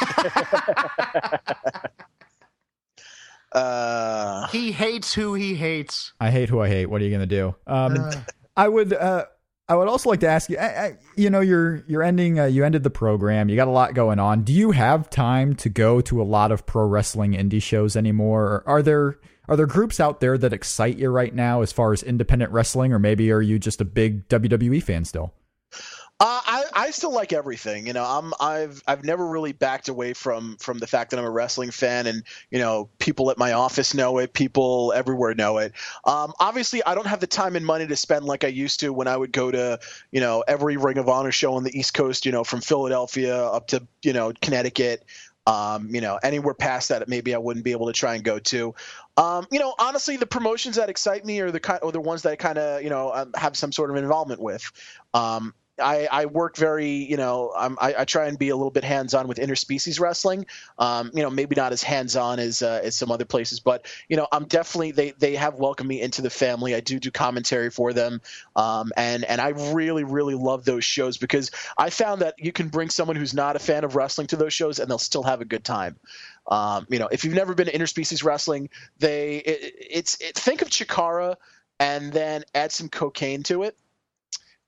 [3.54, 6.12] uh, he hates who he hates.
[6.20, 6.88] I hate who I hate.
[6.88, 7.56] What are you going to do?
[7.66, 8.14] Um, uh.
[8.58, 8.92] I would.
[8.94, 9.26] Uh,
[9.70, 10.58] I would also like to ask you.
[10.58, 12.40] I, I, you know, you're you're ending.
[12.40, 13.48] Uh, you ended the program.
[13.48, 14.44] You got a lot going on.
[14.44, 18.44] Do you have time to go to a lot of pro wrestling indie shows anymore?
[18.44, 21.94] Or are there are there groups out there that excite you right now as far
[21.94, 25.34] as independent wrestling, or maybe are you just a big WWE fan still?
[26.24, 27.88] Uh, I, I still like everything.
[27.88, 31.26] You know, I'm I've I've never really backed away from from the fact that I'm
[31.26, 35.58] a wrestling fan, and you know, people at my office know it, people everywhere know
[35.58, 35.74] it.
[36.06, 38.94] Um, obviously, I don't have the time and money to spend like I used to
[38.94, 39.80] when I would go to
[40.12, 42.24] you know every Ring of Honor show on the East Coast.
[42.24, 45.04] You know, from Philadelphia up to you know Connecticut.
[45.48, 48.38] Um, you know, anywhere past that, maybe I wouldn't be able to try and go
[48.38, 48.76] to.
[49.18, 52.22] Um, you know, honestly, the promotions that excite me are the kind, or the ones
[52.24, 54.72] that I kind of, you know, um, have some sort of involvement with.
[55.14, 58.84] Um, I, I work very, you know, I, I try and be a little bit
[58.84, 60.46] hands-on with interspecies wrestling.
[60.78, 64.18] Um, you know, maybe not as hands-on as uh, as some other places, but you
[64.18, 66.76] know, I'm definitely they they have welcomed me into the family.
[66.76, 68.22] I do do commentary for them,
[68.56, 72.70] um, and and I really really love those shows because I found that you can
[72.70, 75.42] bring someone who's not a fan of wrestling to those shows and they'll still have
[75.42, 75.98] a good time.
[76.48, 78.70] Um, you know, if you've never been to interspecies wrestling,
[79.00, 81.36] they it, it's it, think of Chikara
[81.80, 83.78] and then add some cocaine to it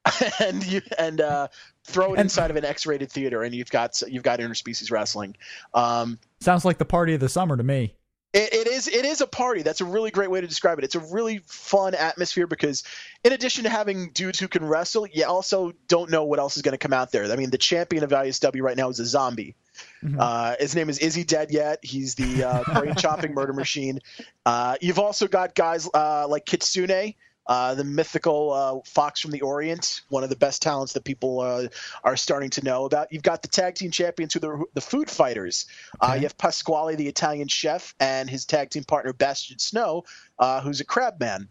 [0.40, 1.48] and you and uh,
[1.86, 5.36] throw it inside of an X-rated theater, and you've got you've got interspecies wrestling.
[5.74, 7.96] Um, Sounds like the party of the summer to me.
[8.34, 9.62] It, it is it is a party.
[9.62, 10.84] That's a really great way to describe it.
[10.84, 12.84] It's a really fun atmosphere because,
[13.24, 16.64] in addition to having dudes who can wrestle, you also don't know what else is
[16.64, 17.32] going to come out there.
[17.32, 19.56] I mean, the champion of ISW right now is a zombie.
[20.04, 20.18] Mm-hmm.
[20.20, 21.80] Uh, his name is Is he dead yet?
[21.82, 24.00] He's the uh, brain chopping murder machine.
[24.46, 27.16] Uh, you've also got guys uh, like Kitsune
[27.48, 31.42] uh, the mythical uh, Fox from the Orient, one of the best talents that people
[31.42, 31.68] uh,
[32.04, 33.12] are starting to know about.
[33.12, 35.66] You've got the tag team champions who are the, the food fighters.
[36.00, 36.18] Uh, okay.
[36.18, 40.04] you have Pasquale, the Italian chef, and his tag team partner, Bastion Snow,
[40.40, 41.50] uh, who's a crab man.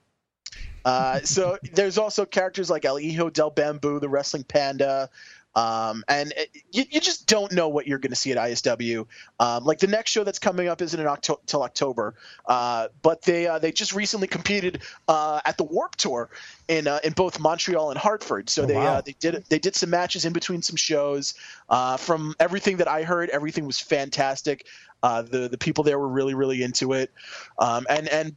[0.85, 5.11] Uh, so there's also characters like El Hijo del Bamboo, the wrestling panda,
[5.55, 9.07] um, and it, you, you, just don't know what you're going to see at ISW.
[9.39, 12.15] Um, like the next show that's coming up isn't until October,
[12.47, 16.31] uh, but they uh, they just recently competed uh, at the Warped Tour
[16.69, 18.49] in uh, in both Montreal and Hartford.
[18.49, 18.95] So oh, they wow.
[18.95, 21.35] Uh, they did they did some matches in between some shows.
[21.69, 24.67] Uh, from everything that I heard, everything was fantastic.
[25.03, 27.11] the the people there were really really into it,
[27.59, 28.37] um, and and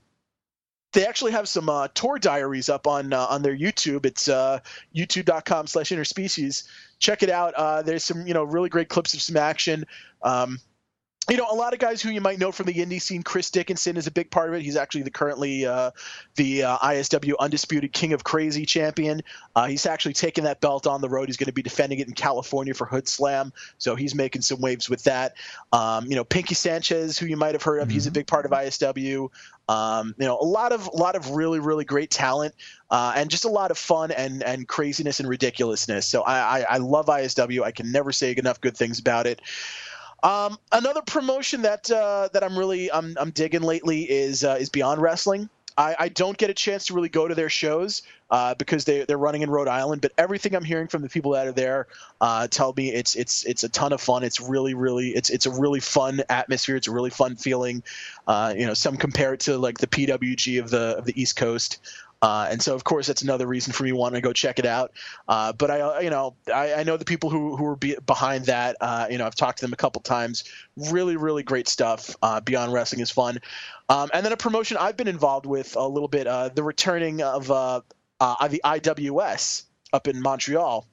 [0.95, 4.05] they actually have some uh, tour diaries up on uh, on their YouTube.
[4.05, 4.59] It's uh,
[4.95, 6.67] youtube.com slash interspecies.
[6.99, 7.53] Check it out.
[7.53, 9.85] Uh, there's some you know really great clips of some action.
[10.23, 10.59] Um,
[11.29, 13.23] you know, a lot of guys who you might know from the indie scene.
[13.23, 14.61] Chris Dickinson is a big part of it.
[14.61, 15.89] He's actually the currently uh,
[16.35, 19.23] the uh, ISW undisputed King of Crazy champion.
[19.55, 21.27] Uh, he's actually taken that belt on the road.
[21.27, 24.61] He's going to be defending it in California for Hood Slam, so he's making some
[24.61, 25.33] waves with that.
[25.73, 27.93] Um, you know, Pinky Sanchez, who you might have heard of, mm-hmm.
[27.93, 28.13] he's a mm-hmm.
[28.13, 29.29] big part of ISW.
[29.67, 32.53] Um, you know, a lot of a lot of really really great talent,
[32.89, 36.05] uh, and just a lot of fun and and craziness and ridiculousness.
[36.05, 37.63] So I, I, I love ISW.
[37.63, 39.41] I can never say enough good things about it.
[40.23, 44.69] Um, another promotion that uh, that I'm really I'm, I'm digging lately is uh, is
[44.69, 45.49] Beyond Wrestling.
[45.77, 49.03] I, I, don't get a chance to really go to their shows uh, because they
[49.03, 50.01] they're running in Rhode Island.
[50.01, 51.87] But everything I'm hearing from the people that are there
[52.21, 54.23] uh, tell me it's it's it's a ton of fun.
[54.23, 56.75] It's really really it's it's a really fun atmosphere.
[56.75, 57.83] It's a really fun feeling.
[58.27, 61.35] Uh, you know, some compare it to like the PWG of the of the East
[61.35, 61.79] Coast.
[62.25, 64.65] Uh, and so, of course, that's another reason for me wanting to go check it
[64.65, 64.93] out.
[65.27, 67.95] Uh, but I, uh, you know, I, I, know the people who who are be
[68.03, 68.77] behind that.
[68.81, 70.43] Uh, you know, I've talked to them a couple times.
[70.75, 72.15] Really, really great stuff.
[72.23, 73.37] Uh, Beyond Wrestling is fun.
[73.89, 76.25] Um, and then a promotion I've been involved with a little bit.
[76.25, 77.83] Uh, the returning of the
[78.19, 80.87] IWS up in Montreal.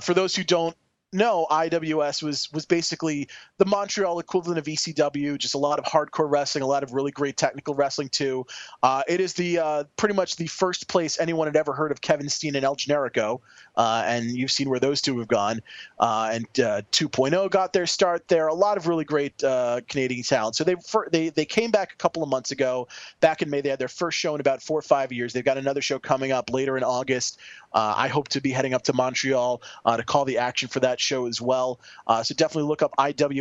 [0.00, 0.76] for those who don't
[1.14, 3.28] no, IWS was was basically
[3.58, 5.38] the Montreal equivalent of ECW.
[5.38, 8.46] Just a lot of hardcore wrestling, a lot of really great technical wrestling too.
[8.82, 12.00] Uh, it is the uh, pretty much the first place anyone had ever heard of
[12.00, 13.40] Kevin Steen and El Generico,
[13.76, 15.60] uh, and you've seen where those two have gone.
[15.98, 18.48] Uh, and uh, 2.0 got their start there.
[18.48, 20.56] A lot of really great uh, Canadian talent.
[20.56, 20.76] So they
[21.12, 22.88] they they came back a couple of months ago.
[23.20, 25.32] Back in May, they had their first show in about four or five years.
[25.32, 27.38] They've got another show coming up later in August.
[27.76, 31.26] I hope to be heading up to Montreal to call the action for that show
[31.26, 31.80] as well.
[32.22, 32.94] So definitely look up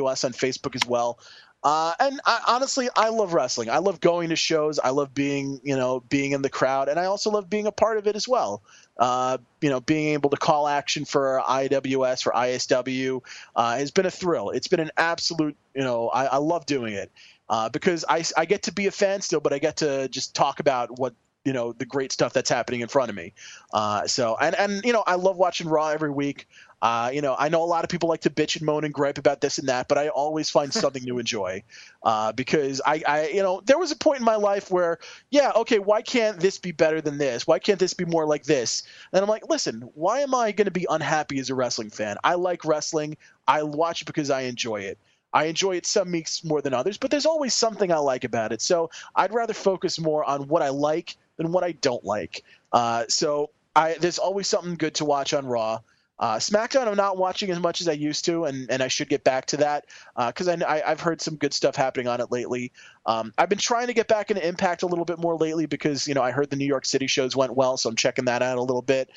[0.03, 1.19] IWS on Facebook as well.
[1.63, 3.69] Uh, and I, honestly, I love wrestling.
[3.69, 4.79] I love going to shows.
[4.79, 7.71] I love being, you know, being in the crowd, and I also love being a
[7.71, 8.61] part of it as well.
[8.97, 13.21] Uh, you know, being able to call action for IWS for ISW
[13.55, 14.49] uh, has been a thrill.
[14.49, 17.11] It's been an absolute, you know, I, I love doing it
[17.49, 20.35] uh, because I, I get to be a fan still, but I get to just
[20.35, 21.13] talk about what
[21.45, 23.33] you know the great stuff that's happening in front of me.
[23.73, 26.47] Uh, so and and you know I love watching Raw every week.
[26.83, 28.93] Uh, you know, I know a lot of people like to bitch and moan and
[28.93, 31.63] gripe about this and that, but I always find something to enjoy
[32.03, 34.99] uh, because I, I, you know, there was a point in my life where,
[35.31, 37.47] yeah, okay, why can't this be better than this?
[37.47, 38.83] Why can't this be more like this?
[39.13, 42.17] And I'm like, listen, why am I going to be unhappy as a wrestling fan?
[42.21, 43.15] I like wrestling.
[43.47, 44.97] I watch it because I enjoy it.
[45.33, 48.51] I enjoy it some weeks more than others, but there's always something I like about
[48.51, 48.61] it.
[48.61, 52.43] So I'd rather focus more on what I like than what I don't like.
[52.73, 55.79] Uh, so I, there's always something good to watch on Raw.
[56.23, 59.09] Uh, SmackDown, I'm not watching as much as I used to, and, and I should
[59.09, 62.31] get back to that because uh, I, have heard some good stuff happening on it
[62.31, 62.71] lately.
[63.05, 66.07] Um, I've been trying to get back into Impact a little bit more lately because
[66.07, 68.41] you know I heard the New York City shows went well, so I'm checking that
[68.41, 69.09] out a little bit.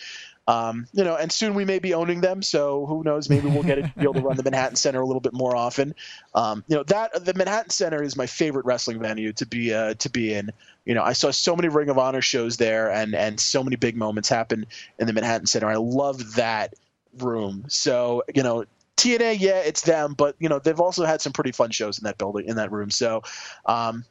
[0.48, 3.30] Um, you know, and soon we may be owning them, so who knows?
[3.30, 5.54] Maybe we'll get to be able to run the Manhattan Center a little bit more
[5.54, 5.94] often.
[6.34, 9.94] Um, you know, that the Manhattan Center is my favorite wrestling venue to be uh,
[9.94, 10.50] to be in.
[10.84, 13.76] You know, I saw so many Ring of Honor shows there, and and so many
[13.76, 14.66] big moments happen
[14.98, 15.68] in the Manhattan Center.
[15.68, 16.74] I love that
[17.22, 17.64] room.
[17.68, 18.64] So you know,
[18.96, 22.04] TNA, yeah, it's them, but you know they've also had some pretty fun shows in
[22.04, 22.90] that building in that room.
[22.90, 23.22] So.
[23.64, 24.04] Um,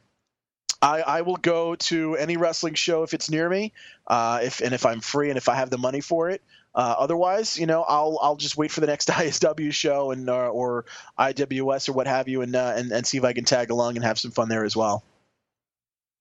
[0.82, 3.72] I, I, will go to any wrestling show if it's near me,
[4.08, 6.42] uh, if and if I'm free and if I have the money for it.
[6.74, 10.50] Uh, otherwise, you know, I'll I'll just wait for the next ISW show and uh,
[10.50, 10.84] or
[11.18, 13.96] IWS or what have you, and, uh, and and see if I can tag along
[13.96, 15.02] and have some fun there as well.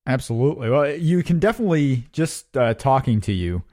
[0.08, 0.70] Absolutely.
[0.70, 3.64] Well, you can definitely just uh, talking to you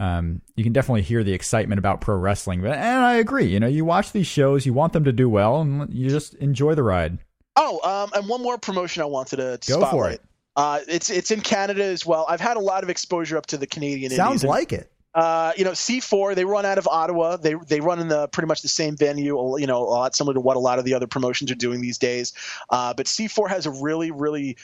[0.00, 2.64] um, you can definitely hear the excitement about pro wrestling.
[2.64, 3.44] And I agree.
[3.44, 6.34] You know, you watch these shows, you want them to do well, and you just
[6.36, 7.18] enjoy the ride.
[7.54, 9.90] Oh, um, and one more promotion I wanted to, to go spotlight.
[9.90, 10.22] for it.
[10.56, 12.24] Uh, it's it's in Canada as well.
[12.28, 14.10] I've had a lot of exposure up to the Canadian.
[14.10, 14.48] Sounds Indies.
[14.48, 14.90] like it.
[15.14, 17.36] Uh, you know, C4 they run out of Ottawa.
[17.36, 19.58] They they run in the pretty much the same venue.
[19.58, 21.82] You know, a lot similar to what a lot of the other promotions are doing
[21.82, 22.32] these days.
[22.70, 24.56] Uh, but C4 has a really really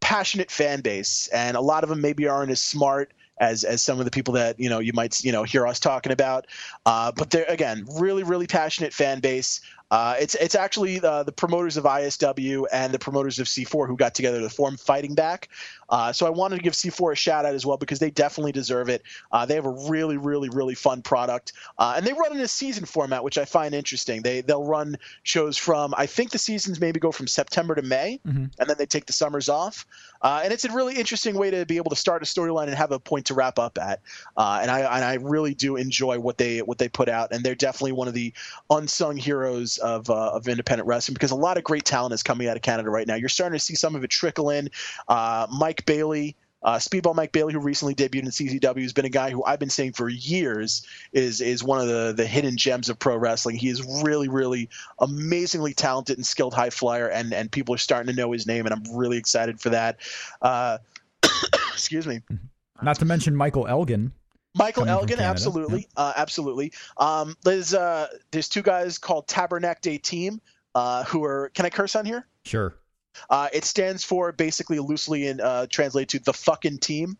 [0.00, 3.98] passionate fan base, and a lot of them maybe aren't as smart as as some
[3.98, 6.46] of the people that you know you might you know hear us talking about.
[6.86, 9.60] Uh, but they're again really really passionate fan base.
[9.92, 13.94] Uh, it's it's actually uh, the promoters of ISW and the promoters of C4 who
[13.94, 15.50] got together to form Fighting Back.
[15.90, 18.52] Uh, so I wanted to give C4 a shout out as well because they definitely
[18.52, 19.02] deserve it.
[19.30, 22.48] Uh, they have a really really really fun product, uh, and they run in a
[22.48, 24.22] season format, which I find interesting.
[24.22, 28.18] They they'll run shows from I think the seasons maybe go from September to May,
[28.26, 28.46] mm-hmm.
[28.58, 29.84] and then they take the summers off.
[30.22, 32.74] Uh, and it's a really interesting way to be able to start a storyline and
[32.74, 34.00] have a point to wrap up at.
[34.36, 37.54] and I and I really do enjoy what they what they put out, and they're
[37.54, 38.32] definitely one of the
[38.70, 42.48] unsung heroes of uh, of independent wrestling because a lot of great talent is coming
[42.48, 43.14] out of Canada right now.
[43.14, 44.70] You're starting to see some of it trickle in.
[45.08, 46.36] Uh, Mike Bailey.
[46.64, 49.58] Uh, Speedball Mike Bailey, who recently debuted in CZW, has been a guy who I've
[49.58, 53.56] been saying for years is is one of the the hidden gems of pro wrestling.
[53.56, 54.68] He is really, really
[55.00, 58.66] amazingly talented and skilled high flyer, and and people are starting to know his name,
[58.66, 59.98] and I'm really excited for that.
[60.40, 60.78] Uh,
[61.72, 62.20] excuse me.
[62.82, 64.12] Not to mention Michael Elgin.
[64.54, 66.02] Michael Elgin, absolutely, yeah.
[66.02, 66.72] uh, absolutely.
[66.98, 70.40] Um, there's uh, there's two guys called Tabarnak de Team
[70.74, 71.50] uh, who are.
[71.54, 72.26] Can I curse on here?
[72.44, 72.74] Sure.
[73.30, 77.16] Uh, it stands for basically loosely in uh, translated to the fucking team.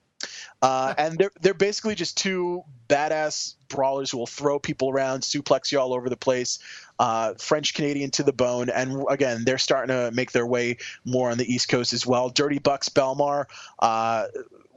[0.60, 5.72] Uh, and they're they're basically just two badass brawlers who will throw people around, suplex
[5.72, 6.60] you all over the place,
[7.00, 8.70] uh, French Canadian to the bone.
[8.70, 12.28] And again, they're starting to make their way more on the East Coast as well.
[12.28, 13.46] Dirty Buxx Belmar,
[13.80, 14.26] uh,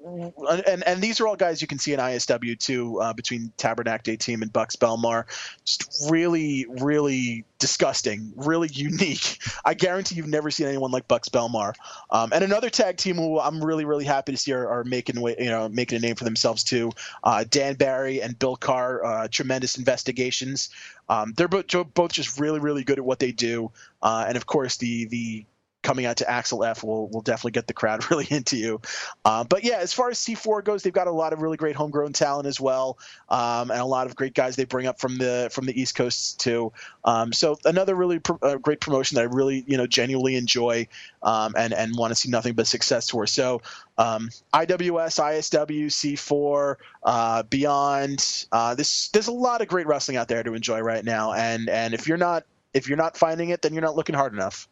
[0.06, 4.03] and and these are all guys you can see in ISW too, uh, between Tabarnak
[4.03, 5.26] de Team and Buxx Belmar.
[5.65, 9.40] Just really, really disgusting, really unique.
[9.64, 11.73] I guarantee you've never seen anyone like Buxx Belmar.
[12.11, 15.19] Um, and another tag team who I'm really, really happy to see are, are making
[15.19, 16.91] you know making a name for themselves too.
[17.23, 20.69] Uh, Dan Barry and Bill Carr, uh, tremendous investigations.
[21.10, 23.72] Um, they're both, both just really, really good at what they do.
[24.02, 25.45] Uh, and of course, the the
[25.86, 28.82] coming out to Axel F will will definitely get the crowd really into you.
[29.24, 31.76] Uh, but yeah, as far as C4 goes, they've got a lot of really great
[31.76, 32.98] homegrown talent as well,
[33.30, 35.95] um, and a lot of great guys they bring up from the from the East
[35.95, 36.74] Coast too.
[37.06, 40.88] Um, so another really uh, great promotion that I really you know genuinely enjoy
[41.22, 43.28] um, and and want to see nothing but success for.
[43.28, 43.62] So
[43.98, 48.45] um, IWS, ISW, C4, uh, Beyond.
[48.52, 51.70] Uh, this there's a lot of great wrestling out there to enjoy right now, and
[51.70, 52.44] and if you're not
[52.74, 54.68] if you're not finding it, then you're not looking hard enough.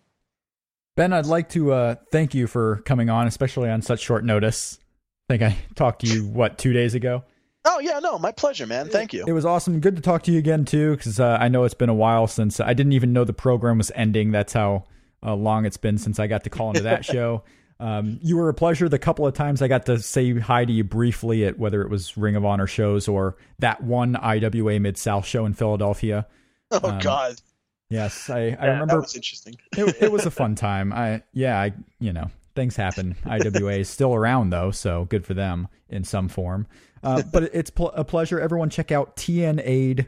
[0.96, 4.78] Ben, I'd like to uh, thank you for coming on, especially on such short notice.
[5.30, 7.24] I think I talked to you what two days ago.
[7.66, 8.90] Oh yeah, no, my pleasure, man.
[8.90, 9.24] Thank you.
[9.26, 9.80] It was awesome.
[9.80, 12.28] Good to talk to you again too, because uh, I know it's been a while
[12.28, 14.32] since I didn't even know the program was ending.
[14.32, 14.84] That's how
[15.26, 17.44] uh, long it's been since I got to call into that show.
[17.80, 18.88] Um, you were a pleasure.
[18.88, 21.90] The couple of times I got to say hi to you briefly at whether it
[21.90, 26.28] was Ring of Honor shows or that one IWA Mid South show in Philadelphia.
[26.70, 27.42] Oh um, God.
[27.90, 28.96] Yes, I, I remember.
[28.96, 29.56] That was interesting.
[29.78, 30.92] it, it was a fun time.
[30.94, 33.16] I yeah, I you know things happen.
[33.26, 36.68] IWA is still around though, so good for them in some form.
[37.04, 38.40] Uh, but it's pl- a pleasure.
[38.40, 40.08] Everyone check out TN Aid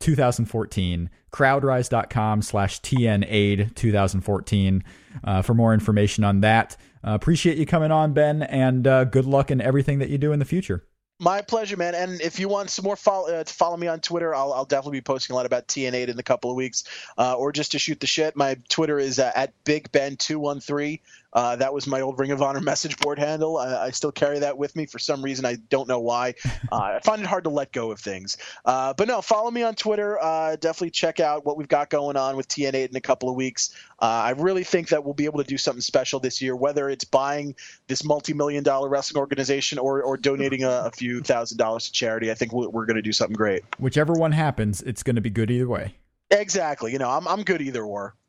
[0.00, 4.84] 2014 crowdrise.com slash tnaid 2014
[5.24, 6.76] uh, for more information on that
[7.06, 10.32] uh, appreciate you coming on ben and uh, good luck in everything that you do
[10.32, 10.84] in the future
[11.18, 11.94] my pleasure, man.
[11.94, 14.34] And if you want some more follow, uh, follow me on Twitter.
[14.34, 16.84] I'll, I'll, definitely be posting a lot about TN8 in a couple of weeks,
[17.16, 18.36] uh, or just to shoot the shit.
[18.36, 21.00] My Twitter is uh, at Big Ben two one three.
[21.36, 23.58] Uh, that was my old Ring of Honor message board handle.
[23.58, 25.44] I, I, still carry that with me for some reason.
[25.44, 26.34] I don't know why.
[26.72, 28.38] Uh, I find it hard to let go of things.
[28.64, 30.18] Uh, but no, follow me on Twitter.
[30.18, 33.36] Uh, definitely check out what we've got going on with TN8 in a couple of
[33.36, 33.74] weeks.
[34.00, 36.88] Uh, I really think that we'll be able to do something special this year, whether
[36.88, 37.54] it's buying
[37.86, 42.30] this multi-million dollar wrestling organization or, or donating a, a few thousand dollars to charity.
[42.30, 43.62] I think we're, we're going to do something great.
[43.78, 45.96] Whichever one happens, it's going to be good either way.
[46.30, 46.92] Exactly.
[46.92, 48.16] You know, I'm I'm good either or.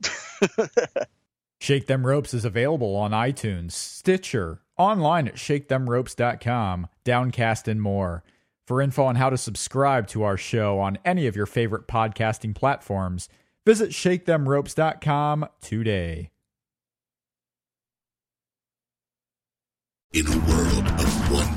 [1.59, 8.23] Shake Them Ropes is available on iTunes, Stitcher, online at shakethemropes.com, Downcast, and more.
[8.67, 12.53] For info on how to subscribe to our show on any of your favorite podcasting
[12.53, 13.29] platforms,
[13.65, 16.31] visit shakethemropes.com today.
[20.13, 21.56] In a world of 1 million